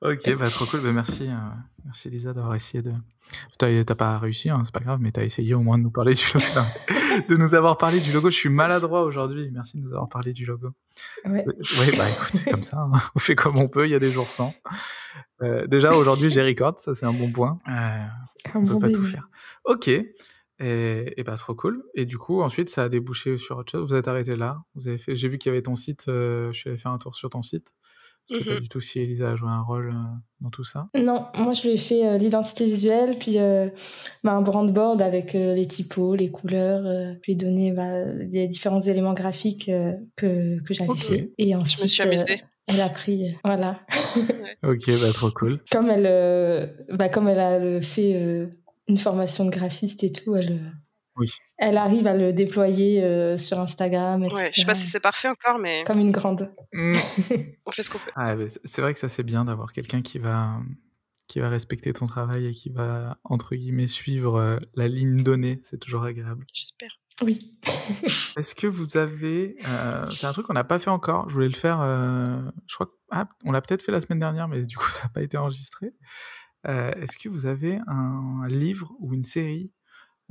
[0.00, 0.80] ok, bah trop cool.
[0.80, 1.34] Bah, merci, euh,
[1.84, 2.92] merci Lisa d'avoir essayé de.
[3.58, 5.90] T'as t'as pas réussi, hein, c'est pas grave, mais t'as essayé au moins de nous
[5.90, 6.46] parler du logo,
[7.28, 8.30] de nous avoir parlé du logo.
[8.30, 9.50] Je suis maladroit aujourd'hui.
[9.52, 10.68] Merci de nous avoir parlé du logo.
[11.26, 11.44] Ouais.
[11.46, 12.78] Oui, bah écoute, c'est comme ça.
[12.78, 13.00] hein.
[13.14, 13.86] On fait comme on peut.
[13.86, 14.54] Il y a des jours sans.
[15.42, 17.58] Euh, déjà aujourd'hui, j'ai record, ça c'est un bon point.
[17.68, 18.06] Euh, Un
[18.54, 19.28] on peut bon pas tout faire.
[19.64, 19.88] Ok.
[20.60, 21.82] Et, et bah trop cool.
[21.94, 23.88] Et du coup, ensuite, ça a débouché sur autre chose.
[23.90, 24.58] Vous êtes arrêté là.
[24.76, 25.16] Vous avez fait.
[25.16, 26.04] J'ai vu qu'il y avait ton site.
[26.08, 27.72] euh, je suis allé faire un tour sur ton site.
[28.30, 28.60] Je sais pas Mhm.
[28.60, 29.98] du tout si Elisa a joué un rôle euh,
[30.40, 30.88] dans tout ça.
[30.96, 33.68] Non, moi je lui ai fait euh, l'identité visuelle, puis euh,
[34.22, 38.80] bah, un brandboard avec euh, les typos, les couleurs, euh, puis donner bah, les différents
[38.80, 41.32] éléments graphiques euh, que, que j'avais fait.
[41.36, 42.42] Et ensuite, Je me suis euh, amusée.
[42.66, 43.80] Elle a pris, voilà.
[44.62, 45.60] Ok, bah trop cool.
[45.70, 48.46] Comme elle, euh, bah, comme elle a euh, fait euh,
[48.88, 50.72] une formation de graphiste et tout, elle,
[51.16, 51.28] Oui.
[51.58, 54.36] elle arrive à le déployer euh, sur Instagram, etc.
[54.42, 56.50] Ouais, je sais pas si c'est parfait encore, mais Comme une grande.
[56.72, 56.94] Mm.
[57.66, 58.10] on fait ce qu'on peut.
[58.16, 60.58] Ah, c'est- c'est vrai que ça c'est bien d'avoir quelqu'un qui va
[61.26, 65.58] qui va respecter ton travail et qui va, entre guillemets, suivre la ligne donnée.
[65.62, 66.44] C'est toujours agréable.
[66.52, 66.98] J'espère.
[67.22, 67.56] Oui.
[68.36, 69.56] Est-ce que vous avez...
[70.10, 71.28] c'est un truc qu'on n'a pas fait encore.
[71.28, 71.78] Je voulais le faire...
[72.66, 75.08] je crois ah, on l'a peut-être fait la semaine dernière, mais du coup, ça n'a
[75.10, 75.94] pas été enregistré.
[76.64, 79.70] Est-ce que vous avez un livre ou une série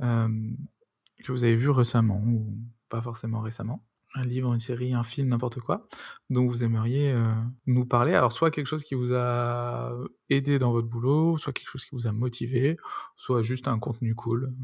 [0.00, 2.54] que vous avez vu récemment ou
[2.88, 3.84] pas forcément récemment?
[4.16, 5.88] Un livre, une série, un film, n'importe quoi,
[6.30, 7.34] dont vous aimeriez euh,
[7.66, 8.14] nous parler?
[8.14, 9.92] Alors, soit quelque chose qui vous a
[10.30, 12.76] aidé dans votre boulot, soit quelque chose qui vous a motivé,
[13.16, 14.54] soit juste un contenu cool.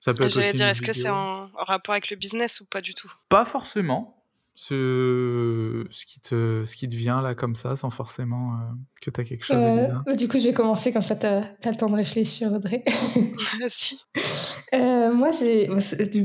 [0.00, 2.94] Ça peut J'allais dire, est-ce que c'est en rapport avec le business ou pas du
[2.94, 3.12] tout?
[3.28, 4.20] Pas forcément
[4.54, 9.10] ce, ce, qui te, ce qui te vient là comme ça, sans forcément euh, que
[9.10, 11.24] tu as quelque chose à dire euh, Du coup, je vais commencer comme ça, tu
[11.24, 12.82] as, le temps de réfléchir, Audrey.
[13.58, 13.98] Merci.
[14.74, 15.30] euh, moi,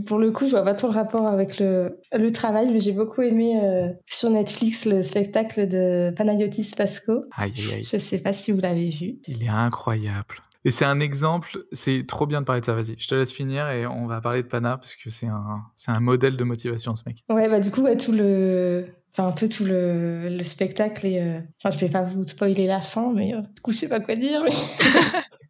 [0.06, 2.92] pour le coup, je vois pas trop le rapport avec le, le travail, mais j'ai
[2.92, 7.26] beaucoup aimé euh, sur Netflix le spectacle de Panayotis Pasco.
[7.38, 7.84] Aïe, aïe, aïe.
[7.84, 9.20] Je sais pas si vous l'avez vu.
[9.28, 10.42] Il est incroyable.
[10.66, 13.32] Et c'est un exemple, c'est trop bien de parler de ça, vas-y, je te laisse
[13.32, 16.44] finir et on va parler de Pana parce que c'est un, c'est un modèle de
[16.44, 17.24] motivation ce mec.
[17.30, 21.40] Ouais, bah du coup, tout le, enfin un peu tout le, le spectacle et, euh...
[21.64, 24.00] enfin je vais pas vous spoiler la fin, mais euh, du coup je sais pas
[24.00, 24.42] quoi dire.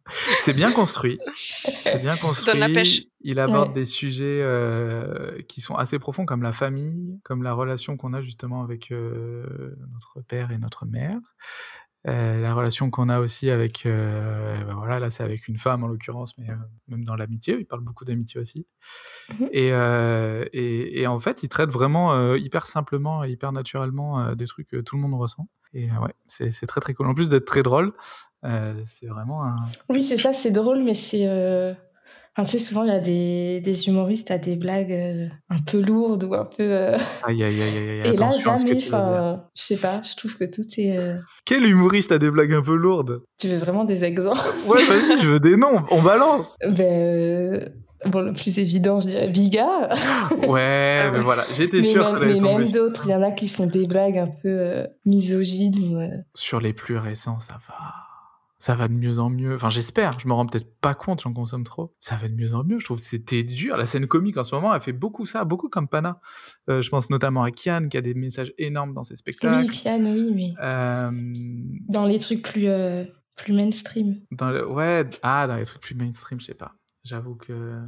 [0.40, 2.52] c'est bien construit, c'est bien construit.
[2.52, 3.02] Donne la pêche.
[3.22, 7.96] Il aborde des sujets euh, qui sont assez profonds comme la famille, comme la relation
[7.96, 11.18] qu'on a justement avec euh, notre père et notre mère.
[12.08, 15.82] Euh, la relation qu'on a aussi avec, euh, ben voilà, là c'est avec une femme
[15.82, 16.54] en l'occurrence, mais euh,
[16.88, 18.66] même dans l'amitié, il parle beaucoup d'amitié aussi.
[19.28, 19.68] Mmh et,
[20.52, 24.76] et, et, en fait, il traite vraiment hyper simplement et hyper naturellement des trucs que
[24.76, 25.48] tout le monde ressent.
[25.74, 27.08] Et ouais, c'est très très cool.
[27.08, 27.92] En plus d'être très drôle,
[28.42, 29.56] c'est vraiment un.
[29.88, 31.26] Oui, c'est ça, c'est drôle, mais c'est
[32.38, 35.58] Enfin, tu sais, souvent, il y a des, des humoristes à des blagues euh, un
[35.58, 36.64] peu lourdes ou un peu.
[36.64, 38.02] Euh, aïe, aïe, aïe, aïe.
[38.12, 38.76] Et là, jamais.
[38.76, 40.98] Enfin, je sais pas, je trouve que tout est.
[40.98, 41.16] Euh,
[41.46, 43.22] Quel humoriste a des blagues un peu lourdes?
[43.38, 46.56] Tu veux vraiment des exemples Ouais, vas-y, je veux des noms, on balance.
[46.68, 47.72] Ben.
[48.04, 49.88] Bon, le plus évident, je dirais Biga.
[50.46, 53.66] ouais, mais voilà, j'étais sûr que Mais même d'autres, il y en a qui font
[53.66, 56.22] des blagues un peu misogynes.
[56.34, 58.05] Sur les plus récents, ça va
[58.58, 59.54] ça va de mieux en mieux.
[59.54, 60.18] Enfin, j'espère.
[60.18, 61.94] Je me rends peut-être pas compte, j'en consomme trop.
[62.00, 62.78] Ça va de mieux en mieux.
[62.78, 63.76] Je trouve que c'était dur.
[63.76, 66.20] La scène comique en ce moment, elle fait beaucoup ça, beaucoup comme Pana.
[66.68, 69.68] Euh, je pense notamment à Kian qui a des messages énormes dans ses spectacles.
[69.68, 71.10] Oui, Kian, oui, mais euh...
[71.88, 73.04] dans les trucs plus euh,
[73.36, 74.20] plus mainstream.
[74.30, 74.66] Dans le...
[74.66, 76.74] ouais, ah, dans les trucs plus mainstream, je sais pas.
[77.04, 77.78] J'avoue que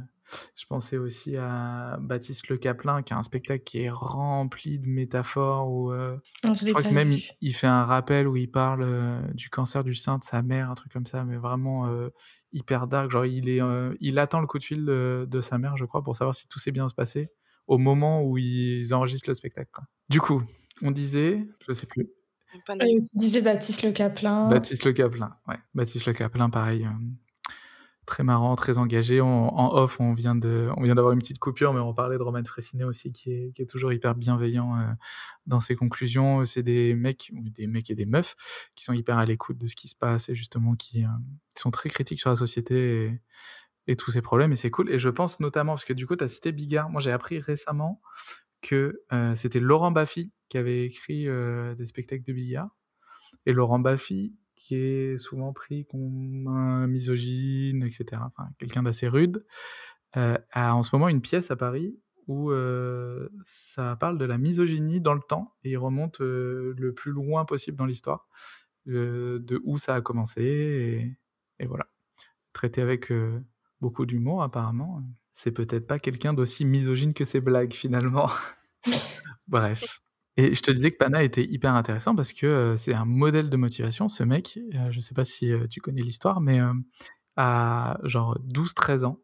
[0.55, 4.87] je pensais aussi à Baptiste Le Caplin, qui a un spectacle qui est rempli de
[4.87, 5.69] métaphores.
[5.69, 9.49] Où, euh, je, crois que même il, fait un rappel où il parle euh, du
[9.49, 12.09] cancer du sein de sa mère, un truc comme ça, mais vraiment euh,
[12.53, 13.09] hyper dark.
[13.11, 13.61] Genre, il, est,
[13.99, 16.59] il attend le coup de fil de, sa mère, je crois, pour savoir si tout
[16.59, 17.29] s'est bien passé
[17.67, 19.71] au moment où ils enregistrent le spectacle.
[20.09, 20.41] Du coup,
[20.81, 22.09] on disait, je sais plus.
[22.67, 22.75] On
[23.13, 24.47] disait Baptiste Le Caplin.
[24.47, 25.57] Baptiste Le Caplin, ouais.
[25.75, 26.87] Baptiste Le Caplin, pareil
[28.09, 29.21] très marrant, très engagé.
[29.21, 32.23] en off, on vient de, on vient d'avoir une petite coupure, mais on parlait de
[32.23, 34.83] Romain Fressinet aussi, qui est, qui est toujours hyper bienveillant euh,
[35.45, 36.43] dans ses conclusions.
[36.43, 38.35] C'est des mecs, des mecs et des meufs
[38.75, 41.09] qui sont hyper à l'écoute de ce qui se passe et justement qui, euh,
[41.55, 43.21] sont très critiques sur la société
[43.87, 44.51] et, tous ces problèmes.
[44.51, 44.89] Et c'est cool.
[44.89, 46.89] Et je pense notamment, parce que du coup, tu as cité Bigard.
[46.89, 48.01] Moi, j'ai appris récemment
[48.61, 51.27] que euh, c'était Laurent Baffy qui avait écrit
[51.77, 52.69] des spectacles de Bigard.
[53.45, 58.21] Et Laurent Baffy, qui est souvent pris comme un misogyne, etc.
[58.25, 59.45] Enfin, quelqu'un d'assez rude,
[60.17, 61.97] euh, a en ce moment une pièce à Paris
[62.27, 66.93] où euh, ça parle de la misogynie dans le temps et il remonte euh, le
[66.93, 68.27] plus loin possible dans l'histoire
[68.85, 71.87] de où ça a commencé et, et voilà.
[72.53, 73.13] Traité avec
[73.79, 75.03] beaucoup d'humour apparemment.
[75.31, 78.29] C'est peut-être pas quelqu'un d'aussi misogyne que ses blagues finalement.
[79.47, 80.01] Bref.
[80.37, 83.57] Et je te disais que Pana était hyper intéressant parce que c'est un modèle de
[83.57, 84.07] motivation.
[84.07, 86.59] Ce mec, je ne sais pas si tu connais l'histoire, mais
[87.35, 89.19] à genre 12-13 ans,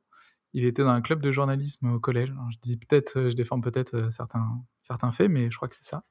[0.54, 2.34] il était dans un club de journalisme au collège.
[2.50, 6.04] je dis peut-être, je déforme peut-être certains, certains faits, mais je crois que c'est ça.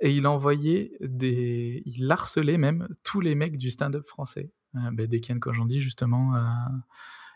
[0.00, 1.82] Et il envoyait des.
[1.84, 4.50] Il harcelait même tous les mecs du stand-up français.
[4.76, 6.34] Euh, bah, des Ken Kojandi, justement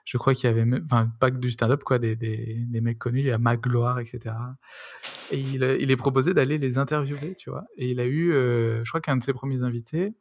[0.05, 2.99] je crois qu'il y avait, enfin, pas que du stand-up, quoi, des, des, des, mecs
[2.99, 4.35] connus, il y a Magloire, etc.
[5.31, 7.65] Et il, il est proposé d'aller les interviewer, tu vois.
[7.77, 10.15] Et il a eu, euh, je crois qu'un de ses premiers invités,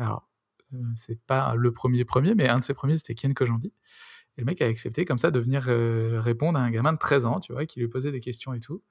[0.00, 0.28] alors,
[0.72, 3.74] euh, c'est pas le premier premier, mais un de ses premiers, c'était Ken Kojandi.
[4.36, 6.98] Et le mec a accepté comme ça de venir euh, répondre à un gamin de
[6.98, 8.82] 13 ans, tu vois, qui lui posait des questions et tout.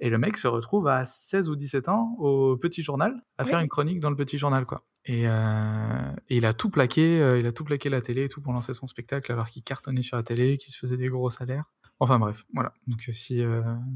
[0.00, 3.60] Et le mec se retrouve à 16 ou 17 ans au petit journal, à faire
[3.60, 4.84] une chronique dans le petit journal, quoi.
[5.08, 8.28] Et, euh, et il a tout plaqué, euh, il a tout plaqué la télé et
[8.28, 11.08] tout pour lancer son spectacle, alors qu'il cartonnait sur la télé, qu'il se faisait des
[11.08, 11.64] gros salaires.
[11.98, 12.72] Enfin bref, voilà.
[12.86, 13.42] Donc si,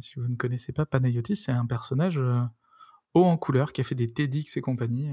[0.01, 2.19] si vous ne connaissez pas Panayotis, c'est un personnage
[3.15, 5.09] haut en couleur qui a fait des TEDx et compagnie.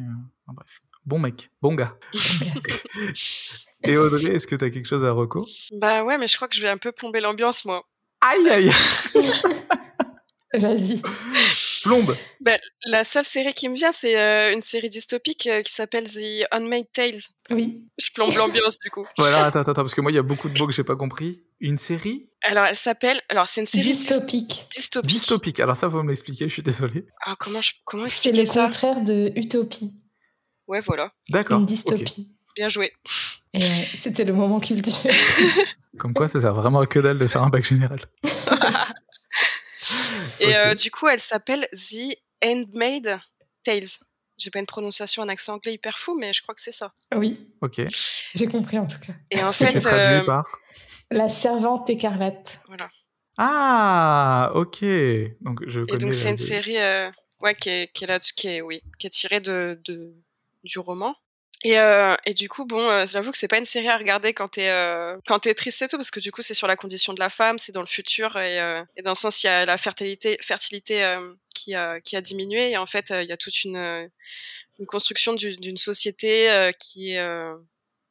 [0.46, 1.98] Enfin, bref, Bon mec, bon gars.
[3.84, 5.48] Et Audrey, est-ce que tu as quelque chose à reco?
[5.72, 7.84] Bah ouais, mais je crois que je vais un peu plomber l'ambiance, moi.
[8.22, 8.72] Aïe aïe
[10.54, 11.02] Vas-y.
[11.84, 12.16] Plombe.
[12.42, 12.58] Bah,
[12.88, 16.46] la seule série qui me vient, c'est euh, une série dystopique euh, qui s'appelle The
[16.52, 17.20] Unmade Tales.
[17.52, 17.84] Oui.
[17.98, 19.06] Je plombe l'ambiance du coup.
[19.18, 20.96] Voilà, attends, attends, parce que moi, il y a beaucoup de mots que j'ai pas
[20.96, 21.44] compris.
[21.60, 22.30] Une série?
[22.44, 23.20] Alors, elle s'appelle.
[23.30, 24.66] Alors, c'est une série dys- Dystopique.
[24.76, 25.10] dystopique.
[25.12, 25.60] dystopique.
[25.60, 27.06] Alors ça, faut me l'expliquer, je suis désolé.
[27.26, 27.72] Ah, comment, je...
[27.86, 28.64] comment C'est expliquer le ça?
[28.66, 29.92] contraire de utopie.
[30.68, 31.12] Ouais, voilà.
[31.30, 31.60] D'accord.
[31.60, 32.36] Une dystopie.
[32.56, 32.92] Bien joué.
[33.54, 35.16] Et ouais, c'était le moment culturel.
[35.98, 38.00] Comme quoi, ça sert vraiment à que dalle de faire un bac général.
[40.40, 43.20] Et euh, du coup, elle s'appelle The Handmade
[43.64, 43.84] Tales.
[44.38, 46.94] J'ai pas une prononciation, un accent anglais hyper fou, mais je crois que c'est ça.
[47.16, 47.82] oui, Ok.
[48.34, 49.14] j'ai compris en tout cas.
[49.32, 50.46] Et en fait, euh, par
[51.12, 52.62] La servante écarlate.
[52.68, 52.90] voilà.
[53.38, 54.82] Ah, ok.
[55.42, 55.98] Donc je Et connais.
[56.00, 57.10] donc c'est une série, euh,
[57.42, 60.14] ouais, qui est, qui est là, qui est, oui, qui est tirée de, de
[60.64, 61.16] du roman.
[61.66, 64.34] Et, euh, et du coup, bon, euh, j'avoue que c'est pas une série à regarder
[64.34, 66.78] quand t'es euh, quand t'es triste et tout, parce que du coup, c'est sur la
[66.78, 69.48] condition de la femme, c'est dans le futur et, euh, et dans le sens il
[69.48, 73.24] y a la fertilité, fertilité euh, qui a qui a diminué et en fait euh,
[73.24, 74.08] il y a toute une euh,
[74.80, 77.56] une construction du- d'une société euh, qui est euh,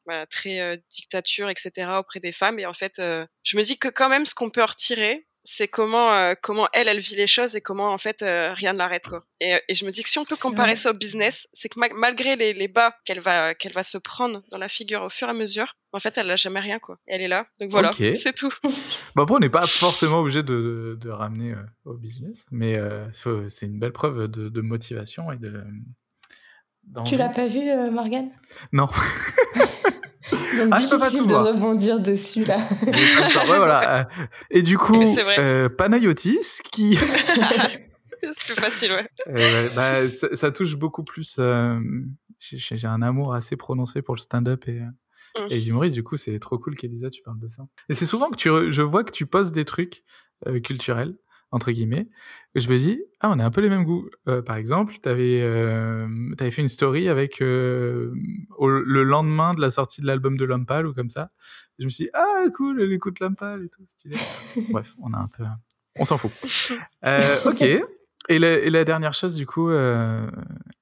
[0.05, 1.99] voilà, très euh, dictature, etc.
[1.99, 2.59] auprès des femmes.
[2.59, 5.67] Et en fait, euh, je me dis que quand même, ce qu'on peut retirer, c'est
[5.67, 8.77] comment euh, comment elle, elle vit les choses et comment en fait euh, rien ne
[8.77, 9.23] l'arrête quoi.
[9.39, 10.75] Et, et je me dis que si on peut comparer Ouais.
[10.75, 13.97] ça au business, c'est que ma- malgré les, les bas qu'elle va qu'elle va se
[13.97, 16.77] prendre dans la figure au fur et à mesure, en fait, elle n'a jamais rien
[16.77, 16.97] quoi.
[17.07, 17.47] Elle est là.
[17.59, 18.53] Donc voilà, c'est tout.
[19.15, 22.77] Bon, après, on n'est pas forcément obligé de, de, de ramener euh, au business, mais
[22.77, 25.63] euh, c'est une belle preuve de, de motivation et de.
[27.05, 28.29] Tu l'as pas vu, euh, Morgane?
[28.71, 28.87] Non.
[30.31, 31.45] Donc Ah, je peux pas difficile de voir.
[31.45, 32.57] rebondir dessus là.
[32.85, 33.99] Ouais, voilà.
[33.99, 34.03] euh,
[34.51, 35.01] Et du coup,
[35.37, 36.95] euh, Panayotis, qui.
[38.21, 39.07] c'est plus facile, ouais.
[39.27, 41.35] Euh, bah, ça, ça touche beaucoup plus.
[41.39, 41.79] euh,
[42.39, 44.81] j'ai un amour assez prononcé pour le stand-up et,
[45.37, 45.51] Mm.
[45.51, 45.93] et l'humorisme.
[45.93, 47.61] Du coup, c'est trop cool qu'Elisa, tu parles de ça.
[47.87, 50.01] Et c'est souvent que tu, re- je vois que tu poses des trucs
[50.47, 51.13] euh, culturels,
[51.51, 52.07] entre guillemets,
[52.55, 54.07] je me dis, ah, on a un peu les mêmes goûts.
[54.27, 55.39] Euh, par exemple, tu avais,
[56.51, 58.13] fait une story avec euh,
[58.57, 61.31] au- le lendemain de la sortie de l'album de Lampal ou comme ça.
[61.79, 64.15] Je me suis dit, ah, cool, elle écoute Lampal et tout, stylé.
[64.71, 65.43] Bref, on a un peu.
[65.97, 66.31] On s'en fout.
[67.05, 67.61] Euh, ok.
[68.27, 70.29] Et la, et la dernière chose, du coup, euh,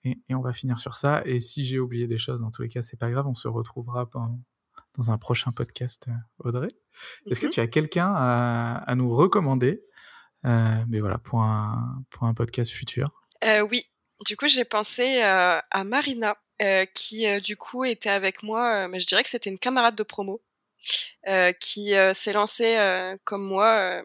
[0.03, 1.21] et, et on va finir sur ça.
[1.25, 3.47] Et si j'ai oublié des choses, dans tous les cas, c'est pas grave, on se
[3.47, 4.37] retrouvera dans,
[4.97, 6.67] dans un prochain podcast, euh, Audrey.
[7.27, 7.51] Est-ce que Mhm.
[7.51, 9.86] tu as quelqu'un à, à nous recommander euh,
[10.87, 13.11] Mais voilà, pour un, pour un podcast futur.
[13.43, 13.83] Euh, oui,
[14.25, 18.85] du coup, j'ai pensé euh, à Marina, euh, qui euh, du coup était avec moi,
[18.85, 20.41] euh, mais je dirais que c'était une camarade de promo,
[21.27, 24.03] euh, qui euh, s'est lancée euh, comme moi euh,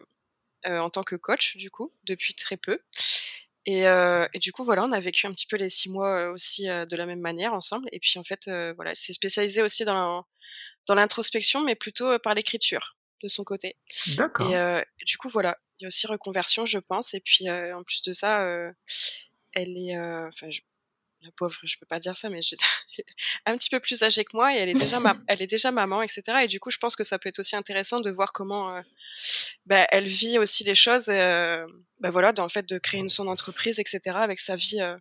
[0.67, 2.79] euh, en tant que coach, du coup, depuis très peu.
[3.65, 6.33] Et, euh, du coup, voilà, on a vécu un petit peu les six mois euh,
[6.33, 7.87] aussi euh, de la même manière ensemble.
[7.91, 10.25] Et puis, en fait, euh, voilà, elle s'est spécialisée aussi dans,
[10.85, 13.77] dans l'introspection, mais plutôt euh, par l'écriture de son côté.
[14.17, 14.51] D'accord.
[14.51, 17.13] Et euh, du coup, voilà, il y a aussi reconversion, je pense.
[17.13, 18.71] Et puis, euh, en plus de ça, euh,
[19.53, 20.61] elle est, enfin, je-
[21.21, 22.55] la pauvre, je peux pas dire ça, mais je,
[23.45, 25.71] un petit peu plus âgée que moi et elle est déjà, ma- elle est déjà
[25.71, 26.21] maman, etc.
[26.43, 28.81] Et du coup, je pense que ça peut être aussi intéressant de voir comment euh,
[29.65, 31.07] bah, elle vit aussi les choses.
[31.07, 31.65] Euh,
[32.01, 34.01] bah, voilà, dans le fait de créer une, son entreprise, etc.
[34.17, 34.97] Avec sa vie, euh,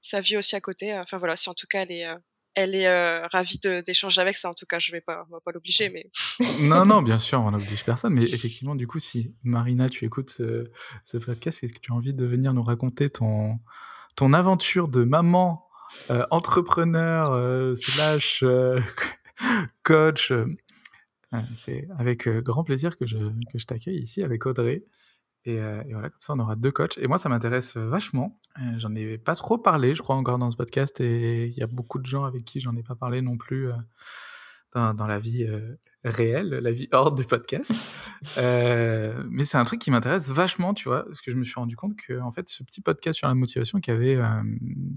[0.00, 0.96] sa vie aussi à côté.
[0.96, 2.06] Enfin voilà, si en tout cas elle est,
[2.54, 4.50] elle est euh, ravie d'échanger avec ça.
[4.50, 6.10] En tout cas, je vais pas, on va pas l'obliger, mais
[6.60, 8.14] non, non, bien sûr, on n'oblige personne.
[8.14, 10.70] Mais effectivement, du coup, si Marina, tu écoutes ce,
[11.04, 13.58] ce podcast, est-ce que tu as envie de venir nous raconter ton,
[14.16, 15.66] ton aventure de maman,
[16.10, 18.44] euh, entrepreneur, euh, slash
[19.82, 20.32] coach
[21.54, 24.84] C'est avec grand plaisir que je, que je t'accueille ici avec Audrey.
[25.46, 26.96] Et, euh, et voilà, comme ça, on aura deux coachs.
[26.98, 28.40] Et moi, ça m'intéresse vachement.
[28.60, 31.00] Euh, j'en ai pas trop parlé, je crois, encore dans ce podcast.
[31.00, 33.68] Et il y a beaucoup de gens avec qui j'en ai pas parlé non plus.
[33.70, 33.74] euh,
[34.72, 35.46] dans, dans la vie
[36.02, 37.72] réelle, la vie hors du podcast.
[38.36, 41.76] Mais c'est un truc qui m'intéresse vachement, tu vois, parce que je me suis rendu
[41.76, 44.18] compte que en fait, ce petit podcast sur la motivation qui avait,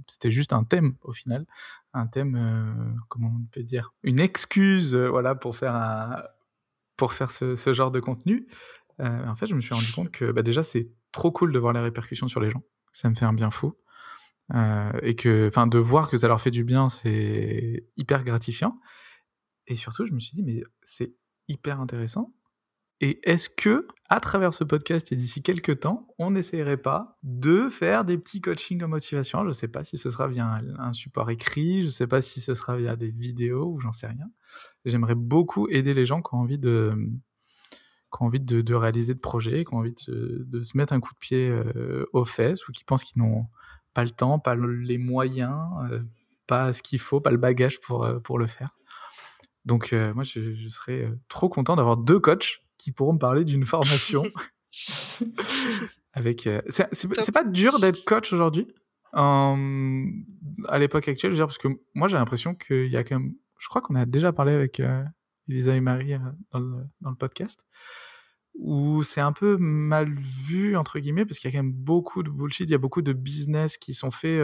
[0.08, 1.46] c'était juste un thème au final,
[1.94, 6.24] un thème, comment on peut dire, une excuse, voilà, pour faire un,
[6.96, 8.48] pour faire ce, ce genre de contenu.
[9.00, 11.60] Euh, en fait, je me suis rendu compte que bah, déjà, c'est trop cool de
[11.60, 12.64] voir les répercussions sur les gens.
[12.92, 13.78] Ça me fait un bien fou.
[14.54, 18.80] Euh, et que, enfin, de voir que ça leur fait du bien, c'est hyper gratifiant.
[19.68, 21.14] Et surtout, je me suis dit, mais c'est
[21.48, 22.34] hyper intéressant.
[23.00, 27.70] Et est-ce que, à travers ce podcast et d'ici quelques temps, on n'essayerait pas de
[27.70, 29.44] faire des petits coachings en motivation?
[29.44, 32.08] Je ne sais pas si ce sera via un, un support écrit, je ne sais
[32.08, 34.32] pas si ce sera via des vidéos ou j'en sais rien.
[34.86, 36.98] J'aimerais beaucoup aider les gens qui ont envie de,
[38.18, 40.94] qui ont envie de, de réaliser de projets, qui ont envie de, de, se mettre
[40.94, 43.46] un coup de pied euh, aux fesses ou qui pensent qu'ils n'ont
[43.94, 45.70] pas le temps, pas les moyens.
[45.92, 46.02] Euh,
[46.48, 48.70] pas ce qu'il faut, pas le bagage pour, pour le faire.
[49.66, 53.66] Donc, moi, je, je serais trop content d'avoir deux coachs qui pourront me parler d'une
[53.66, 54.24] formation.
[56.14, 58.66] Avec, c'est pas dur d'être coach aujourd'hui
[59.14, 63.20] à l'époque actuelle, je veux dire, parce que moi j'ai l'impression qu'il y a quand
[63.20, 64.80] même, je crois qu'on a déjà parlé avec
[65.50, 66.18] Elisa et Marie
[66.52, 67.66] dans le, dans, le, podcast,
[68.56, 72.24] où c'est un peu mal vu, entre guillemets, parce qu'il y a quand même beaucoup
[72.24, 74.42] de bullshit, il y a beaucoup de business qui sont faits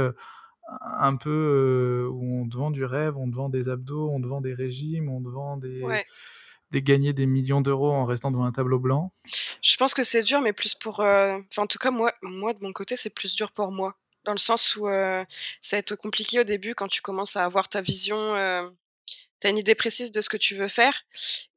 [0.69, 4.27] un peu où on te vend du rêve, on te vend des abdos, on te
[4.27, 5.83] vend des régimes, on te vend des,
[6.71, 9.13] des gagner des millions d'euros en restant devant un tableau blanc.
[9.61, 10.99] Je pense que c'est dur, mais plus pour.
[10.99, 14.31] Enfin, en tout cas, moi, moi de mon côté, c'est plus dur pour moi dans
[14.31, 14.85] le sens où
[15.61, 18.17] ça va être compliqué au début quand tu commences à avoir ta vision,
[19.43, 21.03] tu as une idée précise de ce que tu veux faire.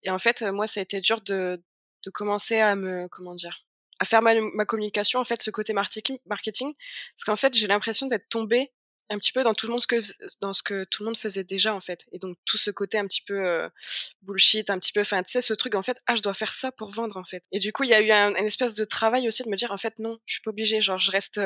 [0.03, 1.63] Et en fait, moi, ça a été dur de,
[2.05, 3.65] de commencer à me, comment dire,
[4.01, 8.09] à faire ma, ma, communication, en fait, ce côté marketing, parce qu'en fait, j'ai l'impression
[8.09, 8.73] d'être tombée
[9.09, 10.01] un petit peu dans tout le monde ce que
[10.41, 12.99] dans ce que tout le monde faisait déjà en fait et donc tout ce côté
[12.99, 13.71] un petit peu
[14.23, 16.53] bullshit un petit peu enfin tu sais ce truc en fait ah je dois faire
[16.53, 18.85] ça pour vendre en fait et du coup il y a eu un, espèce de
[18.85, 21.39] travail aussi de me dire en fait non je suis pas obligée genre je reste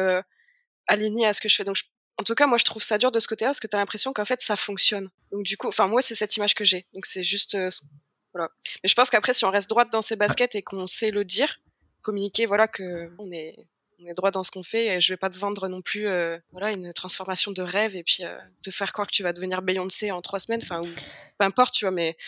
[0.91, 1.65] aligné à ce que je fais.
[1.65, 1.77] Donc,
[2.21, 3.79] en tout cas, moi, je trouve ça dur de ce côté-là parce que tu as
[3.79, 5.09] l'impression qu'en fait, ça fonctionne.
[5.33, 6.87] Donc, du coup, enfin, moi, c'est cette image que j'ai.
[6.93, 7.55] Donc, c'est juste.
[7.55, 7.71] Euh,
[8.35, 8.51] voilà.
[8.83, 11.25] Mais je pense qu'après, si on reste droite dans ses baskets et qu'on sait le
[11.25, 11.61] dire,
[12.03, 13.57] communiquer, voilà, que on est,
[13.99, 16.07] on est droit dans ce qu'on fait et je vais pas te vendre non plus,
[16.07, 19.33] euh, voilà, une transformation de rêve et puis euh, te faire croire que tu vas
[19.33, 20.89] devenir Beyoncé en trois semaines, enfin, ou
[21.39, 22.19] peu importe, tu vois, mais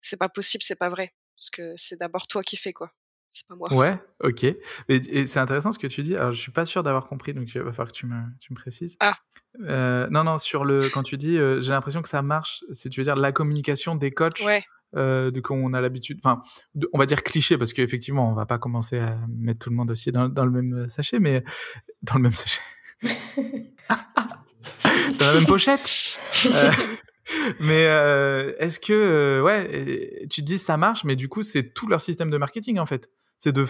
[0.00, 1.12] c'est pas possible, c'est pas vrai.
[1.36, 2.92] Parce que c'est d'abord toi qui fais, quoi
[3.32, 3.72] c'est pas moi.
[3.72, 4.44] Ouais, ok.
[4.88, 6.14] Et, c'est intéressant ce que tu dis.
[6.14, 8.52] Alors, je suis pas sûr d'avoir compris, donc il va falloir que tu me, tu
[8.52, 8.96] me précises.
[9.00, 9.14] Ah.
[9.64, 12.90] Euh, non, non, sur le, quand tu dis, euh, j'ai l'impression que ça marche, si
[12.90, 14.62] tu veux dire la communication des coachs, ouais.
[14.96, 16.42] euh, de quand on a l'habitude, enfin,
[16.92, 19.90] on va dire cliché, parce qu'effectivement, on va pas commencer à mettre tout le monde
[19.90, 21.42] aussi dans, dans le même sachet, mais
[22.02, 22.60] dans le même sachet.
[25.18, 26.18] dans la même pochette.
[26.46, 26.70] Euh,
[27.60, 31.88] mais euh, est-ce que, ouais, tu te dis ça marche, mais du coup, c'est tout
[31.88, 33.10] leur système de marketing en fait
[33.42, 33.66] c'est de,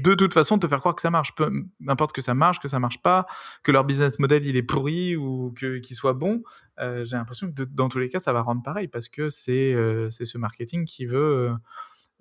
[0.00, 1.50] de, toute façon te faire croire que ça marche, peu
[1.86, 3.26] importe que ça marche, que ça marche pas,
[3.62, 6.42] que leur business model il est pourri ou que qu'il soit bon.
[6.80, 9.74] Euh, j'ai l'impression que dans tous les cas ça va rendre pareil parce que c'est
[9.74, 11.54] euh, c'est ce marketing qui veut euh,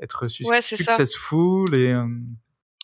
[0.01, 1.95] être ouais, successful et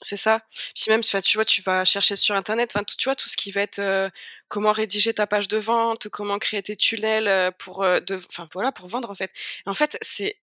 [0.02, 0.44] c'est ça.
[0.74, 3.52] Puis même, tu vois, tu vas chercher sur Internet, enfin, tu vois, tout ce qui
[3.52, 4.10] va être
[4.48, 8.88] comment rédiger ta page de vente, comment créer tes tunnels pour, de, enfin, voilà, pour
[8.88, 9.30] vendre en fait.
[9.66, 10.38] en fait, c'est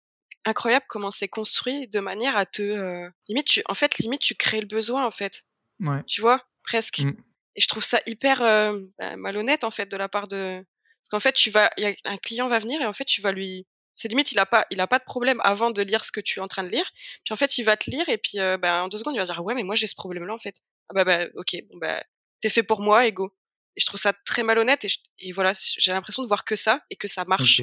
[0.46, 4.34] incroyable comment c'est construit de manière à te euh, limite tu en fait limite tu
[4.34, 5.44] crées le besoin en fait.
[5.80, 6.02] Ouais.
[6.06, 7.00] tu vois presque.
[7.00, 7.14] Mmh.
[7.56, 10.64] et je trouve ça hyper euh, bah, malhonnête en fait de la part de
[11.02, 13.20] parce qu'en fait tu vas y a un client va venir et en fait tu
[13.20, 16.04] vas lui c'est limite il a pas il a pas de problème avant de lire
[16.04, 16.90] ce que tu es en train de lire.
[17.24, 19.18] Puis en fait il va te lire et puis euh, bah, en deux secondes il
[19.18, 20.56] va dire ouais mais moi j'ai ce problème là en fait.
[20.88, 22.02] Ah bah bah ok bon bah
[22.40, 23.34] t'es fait pour moi ego.
[23.76, 26.80] Et je trouve ça très malhonnête et, et voilà j'ai l'impression de voir que ça
[26.88, 27.62] et que ça marche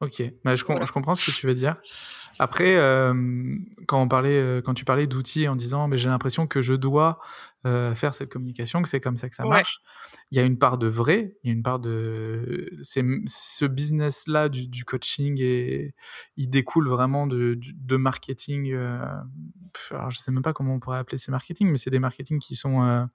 [0.00, 1.76] Ok, bah, je, je, comprends ce que tu veux dire.
[2.38, 3.14] Après, euh,
[3.86, 6.74] quand, on parlait, euh, quand tu parlais d'outils en disant mais j'ai l'impression que je
[6.74, 7.20] dois
[7.64, 9.80] euh, faire cette communication, que c'est comme ça que ça marche,
[10.30, 12.68] il y a une part de vrai, il y a une part de.
[12.82, 15.94] Ce business-là du, du, coaching, et,
[16.36, 18.74] il découle vraiment de, de marketing.
[18.74, 22.40] alors je sais même pas comment on pourrait appeler ces marketing, mais c'est des marketing
[22.40, 23.08] qui sont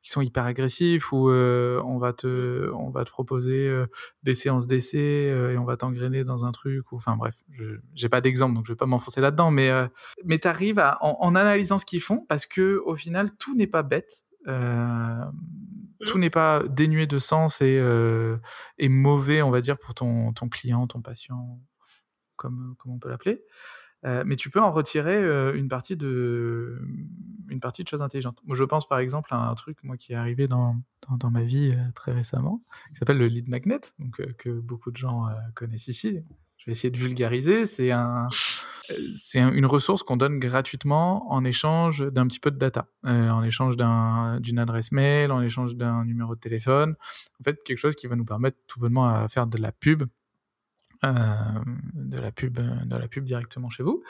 [0.00, 3.86] qui sont hyper agressifs où euh, on va te on va te proposer euh,
[4.22, 7.64] des séances d'essai euh, et on va t'engrainer dans un truc ou enfin bref je
[7.94, 9.70] j'ai pas d'exemple donc je vais pas m'enfoncer là-dedans mais
[10.24, 13.66] mais t'arrives à en, en, analysant ce qu'ils font parce que au final tout n'est
[13.66, 16.20] pas bête tout mmh.
[16.20, 17.82] n'est pas dénué de sens et,
[18.78, 21.60] et mauvais on va dire pour ton ton client ton patient
[22.36, 23.42] comme comme on peut l'appeler
[24.04, 26.80] euh, mais tu peux en retirer euh, une partie de
[27.48, 28.40] une partie de choses intelligentes.
[28.44, 30.76] Moi, je pense par exemple à un truc moi qui est arrivé dans
[31.08, 34.96] dans, ma vie euh, très récemment, qui s'appelle le lead magnet, donc que beaucoup de
[34.96, 36.20] gens connaissent ici.
[36.58, 37.66] Je vais essayer de vulgariser.
[37.66, 38.28] C'est un
[39.16, 43.76] c'est une ressource qu'on donne gratuitement en échange d'un petit peu de data, en échange
[43.76, 46.94] d'une adresse mail, en échange d'un numéro de téléphone.
[47.40, 50.04] En fait, quelque chose qui va nous permettre tout bonnement à faire de la pub
[51.02, 54.02] de la pub, de la pub directement chez vous.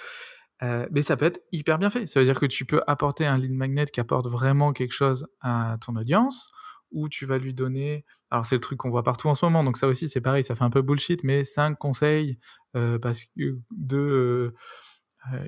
[0.62, 2.06] Euh, mais ça peut être hyper bien fait.
[2.06, 5.26] Ça veut dire que tu peux apporter un lead magnet qui apporte vraiment quelque chose
[5.40, 6.50] à ton audience,
[6.90, 8.04] ou tu vas lui donner.
[8.30, 10.42] Alors c'est le truc qu'on voit partout en ce moment, donc ça aussi c'est pareil,
[10.42, 12.38] ça fait un peu bullshit, mais cinq conseils
[12.76, 14.54] euh, parce que de euh,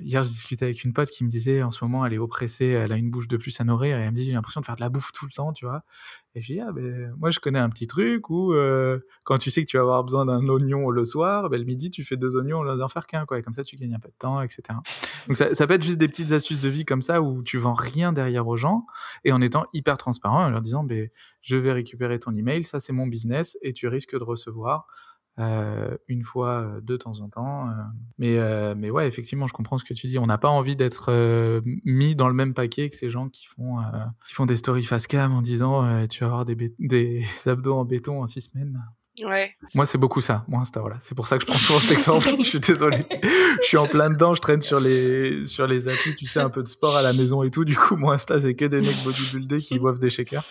[0.01, 2.67] hier, je discutais avec une pote qui me disait en ce moment, elle est oppressée,
[2.67, 4.65] elle a une bouche de plus à nourrir, et elle me dit, j'ai l'impression de
[4.65, 5.83] faire de la bouffe tout le temps, tu vois.
[6.33, 9.51] Et je dis, ah, ben, moi, je connais un petit truc où, euh, quand tu
[9.51, 12.15] sais que tu vas avoir besoin d'un oignon le soir, ben, le midi, tu fais
[12.15, 13.37] deux oignons lieu d'en faire qu'un, quoi.
[13.37, 14.61] Et comme ça, tu gagnes un peu de temps, etc.
[15.27, 17.57] Donc, ça, ça, peut être juste des petites astuces de vie comme ça où tu
[17.57, 18.85] vends rien derrière aux gens
[19.25, 21.09] et en étant hyper transparent, en leur disant, ben,
[21.41, 24.87] je vais récupérer ton email, ça, c'est mon business et tu risques de recevoir
[25.39, 27.69] euh, une fois euh, de temps en temps.
[27.69, 27.73] Euh.
[28.17, 30.19] Mais, mais ouais, effectivement, je comprends ce que tu dis.
[30.19, 31.11] On n'a pas envie d'être
[31.85, 33.77] mis dans le même paquet que ces gens qui font,
[34.27, 37.85] qui font des stories face cam en disant tu vas avoir des, des abdos en
[37.85, 38.81] béton en six semaines.
[39.23, 39.53] Ouais.
[39.75, 40.45] Moi, c'est beaucoup ça.
[40.47, 40.97] Moi, Insta, voilà.
[41.01, 42.27] C'est pour ça que je prends souvent cet exemple.
[42.39, 43.05] je suis désolé.
[43.61, 44.33] je suis en plein dedans.
[44.33, 47.13] Je traîne sur les, sur les applis, tu sais, un peu de sport à la
[47.13, 47.65] maison et tout.
[47.65, 50.45] Du coup, moi, Insta, c'est que des mecs bodybuildés qui boivent des shakers.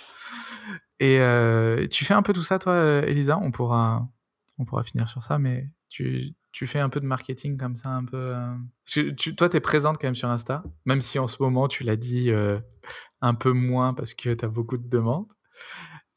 [1.00, 3.38] Et euh, tu fais un peu tout ça, toi, Elisa?
[3.42, 4.06] On pourra,
[4.60, 7.88] on pourra finir sur ça, mais tu, tu fais un peu de marketing comme ça,
[7.88, 8.34] un peu.
[8.36, 8.54] Euh...
[8.84, 11.82] Tu, toi, tu es présente quand même sur Insta, même si en ce moment, tu
[11.82, 12.60] l'as dit euh,
[13.22, 15.32] un peu moins parce que tu as beaucoup de demandes.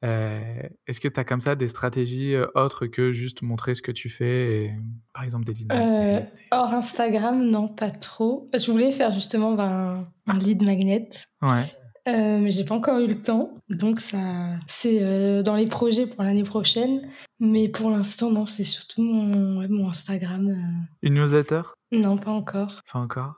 [0.03, 3.93] Euh, Est-ce que tu as comme ça des stratégies autres que juste montrer ce que
[3.93, 4.73] tu fais, et,
[5.13, 6.19] par exemple des lead euh,
[6.51, 8.49] Hors Instagram, non, pas trop.
[8.53, 11.09] Je voulais faire justement ben, un lead magnet.
[11.41, 11.63] Ouais.
[12.07, 16.05] Euh, mais j'ai pas encore eu le temps, donc ça, c'est euh, dans les projets
[16.05, 17.09] pour l'année prochaine.
[17.39, 20.49] Mais pour l'instant, non, c'est surtout mon, ouais, mon Instagram.
[20.49, 20.85] Euh...
[21.01, 21.61] Une newsletter?
[21.93, 22.81] Non, pas encore.
[22.91, 23.35] Pas encore.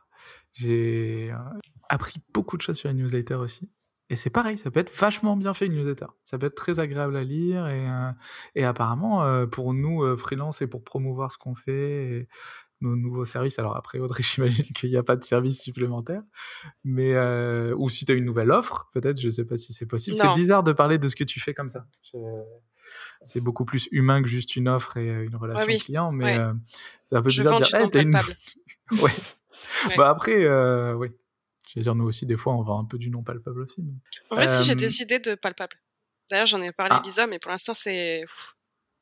[0.51, 1.31] J'ai
[1.89, 3.69] appris beaucoup de choses sur une newsletter aussi.
[4.09, 6.05] Et c'est pareil, ça peut être vachement bien fait une newsletter.
[6.23, 8.11] Ça peut être très agréable à lire et, euh,
[8.55, 12.27] et apparemment pour nous freelance et pour promouvoir ce qu'on fait,
[12.81, 13.59] nos nouveaux services.
[13.59, 16.21] Alors après, Audrey, j'imagine qu'il n'y a pas de service supplémentaire.
[16.83, 19.73] Mais, euh, ou si tu as une nouvelle offre, peut-être, je ne sais pas si
[19.73, 20.15] c'est possible.
[20.15, 21.85] C'est bizarre de parler de ce que tu fais comme ça.
[22.11, 22.17] Je...
[23.23, 25.79] C'est beaucoup plus humain que juste une offre et une relation oui.
[25.79, 26.37] client, mais ouais.
[26.37, 26.53] euh,
[27.05, 28.15] c'est un peu bizarre de dire, hey, t'as une...
[28.91, 29.01] ouais.
[29.87, 29.95] ouais.
[29.97, 31.09] Bah après, euh, oui.
[31.69, 33.81] Je veux dire, nous aussi, des fois, on vend un peu du non palpable aussi.
[33.81, 33.93] Mais...
[34.29, 35.75] En vrai, si j'ai des idées de palpable.
[36.29, 38.23] D'ailleurs, j'en ai parlé à Lisa, mais pour l'instant, c'est.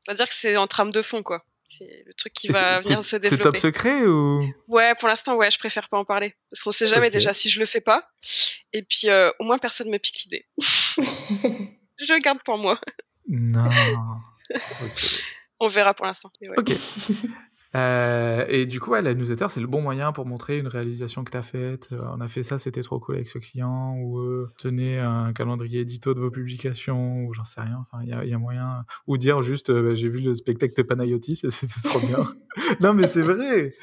[0.08, 1.46] On va dire que c'est en trame de fond, quoi.
[1.66, 3.44] C'est le truc qui va venir se développer.
[3.44, 4.54] C'est top secret ou?
[4.68, 7.18] Ouais, pour l'instant, ouais, je préfère pas en parler parce qu'on sait jamais okay.
[7.18, 8.08] déjà si je le fais pas.
[8.74, 10.46] Et puis euh, au moins personne me pique l'idée.
[11.98, 12.80] je garde pour moi.
[13.28, 13.70] Non.
[14.54, 15.24] Okay.
[15.60, 16.30] On verra pour l'instant.
[16.42, 16.50] Ouais.
[16.58, 16.74] Ok.
[17.76, 21.24] Euh, et du coup, ouais, la newsletter, c'est le bon moyen pour montrer une réalisation
[21.24, 21.90] que tu as faite.
[21.92, 23.96] Euh, on a fait ça, c'était trop cool avec ce client.
[23.98, 27.86] Ou euh, tenez un calendrier édito de vos publications, ou j'en sais rien.
[27.92, 28.86] Enfin, il y, y, a moyen.
[29.08, 32.26] Ou dire juste, bah, j'ai vu le spectacle de Panayotis et c'était trop bien.
[32.80, 33.74] non, mais c'est vrai.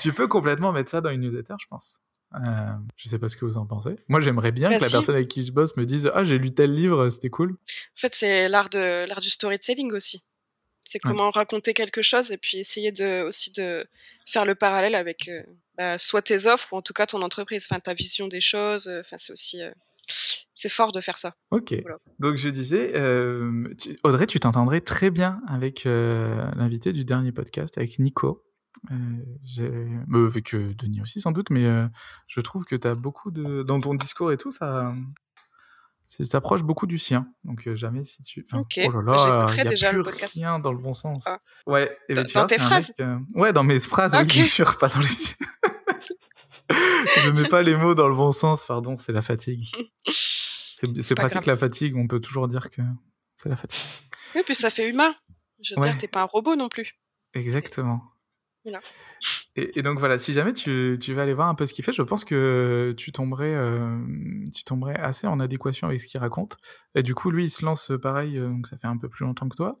[0.00, 2.00] Tu peux complètement mettre ça dans une newsletter, je pense.
[2.34, 3.96] Euh, je sais pas ce que vous en pensez.
[4.08, 6.38] Moi, j'aimerais bien bah que la personne avec qui je bosse me dise Ah, j'ai
[6.38, 7.52] lu tel livre, c'était cool.
[7.52, 7.54] En
[7.96, 10.24] fait, c'est l'art de l'art du storytelling aussi.
[10.88, 11.32] C'est comment ouais.
[11.34, 13.86] raconter quelque chose et puis essayer de, aussi de
[14.24, 15.42] faire le parallèle avec euh,
[15.76, 18.88] bah, soit tes offres ou en tout cas ton entreprise, enfin ta vision des choses.
[18.88, 19.70] Enfin, c'est aussi euh,
[20.54, 21.34] c'est fort de faire ça.
[21.50, 21.74] Ok.
[21.82, 21.98] Voilà.
[22.20, 27.32] Donc je disais, euh, tu, Audrey, tu t'entendrais très bien avec euh, l'invité du dernier
[27.32, 28.44] podcast, avec Nico.
[28.90, 31.66] Euh, avec Denis aussi sans doute, mais
[32.28, 34.94] je trouve que tu as beaucoup de dans ton discours et tout ça
[36.08, 37.28] s'approche beaucoup du sien.
[37.44, 38.46] Donc euh, jamais si tu.
[38.50, 38.80] Enfin, ok.
[38.86, 40.34] Oh là là, il y a déjà plus le podcast.
[40.36, 41.24] rien dans le bon sens.
[41.26, 41.38] Ah.
[41.66, 41.96] Ouais.
[42.08, 42.94] Et dans, tes phrases.
[42.98, 43.18] Mec, euh...
[43.34, 44.22] Ouais, dans mes phrases, okay.
[44.22, 45.06] oui, bien sûr, pas dans les.
[47.24, 48.64] Je mets pas les mots dans le bon sens.
[48.66, 49.66] Pardon, c'est la fatigue.
[50.74, 51.46] C'est pratique grave.
[51.46, 51.96] la fatigue.
[51.96, 52.82] On peut toujours dire que
[53.34, 53.82] c'est la fatigue.
[54.36, 55.12] Oui, puis ça fait humain.
[55.60, 55.90] Je veux ouais.
[55.90, 56.96] dire, t'es pas un robot non plus.
[57.34, 58.00] Exactement.
[58.62, 58.78] Voilà.
[59.58, 61.92] Et, donc voilà, si jamais tu, tu, vas aller voir un peu ce qu'il fait,
[61.92, 63.98] je pense que tu tomberais, euh,
[64.54, 66.56] tu tomberais assez en adéquation avec ce qu'il raconte.
[66.94, 69.24] Et du coup, lui, il se lance pareil, euh, donc ça fait un peu plus
[69.24, 69.80] longtemps que toi.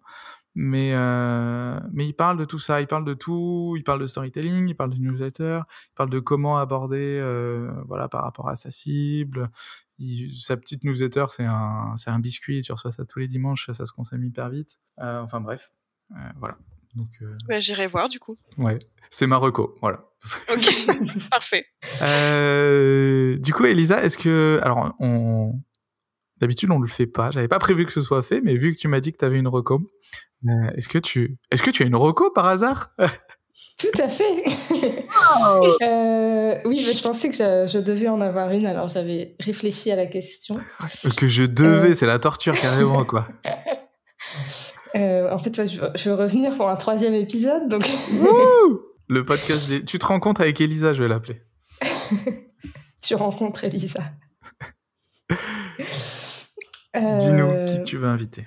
[0.54, 4.06] Mais, euh, mais il parle de tout ça, il parle de tout, il parle de
[4.06, 7.20] storytelling, il parle de newsletter, il parle de comment aborder
[7.86, 9.50] voilà, par rapport à sa cible.
[10.32, 13.92] Sa petite newsletter, c'est un, un biscuit, tu reçois ça tous les dimanches, ça se
[13.92, 14.80] consomme hyper vite.
[14.96, 15.72] Enfin bref,
[16.36, 16.58] voilà.
[16.98, 17.36] Donc, euh...
[17.48, 18.36] ouais, j'irai voir du coup.
[18.56, 18.78] Ouais,
[19.10, 20.04] c'est ma reco, voilà.
[20.52, 20.86] Ok,
[21.30, 21.64] parfait.
[22.02, 25.54] Euh, du coup, Elisa, est-ce que, alors, on,
[26.40, 27.30] d'habitude on le fait pas.
[27.30, 29.24] J'avais pas prévu que ce soit fait, mais vu que tu m'as dit que tu
[29.24, 29.80] avais une reco,
[30.48, 32.92] euh, est-ce que tu, est-ce que tu as une reco par hasard?
[33.78, 34.42] Tout à fait.
[34.72, 39.36] Oh euh, oui, mais je pensais que je, je, devais en avoir une, alors j'avais
[39.38, 40.58] réfléchi à la question.
[41.16, 43.28] Que je devais, c'est la torture carrément, quoi.
[44.96, 47.68] Euh, en fait, ouais, je, je, veux revenir pour un troisième épisode.
[47.68, 47.86] Donc...
[49.08, 49.68] le podcast.
[49.68, 49.84] Des...
[49.84, 51.42] Tu te compte avec Elisa, je vais l'appeler.
[53.02, 54.00] tu rencontres Elisa.
[56.94, 57.66] Dis-nous euh...
[57.66, 58.46] qui tu veux inviter.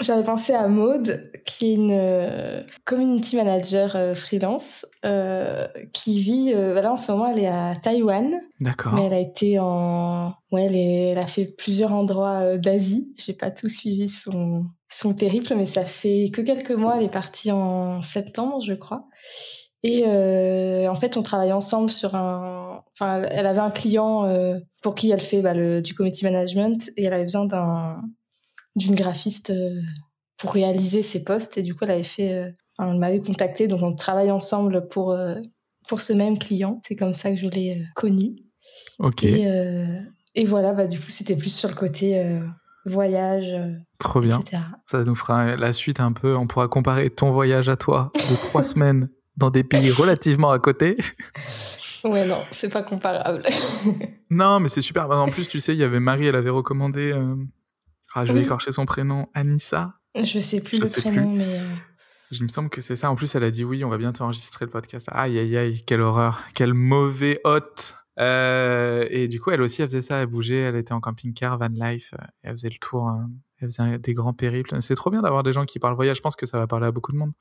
[0.00, 6.52] J'avais pensé à Maude, qui est une euh, community manager euh, freelance, euh, qui vit,
[6.52, 8.40] là en ce moment elle est à Taïwan.
[8.60, 8.92] D'accord.
[8.94, 13.12] Mais elle a été en, ouais, elle, elle a fait plusieurs endroits d'Asie.
[13.18, 16.96] J'ai pas tout suivi son son périple, mais ça fait que quelques mois.
[16.96, 19.06] Elle est partie en septembre, je crois.
[19.82, 22.82] Et en fait, on travaille ensemble sur un.
[22.94, 24.26] Enfin, elle avait un client
[24.82, 28.00] pour qui elle fait bah, le, du community management et elle avait besoin d'un
[28.78, 29.80] d'une graphiste euh,
[30.38, 31.58] pour réaliser ses postes.
[31.58, 35.12] Et du coup, elle avait fait, euh, elle m'avait contacté, donc on travaille ensemble pour,
[35.12, 35.34] euh,
[35.88, 36.80] pour ce même client.
[36.86, 38.36] C'est comme ça que je l'ai connu.
[38.98, 39.24] Ok.
[39.24, 39.46] Et,
[40.34, 42.38] et, voilà, bah, du coup, c'était plus sur le côté
[42.84, 43.54] voyage.
[43.98, 44.42] Trop bien.
[44.86, 46.36] Ça nous fera la suite un peu.
[46.36, 50.58] On pourra comparer ton voyage à toi de trois semaines dans des pays relativement à
[50.58, 50.96] côté.
[52.04, 53.42] Ouais, non, c'est pas comparable.
[54.30, 55.10] non, mais c'est super.
[55.10, 57.12] En plus, tu sais, il y avait Marie, elle avait recommandé
[58.14, 59.28] ah, je vais écorcher son prénom.
[59.34, 61.60] Anissa Je sais plus le prénom, mais.
[61.60, 61.74] Euh,
[62.30, 63.10] il me semble que c'est ça.
[63.10, 65.08] En plus, elle a dit oui, on va bientôt enregistrer le podcast.
[65.12, 66.42] Aïe, aïe, aïe, quelle horreur.
[66.54, 67.94] Quel mauvais hôte.
[68.18, 70.20] Euh, et du coup, elle aussi, elle faisait ça.
[70.20, 72.12] Elle bougeait, elle était en camping-car, van life.
[72.14, 73.10] Euh, elle faisait le tour.
[73.60, 74.76] Elle faisait des grands périples.
[74.80, 76.18] C'est trop bien d'avoir des gens qui parlent voyage.
[76.18, 77.32] Je pense que ça va parler à beaucoup de monde.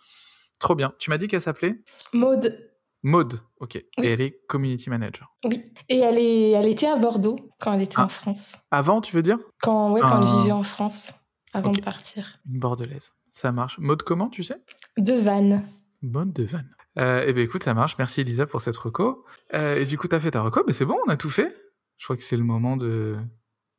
[0.60, 0.94] Trop bien.
[1.00, 1.82] Tu m'as dit qu'elle s'appelait?
[2.14, 2.58] Maude.
[3.04, 3.76] Maude, ok.
[3.76, 5.34] Et elle est community manager.
[5.44, 5.72] Oui.
[5.90, 8.10] Et elle, est, elle était à Bordeaux quand elle était en ah.
[8.10, 8.58] France.
[8.72, 9.38] Avant, tu veux dire?
[9.62, 10.40] Quand, ouais, quand elle ah.
[10.40, 11.14] vivait en France,
[11.54, 12.40] avant de partir.
[12.52, 13.12] Une bordelaise.
[13.30, 13.78] Ça marche.
[13.80, 14.64] Maude comment, tu sais?
[14.98, 15.68] De Vannes.
[16.02, 16.74] Maude de Vannes.
[16.98, 17.96] Euh, eh bien, écoute, ça marche.
[18.00, 19.24] Merci, Elisa, pour cette reco.
[19.54, 20.64] Euh, et du coup, tu as fait ta reco.
[20.66, 21.56] Mais c'est bon, on a tout fait.
[21.98, 23.18] Je crois que c'est le moment de,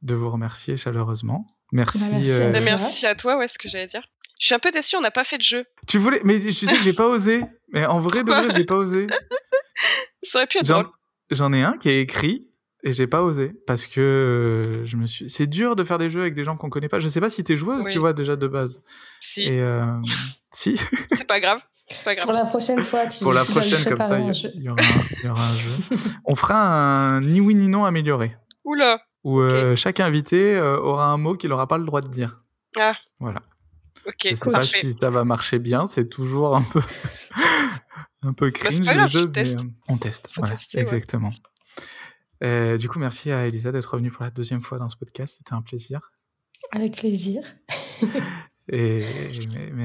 [0.03, 1.47] de vous remercier chaleureusement.
[1.73, 1.99] Merci.
[1.99, 4.03] Merci, à euh, merci, à toi, ouais, ce que j'allais dire.
[4.41, 5.65] Je suis un peu déçue, on n'a pas fait de jeu.
[5.87, 7.43] Tu voulais, mais tu sais que j'ai pas osé.
[7.73, 9.07] Mais en vrai, de vrai, j'ai pas osé.
[10.23, 10.87] Ça aurait pu être drôle.
[11.31, 12.49] J'en ai un qui est écrit
[12.83, 15.29] et j'ai pas osé parce que euh, je me suis.
[15.29, 16.99] C'est dur de faire des jeux avec des gens qu'on connaît pas.
[16.99, 18.83] Je sais pas si t'es joueuse, tu vois déjà de base.
[19.21, 19.43] Si.
[19.43, 19.85] Et euh...
[20.53, 20.81] si.
[21.09, 21.61] C'est pas grave.
[21.89, 22.27] C'est pas grave.
[22.27, 24.81] Pour la prochaine fois, tu Pour la prochaine, comme ça, il y, aura
[25.43, 25.71] un, jeu.
[26.27, 28.37] On fera un ni oui ni non amélioré.
[28.65, 29.01] Oula.
[29.25, 32.43] Où euh, chaque invité euh, aura un mot qu'il n'aura pas le droit de dire.
[32.79, 32.95] Ah.
[33.19, 33.41] Voilà.
[34.09, 36.81] Ok, Je sais pas si ça va marcher bien, c'est toujours un peu,
[38.23, 39.57] un peu bah, cringe le jeu, mais euh,
[39.87, 40.31] on teste.
[40.35, 41.33] voilà, exactement.
[42.43, 45.35] Euh, du coup, merci à Elisa d'être revenue pour la deuxième fois dans ce podcast.
[45.37, 46.11] C'était un plaisir.
[46.71, 47.43] Avec plaisir.
[48.73, 49.05] et,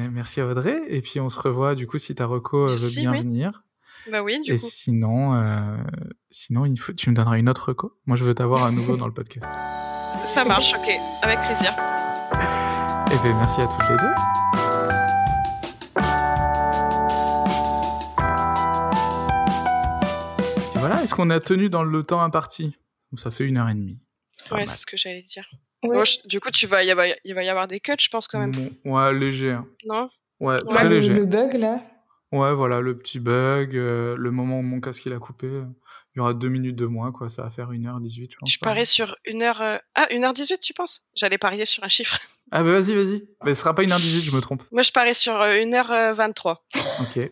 [0.10, 0.82] merci à Audrey.
[0.88, 3.64] Et puis on se revoit du coup si ta reco euh, veut bien venir.
[4.10, 4.68] Bah oui, du et coup.
[4.70, 5.78] sinon,
[6.30, 7.98] sinon il faut, tu me donneras une autre reco.
[8.06, 9.52] Moi, je veux t'avoir à nouveau dans le podcast.
[10.24, 10.90] Ça marche, ok,
[11.22, 11.74] avec plaisir.
[13.14, 14.14] Et eh bien, merci à toutes les deux.
[20.80, 22.76] voilà, est-ce qu'on a tenu dans le temps imparti?
[23.16, 24.00] Ça fait une heure et demie?
[24.52, 25.48] Ouais, c'est ce que j'allais dire.
[26.26, 27.06] du coup, tu vas, il, va,
[27.44, 28.72] y avoir des cuts, je pense, quand même.
[28.84, 29.52] Ouais, léger.
[29.52, 29.68] Hein.
[29.86, 30.10] Non?
[30.40, 31.14] Ouais, très léger.
[31.14, 31.84] Le bug, là?
[32.32, 35.46] Ouais, voilà, le petit bug, euh, le moment où mon casque il a coupé.
[35.48, 37.30] Il y aura deux minutes de moins, quoi.
[37.30, 38.52] Ça va faire 1h18, je pense.
[38.52, 39.62] Je parie sur 1h...
[39.62, 41.12] Euh, ah, 1h18, tu penses?
[41.14, 42.20] J'allais parier sur un chiffre.
[42.52, 43.24] Ah bah vas-y, vas-y.
[43.44, 44.64] Mais ce sera pas 1h18, je me trompe.
[44.72, 46.50] Moi, je parais sur 1h23.
[46.50, 47.32] Euh, ok.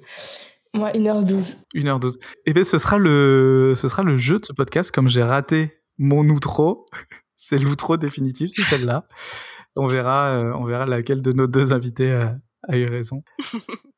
[0.74, 1.64] Moi, 1h12.
[1.76, 2.16] 1h12.
[2.46, 3.74] Eh bien, ce sera, le...
[3.76, 6.86] ce sera le jeu de ce podcast, comme j'ai raté mon outro.
[7.36, 9.08] c'est l'outro définitif, c'est celle-là.
[9.78, 13.24] On verra, euh, on verra laquelle de nos deux invités a, a eu raison.